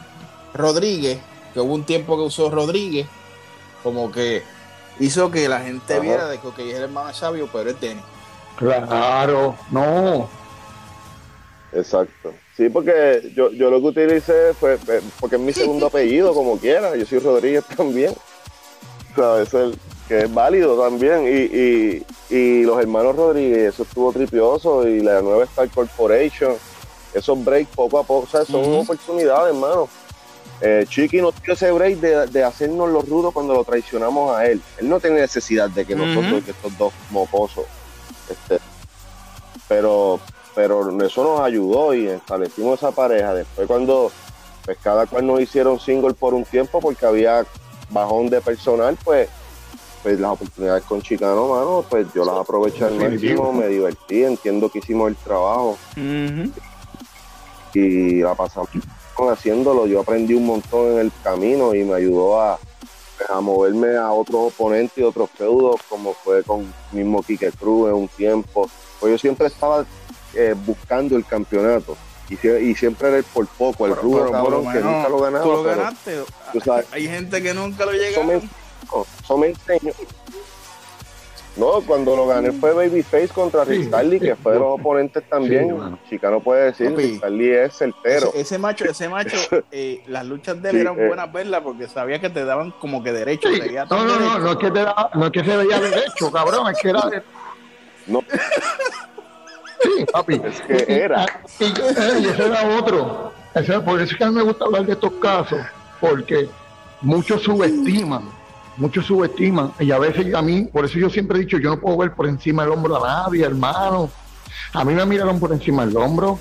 Rodríguez, 0.54 1.20
que 1.54 1.60
hubo 1.60 1.74
un 1.74 1.84
tiempo 1.84 2.16
que 2.18 2.24
usó 2.24 2.50
Rodríguez, 2.52 3.08
como 3.88 4.12
que 4.12 4.44
hizo 5.00 5.32
que 5.32 5.48
la 5.48 5.60
gente 5.62 5.94
Ajá. 5.94 6.02
viera 6.02 6.28
de 6.28 6.40
que 6.40 6.48
ok, 6.48 6.60
es 6.60 6.76
el 6.76 6.84
hermano 6.84 7.14
sabio, 7.14 7.48
pero 7.52 7.70
es 7.70 7.80
Denny. 7.80 8.02
Claro, 8.58 9.56
no. 9.72 10.28
Exacto. 11.74 12.34
Sí, 12.56 12.70
porque 12.70 13.32
yo, 13.36 13.52
yo 13.52 13.70
lo 13.70 13.80
que 13.80 13.88
utilicé 13.88 14.54
fue, 14.60 14.78
fue- 14.78 15.02
porque 15.20 15.36
es 15.36 15.42
mi 15.42 15.54
segundo 15.54 15.86
apellido, 15.88 16.34
como 16.34 16.58
quiera. 16.58 16.96
Yo 16.96 17.06
soy 17.06 17.20
Rodríguez 17.20 17.64
también. 17.78 18.14
¿Sabes? 19.16 19.54
El, 19.54 19.78
que 20.08 20.20
es 20.24 20.34
válido 20.34 20.82
también. 20.82 21.26
Y, 21.28 21.58
y, 21.58 22.06
y 22.36 22.64
los 22.64 22.80
hermanos 22.80 23.16
Rodríguez, 23.16 23.74
eso 23.74 23.84
estuvo 23.84 24.12
tripioso. 24.12 24.88
Y 24.88 25.02
la 25.02 25.22
nueva 25.22 25.44
Star 25.44 25.70
Corporation, 25.70 26.56
esos 27.14 27.44
breaks 27.44 27.70
poco 27.76 28.00
a 28.00 28.04
poco, 28.04 28.24
o 28.26 28.28
sea, 28.28 28.44
son 28.46 28.64
oportunidades, 28.80 29.54
hermano. 29.54 29.88
Eh, 30.62 30.86
Chiqui 30.88 31.22
nos 31.22 31.40
dio 31.42 31.54
ese 31.54 31.72
break 31.72 31.98
de, 32.00 32.28
de 32.28 32.44
hacernos 32.44 32.90
los 32.90 33.08
rudos 33.08 33.34
cuando 33.34 33.54
lo 33.54 33.64
traicionamos 33.64 34.36
a 34.36 34.46
él. 34.48 34.62
Él 34.80 34.90
no 34.90 35.00
tiene 35.00 35.22
necesidad 35.22 35.70
de 35.70 35.86
que 35.86 35.96
nosotros, 35.96 36.44
que 36.44 36.52
estos 36.52 36.78
dos 36.78 36.94
mocosos, 37.12 37.66
este, 38.30 38.60
pero 39.68 40.20
pero 40.56 40.90
eso 41.06 41.24
nos 41.24 41.42
ayudó 41.42 41.94
y 41.94 42.08
establecimos 42.08 42.80
esa 42.80 42.92
pareja. 42.92 43.36
Después 43.36 43.68
cuando 43.68 44.12
pues 44.66 44.78
cada 44.84 45.06
cual 45.06 45.26
nos 45.26 45.40
hicieron 45.40 45.80
single 45.80 46.14
por 46.14 46.34
un 46.34 46.44
tiempo 46.44 46.82
porque 46.82 47.06
había 47.06 47.46
bajón 47.90 48.30
de 48.30 48.42
personal, 48.42 48.98
pues, 49.02 49.30
pues 50.04 50.20
las 50.20 50.32
oportunidades 50.32 50.84
con 50.84 51.02
Chicano, 51.02 51.48
mano, 51.48 51.86
pues 51.90 52.08
yo 52.14 52.26
las 52.26 52.36
aproveché 52.36 52.84
al 52.84 52.96
máximo, 52.96 53.54
me 53.54 53.68
divertí, 53.68 54.26
entiendo 54.26 54.70
que 54.70 54.80
hicimos 54.80 55.08
el 55.08 55.16
trabajo 55.16 55.78
y 57.74 58.22
la 58.22 58.36
pasamos 58.36 58.70
haciéndolo. 59.26 59.88
Yo 59.88 60.02
aprendí 60.02 60.34
un 60.36 60.46
montón 60.46 60.94
en 60.94 61.00
el 61.00 61.12
camino 61.24 61.74
y 61.74 61.84
me 61.84 61.96
ayudó 61.96 62.40
a, 62.42 62.60
pues, 63.18 63.30
a 63.30 63.42
moverme 63.42 63.98
a 63.98 64.12
otros 64.12 64.54
oponentes 64.54 64.98
y 64.98 65.04
otros 65.04 65.30
feudos, 65.32 65.82
como 65.90 66.14
fue 66.14 66.44
con 66.44 66.72
mismo 66.92 67.24
Quique 67.24 67.52
Cruz 67.52 67.90
en 67.90 67.96
un 67.96 68.08
tiempo. 68.10 68.70
Pues 69.00 69.12
yo 69.12 69.18
siempre 69.18 69.48
estaba 69.48 69.86
eh, 70.34 70.56
buscando 70.66 71.16
el 71.18 71.26
campeonato 71.26 71.98
y, 72.30 72.36
sie- 72.38 72.62
y 72.62 72.76
siempre 72.76 73.08
era 73.10 73.18
el 73.18 73.24
por 73.24 73.48
poco, 73.48 73.86
el 73.88 73.94
Pero- 73.94 74.02
que 74.72 74.80
nunca 74.82 75.10
lo 75.10 75.20
ganaba. 75.20 75.44
Tú 75.44 75.52
lo 75.52 75.64
pero 75.64 75.76
ganaste. 75.78 76.18
tú 76.54 76.62
sabes. 76.62 76.86
Hay 76.92 77.08
gente 77.08 77.42
que 77.42 77.54
nunca 77.54 77.86
lo 77.86 77.92
eso 77.94 78.24
me, 78.24 78.34
llega. 78.36 78.48
eso 79.24 79.38
me 79.38 79.48
enseñó. 79.48 79.94
No, 81.58 81.82
cuando 81.82 82.16
lo 82.16 82.28
gané 82.28 82.52
fue 82.52 82.72
Babyface 82.72 83.30
contra 83.30 83.66
Sí. 83.66 83.72
Rick 83.72 83.88
Starley, 83.88 84.20
que 84.20 84.36
fue 84.36 84.54
de 84.54 84.60
los 84.60 84.80
oponentes 84.80 85.24
también. 85.28 85.98
Chicano 86.08 86.40
puede 86.40 86.66
decir. 86.66 86.94
Rick 86.96 87.18
Starley 87.18 87.50
es 87.52 87.74
certero. 87.76 88.28
Ese, 88.30 88.42
ese 88.42 88.58
macho, 88.60 88.86
ese 88.86 89.10
macho, 89.10 89.38
eh, 89.72 90.04
las 90.08 90.26
luchas 90.26 90.62
de 90.62 90.70
él 90.70 90.76
Sí, 90.76 90.82
eran 90.82 91.00
eh. 91.00 91.08
buenas 91.08 91.34
verlas 91.34 91.62
porque 91.64 91.88
sabía 91.88 92.20
que 92.22 92.30
te 92.30 92.46
daban 92.46 92.72
como 92.80 93.02
que 93.04 93.12
derecho. 93.12 93.50
Sí. 93.50 93.60
No, 93.90 94.06
no, 94.06 94.20
no, 94.20 94.40
no 94.40 94.52
es 94.52 94.58
que, 94.58 94.70
te 94.72 94.80
da- 94.84 95.10
no 95.16 95.26
es 95.26 95.32
que 95.32 95.44
se 95.44 95.58
veía 95.58 95.80
derecho, 95.80 96.32
cabrón, 96.32 96.68
es 96.72 96.78
que 96.80 96.90
era 96.90 97.10
de... 97.10 97.24
No. 98.06 98.22
Sí, 99.82 100.06
papi. 100.12 100.42
Es 100.44 100.62
que 100.62 100.86
era. 100.94 101.26
Y, 101.60 101.64
y 101.66 102.28
ese 102.28 102.46
era 102.46 102.78
otro. 102.80 103.32
Ese- 103.56 103.80
por 103.80 104.00
eso 104.00 104.12
es 104.12 104.18
que 104.18 104.24
a 104.24 104.28
mí 104.30 104.36
me 104.36 104.44
gusta 104.44 104.66
hablar 104.66 104.86
de 104.86 104.94
estos 104.94 105.14
casos, 105.14 105.60
porque 106.00 106.48
muchos 107.02 107.42
subestiman, 107.44 108.24
muchos 108.78 109.06
subestiman, 109.06 109.74
y 109.80 109.92
a 109.92 110.00
veces 110.00 110.34
a 110.34 110.42
mí, 110.42 110.64
por 110.64 110.86
eso 110.86 111.00
yo 111.00 111.10
siempre 111.10 111.38
he 111.38 111.42
dicho, 111.42 111.58
yo 111.58 111.70
no 111.70 111.80
puedo 111.80 111.98
ver 111.98 112.14
por 112.14 112.28
encima 112.28 112.64
del 112.64 112.72
hombro 112.72 113.04
a 113.04 113.26
nadie, 113.26 113.44
hermano. 113.44 114.10
A 114.74 114.84
mí 114.84 114.94
me 114.94 115.06
miraron 115.06 115.40
por 115.40 115.52
encima 115.52 115.86
del 115.86 115.98
hombro 115.98 116.40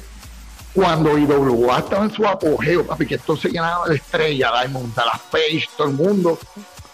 cuando 0.76 1.16
IWA 1.16 1.78
estaba 1.78 2.04
en 2.04 2.10
su 2.10 2.26
apogeo, 2.26 2.86
papi, 2.86 3.06
que 3.06 3.14
esto 3.14 3.34
se 3.34 3.48
llenaba 3.48 3.88
de 3.88 3.96
estrellas, 3.96 4.52
Diamond, 4.60 4.94
las 4.94 5.20
Page, 5.30 5.64
todo 5.74 5.88
el 5.88 5.94
mundo. 5.94 6.38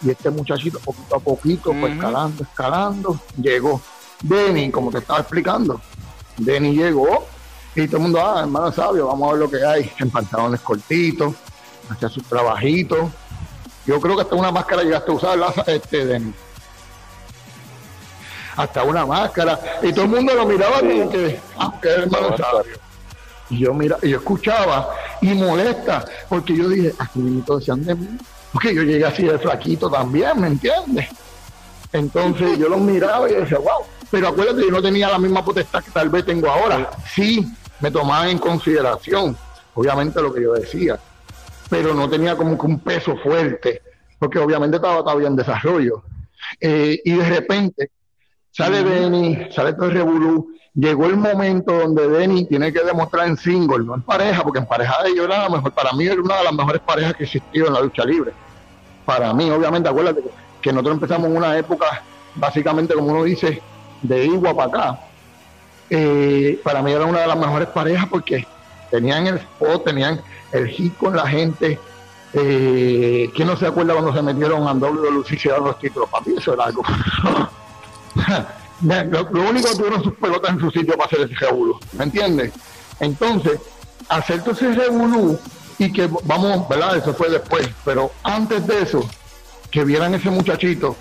Y 0.04 0.10
este 0.10 0.30
muchachito, 0.30 0.78
poquito 0.78 1.16
a 1.16 1.18
poquito, 1.18 1.72
pues 1.72 1.92
escalando, 1.94 2.44
escalando, 2.44 3.20
llegó. 3.40 3.80
Denny, 4.22 4.70
como 4.70 4.92
te 4.92 4.98
estaba 4.98 5.18
explicando, 5.18 5.80
Denny 6.36 6.76
llegó 6.76 7.26
y 7.74 7.86
todo 7.86 7.96
el 7.96 8.02
mundo, 8.04 8.20
ah, 8.24 8.42
hermano 8.42 8.70
sabio, 8.70 9.08
vamos 9.08 9.28
a 9.28 9.32
ver 9.32 9.40
lo 9.40 9.50
que 9.50 9.64
hay. 9.64 9.90
En 9.98 10.10
pantalones 10.10 10.60
cortitos, 10.60 11.34
hacía 11.88 12.08
sus 12.08 12.22
trabajitos. 12.24 13.10
Yo 13.86 14.00
creo 14.00 14.16
que 14.16 14.22
hasta 14.22 14.34
una 14.36 14.50
máscara 14.52 14.82
llegaste 14.82 15.10
a 15.10 15.14
usar, 15.14 15.38
¿verdad, 15.38 15.68
este, 15.68 16.06
Denny. 16.06 16.32
Hasta 18.56 18.82
una 18.84 19.06
máscara. 19.06 19.58
Y 19.82 19.92
todo 19.92 20.04
el 20.04 20.10
mundo 20.10 20.34
lo 20.34 20.46
miraba 20.46 20.80
Sí. 20.80 20.86
como 20.88 21.10
que, 21.10 21.40
ah, 21.58 21.72
hermano 21.82 22.30
No, 22.30 22.36
sabio. 22.36 22.78
Y 23.50 23.58
yo 23.58 23.74
mira, 23.74 23.96
y 24.02 24.10
yo 24.10 24.18
escuchaba 24.18 24.90
y 25.20 25.34
molesta, 25.34 26.04
porque 26.28 26.56
yo 26.56 26.68
dije, 26.68 26.94
aquí 26.98 27.18
mismo 27.18 27.58
decían 27.58 27.84
de 27.84 27.94
mí, 27.94 28.08
porque 28.52 28.74
yo 28.74 28.82
llegué 28.82 29.04
así 29.04 29.24
de 29.24 29.38
flaquito 29.38 29.90
también, 29.90 30.40
¿me 30.40 30.46
entiendes? 30.48 31.08
Entonces 31.92 32.58
yo 32.58 32.68
los 32.68 32.80
miraba 32.80 33.28
y 33.30 33.34
decía, 33.34 33.58
wow, 33.58 33.84
pero 34.10 34.28
acuérdate, 34.28 34.62
yo 34.62 34.70
no 34.70 34.80
tenía 34.80 35.08
la 35.10 35.18
misma 35.18 35.44
potestad 35.44 35.82
que 35.84 35.90
tal 35.90 36.08
vez 36.08 36.24
tengo 36.24 36.48
ahora. 36.48 36.90
Sí, 37.14 37.46
me 37.80 37.90
tomaban 37.90 38.28
en 38.28 38.38
consideración, 38.38 39.36
obviamente 39.74 40.22
lo 40.22 40.32
que 40.32 40.42
yo 40.42 40.52
decía, 40.54 40.98
pero 41.72 41.94
no 41.94 42.06
tenía 42.06 42.36
como 42.36 42.58
que 42.58 42.66
un 42.66 42.80
peso 42.80 43.16
fuerte, 43.16 43.80
porque 44.18 44.38
obviamente 44.38 44.76
estaba 44.76 44.98
todavía 44.98 45.28
en 45.28 45.36
desarrollo. 45.36 46.02
Eh, 46.60 47.00
y 47.02 47.12
de 47.12 47.26
repente 47.26 47.90
sale 48.50 48.84
Denny, 48.84 49.50
sale 49.50 49.72
todo 49.72 49.86
el 49.86 49.92
revolú, 49.92 50.54
llegó 50.74 51.06
el 51.06 51.16
momento 51.16 51.72
donde 51.72 52.06
Denny 52.08 52.44
tiene 52.44 52.74
que 52.74 52.84
demostrar 52.84 53.26
en 53.26 53.38
single, 53.38 53.86
no 53.86 53.94
en 53.94 54.02
pareja, 54.02 54.42
porque 54.42 54.58
en 54.58 54.66
pareja 54.66 55.02
de 55.02 55.12
ellos 55.12 55.24
era 55.24 55.44
la 55.44 55.48
mejor, 55.48 55.72
para 55.72 55.94
mí 55.94 56.04
era 56.04 56.20
una 56.20 56.36
de 56.36 56.44
las 56.44 56.52
mejores 56.52 56.82
parejas 56.82 57.14
que 57.14 57.24
existió 57.24 57.68
en 57.68 57.72
la 57.72 57.80
lucha 57.80 58.04
libre. 58.04 58.32
Para 59.06 59.32
mí, 59.32 59.50
obviamente, 59.50 59.88
acuérdate 59.88 60.24
que, 60.24 60.30
que 60.60 60.72
nosotros 60.74 60.96
empezamos 60.96 61.30
en 61.30 61.38
una 61.38 61.56
época, 61.56 62.02
básicamente, 62.34 62.92
como 62.92 63.12
uno 63.12 63.24
dice, 63.24 63.62
de 64.02 64.26
Igua 64.26 64.54
para 64.54 64.68
acá. 64.68 65.00
Eh, 65.88 66.60
para 66.62 66.82
mí 66.82 66.92
era 66.92 67.06
una 67.06 67.20
de 67.20 67.28
las 67.28 67.38
mejores 67.38 67.68
parejas 67.68 68.06
porque 68.10 68.46
tenían 68.92 69.26
el 69.26 69.36
spot, 69.38 69.84
tenían 69.86 70.20
el 70.52 70.68
hit 70.68 70.96
con 70.98 71.16
la 71.16 71.26
gente. 71.26 71.80
Eh, 72.34 73.30
¿Quién 73.34 73.48
no 73.48 73.56
se 73.56 73.66
acuerda 73.66 73.94
cuando 73.94 74.12
se 74.12 74.22
metieron 74.22 74.68
a 74.68 74.72
WWE 74.72 75.24
y 75.28 75.36
se 75.36 75.48
los 75.48 75.78
títulos? 75.78 76.08
Papi, 76.10 76.34
eso 76.36 76.52
era 76.52 76.64
algo. 76.64 76.82
lo, 78.82 79.50
único 79.50 79.70
que 79.70 79.76
tuvieron 79.76 80.04
sus 80.04 80.14
pelotas 80.14 80.52
en 80.52 80.60
su 80.60 80.70
sitio 80.70 80.94
para 80.94 81.06
hacer 81.06 81.22
ese 81.22 81.34
revolú, 81.34 81.78
¿me 81.92 82.04
entiendes? 82.04 82.52
Entonces, 83.00 83.58
hacer 84.08 84.42
todo 84.42 84.52
ese 84.52 84.72
revolú 84.72 85.38
y 85.78 85.90
que 85.90 86.08
vamos, 86.24 86.68
¿verdad? 86.68 86.98
Eso 86.98 87.14
fue 87.14 87.30
después, 87.30 87.68
pero 87.84 88.12
antes 88.22 88.66
de 88.66 88.82
eso, 88.82 89.08
que 89.70 89.84
vieran 89.84 90.14
ese 90.14 90.30
muchachito 90.30 90.94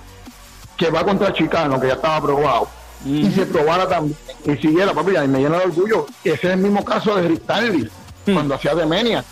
que 0.77 0.89
va 0.89 1.03
contra 1.03 1.27
el 1.27 1.33
chicano, 1.33 1.79
que 1.79 1.87
ya 1.87 1.93
estaba 1.93 2.15
aprobado, 2.15 2.69
y 3.05 3.31
se 3.31 3.45
probara 3.45 3.87
también, 3.87 4.17
y 4.45 4.55
siguiera, 4.57 4.93
papi, 4.93 5.11
y 5.15 5.27
me 5.27 5.39
llena 5.39 5.57
de 5.59 5.65
orgullo. 5.65 6.05
Ese 6.23 6.47
es 6.47 6.53
el 6.53 6.57
mismo 6.57 6.85
caso 6.85 7.15
de 7.15 7.27
Rick 7.27 7.91
mm. 8.25 8.33
cuando 8.33 8.55
hacía 8.55 8.75
de 8.75 8.85
Menia, 8.85 9.23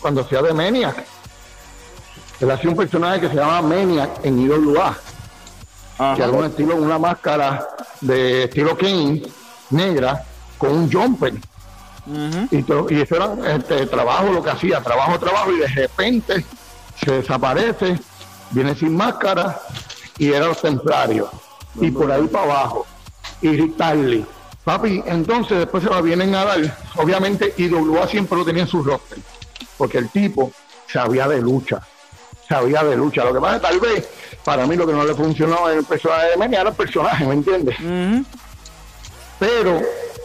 cuando 0.00 0.20
hacía 0.22 0.42
de 0.42 0.52
Menia. 0.52 0.94
Él 2.40 2.50
hacía 2.50 2.70
un 2.70 2.76
personaje 2.76 3.20
que 3.20 3.28
se 3.28 3.34
llama 3.34 3.62
Menia 3.62 4.10
en 4.22 4.38
IWA, 4.40 4.96
que 6.14 6.22
era 6.22 6.30
un 6.30 6.44
estilo, 6.44 6.76
una 6.76 6.98
máscara 6.98 7.66
de 8.00 8.44
estilo 8.44 8.76
Kane, 8.76 9.22
negra, 9.70 10.24
con 10.56 10.70
un 10.70 10.92
jumper. 10.92 11.34
y, 12.50 12.56
y, 12.58 13.00
eso 13.00 13.16
era 13.16 13.56
este, 13.56 13.86
trabajo 13.86 14.32
lo 14.32 14.42
que 14.42 14.50
hacía, 14.50 14.80
trabajo, 14.80 15.18
trabajo, 15.18 15.52
y 15.52 15.58
de 15.58 15.68
repente 15.68 16.44
se 17.04 17.12
desaparece, 17.12 17.98
viene 18.50 18.74
sin 18.74 18.96
máscara 18.96 19.60
y 20.18 20.32
era 20.32 20.46
los 20.46 20.60
templarios. 20.60 21.28
Y 21.80 21.90
por 21.90 22.10
ahí 22.10 22.26
para 22.28 22.44
abajo, 22.44 22.86
irritarle. 23.42 24.24
Papi, 24.64 25.02
entonces 25.06 25.58
después 25.58 25.82
se 25.82 25.90
la 25.90 26.00
vienen 26.00 26.34
a 26.34 26.44
dar. 26.44 26.78
Obviamente 26.96 27.54
IWA 27.56 28.06
siempre 28.06 28.38
lo 28.38 28.44
tenía 28.44 28.62
en 28.62 28.68
su 28.68 28.82
roster, 28.82 29.18
porque 29.76 29.98
el 29.98 30.10
tipo 30.10 30.52
sabía 30.86 31.26
de 31.26 31.40
lucha, 31.40 31.80
sabía 32.48 32.82
de 32.84 32.96
lucha. 32.96 33.24
Lo 33.24 33.32
que 33.32 33.40
pasa 33.40 33.60
tal 33.60 33.80
vez 33.80 34.08
para 34.44 34.66
mí 34.66 34.76
lo 34.76 34.86
que 34.86 34.92
no 34.92 35.04
le 35.04 35.14
funcionó 35.14 35.70
en 35.70 35.78
el 35.78 35.84
personaje 35.84 36.30
de 36.30 36.36
Menia 36.36 36.60
era 36.60 36.70
el 36.70 36.76
personaje, 36.76 37.26
¿me 37.26 37.34
entiendes? 37.34 37.76
Pero 39.38 39.80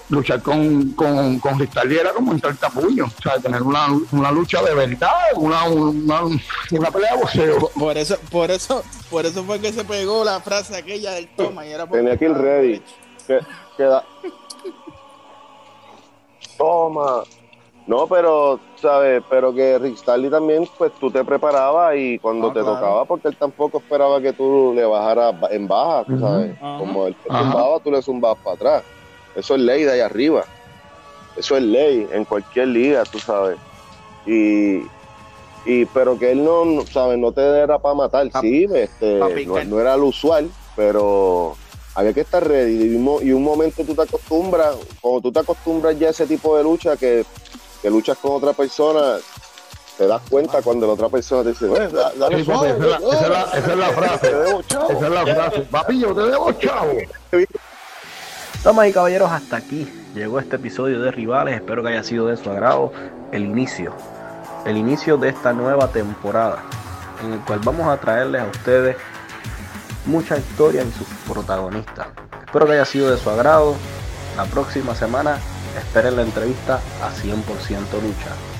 luchar 0.10 0.42
con, 0.42 0.92
con, 0.92 1.40
con 1.40 1.62
era 1.92 2.14
como 2.14 2.32
entrar 2.32 2.56
tapuño, 2.56 3.06
o 3.06 3.22
sea, 3.22 3.40
tener 3.40 3.62
una, 3.62 3.88
una 4.12 4.32
lucha 4.32 4.62
de 4.62 4.74
verdad, 4.74 5.10
una, 5.36 5.64
una, 5.64 6.22
una 6.72 6.92
pelea 6.92 7.14
de 7.14 7.20
boxeo. 7.20 7.70
Por 7.70 7.98
eso, 7.98 8.18
por 8.30 8.52
eso, 8.52 8.84
por 9.10 9.26
eso 9.26 9.44
fue 9.44 9.60
que 9.60 9.74
se 9.74 9.84
pegó 9.84 10.24
la 10.24 10.40
frase 10.40 10.76
aquella 10.76 11.12
del 11.12 11.28
toma 11.30 11.66
y 11.66 11.72
era 11.72 11.88
Tenía 11.88 12.18
que 12.18 12.26
ir 12.26 12.34
ready. 12.34 12.82
Queda. 13.78 14.04
Toma. 16.58 17.24
No, 17.86 18.08
pero, 18.08 18.60
¿sabes? 18.78 19.22
Pero 19.30 19.54
que 19.54 19.78
Rick 19.78 19.98
Starley 19.98 20.30
también, 20.30 20.68
pues 20.78 20.94
tú 21.00 21.12
te 21.12 21.24
preparabas 21.26 21.96
y 21.98 22.18
cuando 22.20 22.48
ah, 22.48 22.54
te 22.54 22.62
tocaba, 22.62 23.04
porque 23.04 23.28
él 23.28 23.36
tampoco 23.36 23.80
esperaba 23.80 24.22
que 24.22 24.32
tú 24.32 24.72
le 24.74 24.86
bajaras 24.86 25.36
en 25.52 25.68
baja, 25.68 26.06
¿sabes? 26.18 26.58
Como 26.60 27.08
él 27.08 27.16
te 27.16 27.30
zumbaba, 27.30 27.80
tú 27.80 27.92
le 27.92 28.02
zumbabas 28.02 28.38
para 28.42 28.56
atrás. 28.56 28.84
Eso 29.36 29.56
es 29.56 29.62
ley 29.62 29.84
de 29.84 29.92
ahí 29.92 30.00
arriba. 30.00 30.46
Eso 31.36 31.58
es 31.58 31.64
ley 31.64 32.08
en 32.12 32.24
cualquier 32.24 32.70
liga, 32.70 33.04
tú 33.04 33.20
sabes. 33.20 33.58
Y, 34.26 34.84
y 35.66 35.86
pero 35.94 36.18
que 36.18 36.32
él 36.32 36.44
no, 36.44 36.86
¿sabes? 36.86 37.18
No 37.18 37.34
te 37.34 37.42
era 37.42 37.80
para 37.80 37.96
matar, 37.96 38.30
sí, 38.40 38.66
este, 38.74 39.20
no, 39.46 39.80
era 39.80 39.98
lo 39.98 40.06
usual, 40.06 40.50
pero 40.78 41.56
había 41.96 42.14
que 42.14 42.22
estar 42.22 42.46
ready. 42.48 42.96
Y, 42.96 43.32
un 43.34 43.44
momento 43.44 43.84
tú 43.84 43.96
te 43.96 44.02
acostumbras, 44.02 44.76
cuando 45.02 45.22
tú 45.22 45.32
te 45.32 45.40
acostumbras 45.40 45.98
ya 45.98 46.08
a 46.08 46.12
ese 46.12 46.26
tipo 46.26 46.58
de 46.58 46.64
lucha, 46.64 46.98
que, 46.98 47.26
que 47.82 47.90
luchas 47.90 48.18
con 48.18 48.32
otra 48.34 48.54
persona, 48.54 49.18
te 49.98 50.08
das 50.08 50.22
cuenta 50.30 50.62
cuando 50.62 50.88
la 50.88 50.94
otra 50.94 51.10
persona 51.10 51.44
te 51.44 51.50
dice, 51.50 51.68
dale 51.68 51.86
esa, 51.86 52.10
es 52.10 52.80
la, 52.80 52.98
esa, 52.98 53.58
es 53.58 53.78
la, 53.78 53.90
frase. 53.90 54.28
Esa 54.90 55.06
es 55.06 55.12
la 55.12 55.26
frase. 55.26 55.60
Papillo, 55.62 56.16
te 56.16 56.22
debo 56.22 56.52
chavo. 56.54 56.94
Damas 58.64 58.88
y 58.88 58.94
caballeros, 58.94 59.32
hasta 59.32 59.58
aquí 59.58 59.88
llegó 60.16 60.40
este 60.40 60.56
episodio 60.56 61.02
de 61.02 61.12
Rivales. 61.12 61.56
Espero 61.56 61.84
que 61.84 61.90
haya 61.90 62.04
sido 62.04 62.28
de 62.28 62.38
su 62.38 62.50
agrado 62.50 62.92
el 63.32 63.44
inicio, 63.44 63.94
el 64.66 64.78
inicio 64.78 65.18
de 65.18 65.30
esta 65.30 65.54
nueva 65.54 65.90
temporada, 65.90 66.64
en 67.24 67.34
el 67.34 67.40
cual 67.42 67.60
vamos 67.64 67.88
a 67.88 67.98
traerles 67.98 68.42
a 68.42 68.46
ustedes 68.46 68.96
muchas 70.06 70.40
historias 70.40 70.86
y 70.88 70.92
sus 70.92 71.08
protagonistas. 71.32 72.08
Espero 72.46 72.66
que 72.66 72.74
haya 72.74 72.86
sido 72.86 73.10
de 73.10 73.18
su 73.18 73.30
agrado. 73.30 73.76
La 74.38 74.46
próxima 74.46 74.96
semana 74.96 75.38
esperen 75.78 76.16
la 76.16 76.22
entrevista 76.24 76.80
a 77.02 77.10
100% 77.12 77.36
lucha. 78.02 78.53